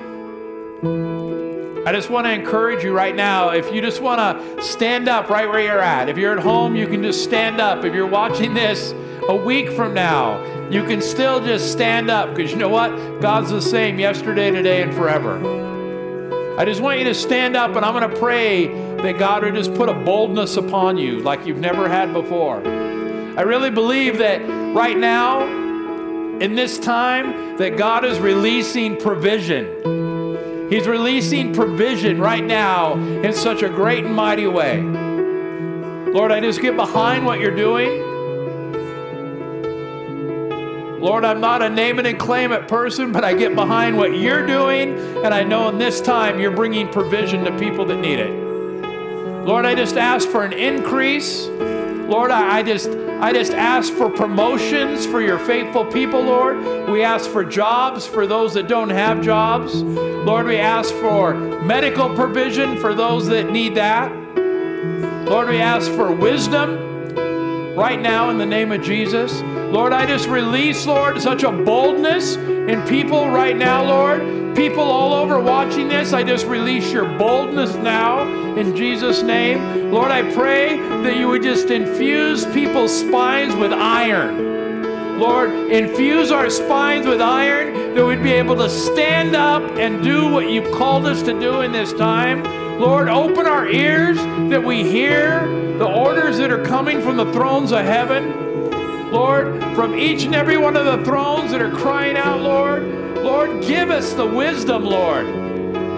I 1.84 1.92
just 1.92 2.12
want 2.12 2.28
to 2.28 2.32
encourage 2.32 2.84
you 2.84 2.94
right 2.94 3.16
now. 3.16 3.50
If 3.50 3.74
you 3.74 3.82
just 3.82 4.04
want 4.04 4.20
to 4.20 4.62
stand 4.62 5.10
up 5.10 5.32
right 5.32 5.50
where 5.50 5.62
you're 5.62 5.82
at, 5.82 6.10
if 6.10 6.18
you're 6.20 6.38
at 6.38 6.44
home, 6.44 6.76
you 6.76 6.86
can 6.86 7.02
just 7.02 7.24
stand 7.24 7.60
up. 7.60 7.84
If 7.84 7.96
you're 7.96 8.06
watching 8.06 8.54
this 8.54 8.94
a 9.28 9.36
week 9.36 9.72
from 9.72 9.96
now, 9.96 10.40
you 10.70 10.84
can 10.84 11.02
still 11.02 11.44
just 11.44 11.72
stand 11.72 12.12
up 12.12 12.36
because 12.36 12.52
you 12.52 12.58
know 12.58 12.70
what? 12.70 13.20
God's 13.20 13.50
the 13.50 13.60
same 13.60 13.98
yesterday, 13.98 14.52
today, 14.52 14.84
and 14.84 14.94
forever. 14.94 15.40
I 16.60 16.66
just 16.66 16.82
want 16.82 17.00
you 17.00 17.06
to 17.06 17.16
stand 17.16 17.56
up 17.56 17.76
and 17.76 17.84
I'm 17.84 17.96
going 17.96 18.08
to 18.08 18.20
pray 18.20 18.68
that 18.98 19.18
God 19.18 19.42
would 19.42 19.56
just 19.56 19.74
put 19.74 19.90
a 19.90 19.94
boldness 19.96 20.56
upon 20.56 21.00
you 21.00 21.20
like 21.22 21.48
you've 21.48 21.58
never 21.58 21.90
had 21.90 22.14
before. 22.14 22.58
I 22.60 23.42
really 23.42 23.72
believe 23.72 24.20
that 24.20 24.38
right 24.76 24.96
now, 24.96 25.71
in 26.42 26.56
this 26.56 26.80
time 26.80 27.56
that 27.58 27.78
God 27.78 28.04
is 28.04 28.20
releasing 28.20 28.98
provision. 28.98 30.70
He's 30.72 30.88
releasing 30.88 31.54
provision 31.54 32.20
right 32.20 32.44
now 32.44 32.96
in 32.96 33.32
such 33.32 33.62
a 33.62 33.70
great 33.70 34.06
and 34.06 34.16
mighty 34.16 34.48
way. 34.48 34.82
Lord, 34.82 36.32
I 36.32 36.40
just 36.40 36.60
get 36.60 36.76
behind 36.76 37.28
what 37.28 37.40
you're 37.40 37.56
doing. 37.56 38.02
Lord, 41.00 41.26
I'm 41.26 41.40
not 41.42 41.62
a 41.62 41.70
name 41.70 42.00
it 42.00 42.08
and 42.08 42.20
claim 42.20 42.52
it 42.52 42.68
person, 42.68 43.12
but 43.12 43.24
I 43.24 43.34
get 43.36 43.54
behind 43.54 43.96
what 43.96 44.18
you're 44.18 44.46
doing, 44.46 44.98
and 45.24 45.34
I 45.34 45.44
know 45.44 45.70
in 45.70 45.78
this 45.78 46.02
time 46.02 46.40
you're 46.40 46.56
bringing 46.56 46.88
provision 46.90 47.44
to 47.46 47.58
people 47.60 47.86
that 47.86 47.98
need 47.98 48.20
it. 48.20 48.32
Lord, 49.46 49.66
I 49.66 49.76
just 49.76 49.96
ask 49.96 50.28
for 50.28 50.44
an 50.44 50.54
increase. 50.54 51.48
Lord, 52.12 52.30
I, 52.30 52.58
I 52.58 52.64
just 52.64 52.90
I 52.90 53.32
just 53.32 53.54
ask 53.54 53.94
for 53.94 54.10
promotions 54.10 55.06
for 55.06 55.22
your 55.22 55.40
faithful 55.40 55.86
people, 55.86 56.20
Lord. 56.22 56.90
We 56.90 57.04
ask 57.04 57.30
for 57.30 57.46
jobs 57.46 58.06
for 58.06 58.28
those 58.28 58.54
that 58.56 58.68
don't 58.68 58.90
have 58.90 59.22
jobs. 59.22 59.82
Lord, 59.82 60.46
we 60.46 60.58
ask 60.58 60.94
for 60.96 61.34
medical 61.34 62.14
provision 62.14 62.78
for 62.78 62.94
those 62.94 63.28
that 63.28 63.50
need 63.50 63.76
that. 63.76 64.12
Lord, 65.26 65.48
we 65.48 65.60
ask 65.60 65.90
for 65.92 66.12
wisdom 66.12 67.16
right 67.78 68.02
now 68.02 68.30
in 68.30 68.38
the 68.38 68.46
name 68.46 68.74
of 68.74 68.82
Jesus. 68.82 69.42
Lord, 69.72 69.94
I 69.94 70.06
just 70.06 70.28
release, 70.28 70.86
Lord, 70.86 71.22
such 71.22 71.44
a 71.44 71.52
boldness 71.54 72.36
in 72.36 72.86
people 72.88 73.30
right 73.30 73.56
now, 73.56 73.86
Lord. 73.86 74.41
People 74.56 74.84
all 74.84 75.14
over 75.14 75.40
watching 75.40 75.88
this, 75.88 76.12
I 76.12 76.24
just 76.24 76.46
release 76.46 76.92
your 76.92 77.06
boldness 77.18 77.74
now 77.76 78.28
in 78.56 78.76
Jesus' 78.76 79.22
name. 79.22 79.92
Lord, 79.92 80.12
I 80.12 80.30
pray 80.34 80.78
that 81.04 81.16
you 81.16 81.30
would 81.30 81.42
just 81.42 81.70
infuse 81.70 82.46
people's 82.48 82.98
spines 82.98 83.56
with 83.56 83.72
iron. 83.72 85.20
Lord, 85.20 85.52
infuse 85.52 86.32
our 86.32 86.50
spines 86.50 87.08
with 87.08 87.22
iron 87.22 87.96
that 87.96 88.06
we'd 88.06 88.24
be 88.24 88.34
able 88.34 88.58
to 88.58 88.70
stand 88.70 89.36
up 89.36 89.64
and 89.78 90.04
do 90.04 90.30
what 90.30 90.50
you've 90.50 90.74
called 90.74 91.06
us 91.06 91.22
to 91.24 91.40
do 91.40 91.62
in 91.62 91.72
this 91.72 91.94
time. 91.94 92.44
Lord, 92.80 93.08
open 93.08 93.46
our 93.46 93.68
ears 93.68 94.18
that 94.50 94.64
we 94.64 94.84
hear 94.84 95.48
the 95.78 95.88
orders 95.88 96.38
that 96.40 96.52
are 96.52 96.64
coming 96.66 97.02
from 97.02 97.18
the 97.18 97.32
thrones 97.32 97.72
of 97.72 97.86
heaven. 97.86 99.12
Lord, 99.12 99.62
from 99.76 99.96
each 99.96 100.24
and 100.24 100.36
every 100.36 100.58
one 100.58 100.76
of 100.76 100.86
the 100.86 101.06
thrones 101.06 101.52
that 101.52 101.62
are 101.62 101.72
crying 101.72 102.18
out, 102.18 102.42
Lord, 102.42 103.11
Lord, 103.24 103.62
give 103.62 103.90
us 103.90 104.14
the 104.14 104.26
wisdom, 104.26 104.84
Lord. 104.84 105.28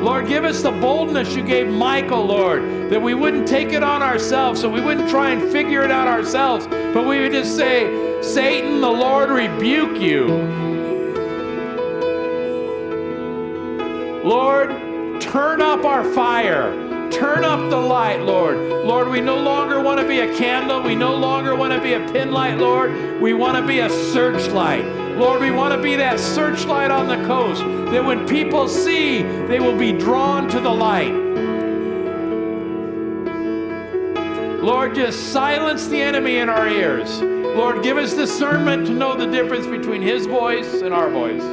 Lord, 0.04 0.28
give 0.28 0.44
us 0.44 0.62
the 0.62 0.72
boldness 0.72 1.34
you 1.34 1.42
gave 1.42 1.68
Michael, 1.68 2.26
Lord, 2.26 2.90
that 2.90 3.02
we 3.02 3.14
wouldn't 3.14 3.48
take 3.48 3.72
it 3.72 3.82
on 3.82 4.04
ourselves, 4.04 4.60
so 4.60 4.70
we 4.70 4.82
wouldn't 4.82 5.10
try 5.10 5.30
and 5.30 5.50
figure 5.50 5.84
it 5.84 5.92
out 5.92 6.10
ourselves, 6.10 6.68
but 6.68 7.08
we 7.08 7.22
would 7.22 7.32
just 7.32 7.56
say, 7.56 8.22
Satan, 8.22 8.82
the 8.82 8.90
Lord 8.90 9.30
rebuke 9.30 10.02
you. 10.02 10.28
Lord, 14.26 14.70
turn 15.22 15.62
up 15.62 15.86
our 15.86 16.04
fire. 16.14 17.10
Turn 17.10 17.46
up 17.46 17.70
the 17.70 17.78
light, 17.78 18.22
Lord. 18.22 18.58
Lord, 18.86 19.08
we 19.08 19.22
no 19.22 19.38
longer 19.38 19.80
want 19.80 20.02
to 20.02 20.08
be 20.08 20.20
a 20.20 20.36
candle. 20.36 20.82
We 20.82 20.96
no 20.96 21.16
longer 21.16 21.56
want 21.56 21.72
to 21.72 21.80
be 21.80 21.94
a 21.94 22.00
pin 22.12 22.32
light, 22.32 22.58
Lord. 22.58 23.22
We 23.22 23.34
want 23.34 23.56
to 23.56 23.66
be 23.66 23.80
a 23.80 23.90
searchlight. 23.90 25.03
Lord, 25.18 25.42
we 25.42 25.52
want 25.52 25.74
to 25.76 25.82
be 25.82 25.96
that 25.96 26.20
searchlight 26.20 26.90
on 26.90 27.08
the 27.08 27.26
coast 27.28 27.62
that 27.92 28.04
when 28.04 28.28
people 28.28 28.68
see, 28.68 29.22
they 29.22 29.60
will 29.60 29.78
be 29.78 29.92
drawn 29.92 30.50
to 30.50 30.60
the 30.60 30.70
light. 30.70 31.14
Lord, 34.64 34.96
just 34.96 35.32
silence 35.32 35.88
the 35.88 36.02
enemy 36.02 36.38
in 36.38 36.50
our 36.50 36.68
ears. 36.68 37.22
Lord, 37.22 37.84
give 37.84 37.98
us 37.98 38.14
discernment 38.14 38.88
to 38.88 38.94
know 38.94 39.16
the 39.16 39.28
difference 39.28 39.68
between 39.68 40.02
his 40.02 40.26
voice 40.26 40.82
and 40.82 40.94
our 40.94 41.10
voice. 41.10 41.44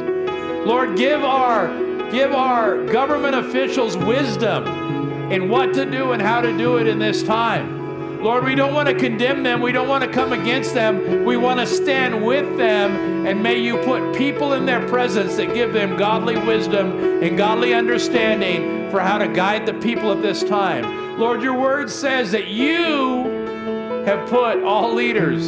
Lord, 0.66 0.96
give 0.96 1.22
our 1.22 1.68
give 2.10 2.32
our 2.32 2.84
government 2.86 3.36
officials 3.36 3.96
wisdom 3.96 5.30
in 5.30 5.48
what 5.48 5.74
to 5.74 5.84
do 5.84 6.12
and 6.12 6.22
how 6.22 6.40
to 6.40 6.56
do 6.56 6.78
it 6.78 6.86
in 6.86 6.98
this 6.98 7.22
time. 7.22 7.79
Lord, 8.22 8.44
we 8.44 8.54
don't 8.54 8.74
want 8.74 8.86
to 8.88 8.94
condemn 8.94 9.42
them. 9.42 9.62
We 9.62 9.72
don't 9.72 9.88
want 9.88 10.04
to 10.04 10.10
come 10.10 10.34
against 10.34 10.74
them. 10.74 11.24
We 11.24 11.38
want 11.38 11.58
to 11.58 11.66
stand 11.66 12.22
with 12.24 12.58
them. 12.58 13.26
And 13.26 13.42
may 13.42 13.58
you 13.58 13.78
put 13.78 14.14
people 14.14 14.52
in 14.52 14.66
their 14.66 14.86
presence 14.88 15.36
that 15.36 15.54
give 15.54 15.72
them 15.72 15.96
godly 15.96 16.36
wisdom 16.36 17.22
and 17.22 17.38
godly 17.38 17.72
understanding 17.72 18.90
for 18.90 19.00
how 19.00 19.16
to 19.16 19.26
guide 19.26 19.64
the 19.64 19.72
people 19.74 20.12
at 20.12 20.20
this 20.20 20.42
time. 20.44 21.18
Lord, 21.18 21.42
your 21.42 21.58
word 21.58 21.90
says 21.90 22.30
that 22.32 22.48
you 22.48 23.24
have 24.04 24.28
put 24.28 24.62
all 24.62 24.94
leaders, 24.94 25.46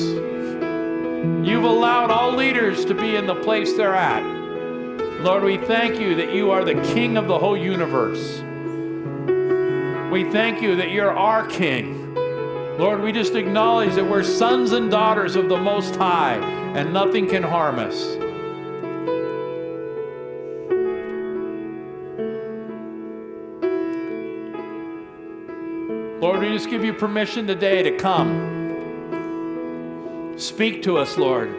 you've 1.46 1.64
allowed 1.64 2.10
all 2.10 2.32
leaders 2.32 2.84
to 2.86 2.94
be 2.94 3.16
in 3.16 3.26
the 3.26 3.34
place 3.34 3.74
they're 3.74 3.94
at. 3.94 4.22
Lord, 5.22 5.44
we 5.44 5.58
thank 5.58 6.00
you 6.00 6.14
that 6.16 6.34
you 6.34 6.50
are 6.50 6.64
the 6.64 6.80
king 6.94 7.16
of 7.16 7.28
the 7.28 7.38
whole 7.38 7.56
universe. 7.56 8.40
We 10.10 10.24
thank 10.30 10.60
you 10.62 10.76
that 10.76 10.90
you're 10.90 11.16
our 11.16 11.46
king. 11.46 12.01
Lord, 12.78 13.02
we 13.02 13.12
just 13.12 13.34
acknowledge 13.34 13.94
that 13.96 14.04
we're 14.04 14.22
sons 14.22 14.72
and 14.72 14.90
daughters 14.90 15.36
of 15.36 15.50
the 15.50 15.58
Most 15.58 15.94
High, 15.94 16.36
and 16.74 16.92
nothing 16.92 17.28
can 17.28 17.42
harm 17.42 17.78
us. 17.78 18.16
Lord, 26.22 26.40
we 26.40 26.48
just 26.48 26.70
give 26.70 26.82
you 26.82 26.94
permission 26.94 27.46
today 27.46 27.82
to 27.82 27.96
come. 27.98 28.60
Speak 30.38 30.82
to 30.84 30.96
us, 30.96 31.18
Lord. 31.18 31.54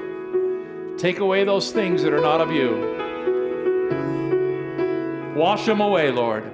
Take 0.97 1.19
away 1.19 1.43
those 1.43 1.71
things 1.71 2.01
that 2.01 2.11
are 2.11 2.21
not 2.21 2.41
of 2.41 2.51
you. 2.51 2.89
Wash 5.35 5.65
them 5.65 5.79
away, 5.79 6.11
Lord. 6.11 6.51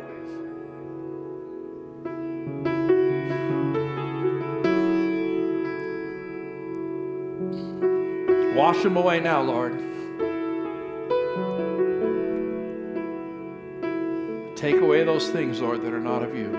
Wash 8.60 8.84
them 8.84 8.98
away 8.98 9.22
now, 9.22 9.42
Lord. 9.42 9.72
Take 14.58 14.82
away 14.82 15.06
those 15.06 15.30
things, 15.30 15.62
Lord, 15.62 15.82
that 15.84 15.94
are 15.94 16.02
not 16.02 16.24
of 16.24 16.36
you. 16.36 16.52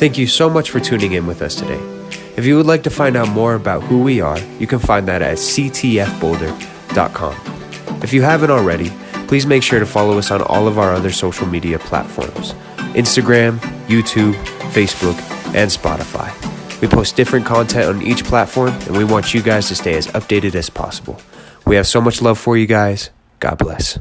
Thank 0.00 0.18
you 0.18 0.26
so 0.26 0.50
much 0.50 0.70
for 0.70 0.80
tuning 0.80 1.12
in 1.12 1.28
with 1.28 1.42
us 1.42 1.54
today. 1.54 1.78
If 2.36 2.44
you 2.44 2.56
would 2.56 2.66
like 2.66 2.82
to 2.82 2.90
find 2.90 3.16
out 3.16 3.28
more 3.28 3.54
about 3.54 3.84
who 3.84 4.02
we 4.02 4.20
are, 4.20 4.40
you 4.58 4.66
can 4.66 4.80
find 4.80 5.06
that 5.06 5.22
at 5.22 5.36
ctfboulder.com. 5.36 8.02
If 8.02 8.12
you 8.12 8.22
haven't 8.22 8.50
already, 8.50 8.90
please 9.34 9.46
make 9.46 9.64
sure 9.64 9.80
to 9.80 9.86
follow 9.86 10.16
us 10.16 10.30
on 10.30 10.40
all 10.42 10.68
of 10.68 10.78
our 10.78 10.92
other 10.94 11.10
social 11.10 11.44
media 11.44 11.76
platforms 11.76 12.54
Instagram, 12.94 13.58
YouTube, 13.88 14.32
Facebook, 14.70 15.18
and 15.56 15.68
Spotify. 15.68 16.30
We 16.80 16.86
post 16.86 17.16
different 17.16 17.44
content 17.44 17.86
on 17.86 18.00
each 18.00 18.22
platform, 18.22 18.68
and 18.86 18.96
we 18.96 19.02
want 19.02 19.34
you 19.34 19.42
guys 19.42 19.66
to 19.70 19.74
stay 19.74 19.96
as 19.96 20.06
updated 20.06 20.54
as 20.54 20.70
possible. 20.70 21.20
We 21.66 21.74
have 21.74 21.88
so 21.88 22.00
much 22.00 22.22
love 22.22 22.38
for 22.38 22.56
you 22.56 22.66
guys. 22.66 23.10
God 23.40 23.58
bless. 23.58 23.98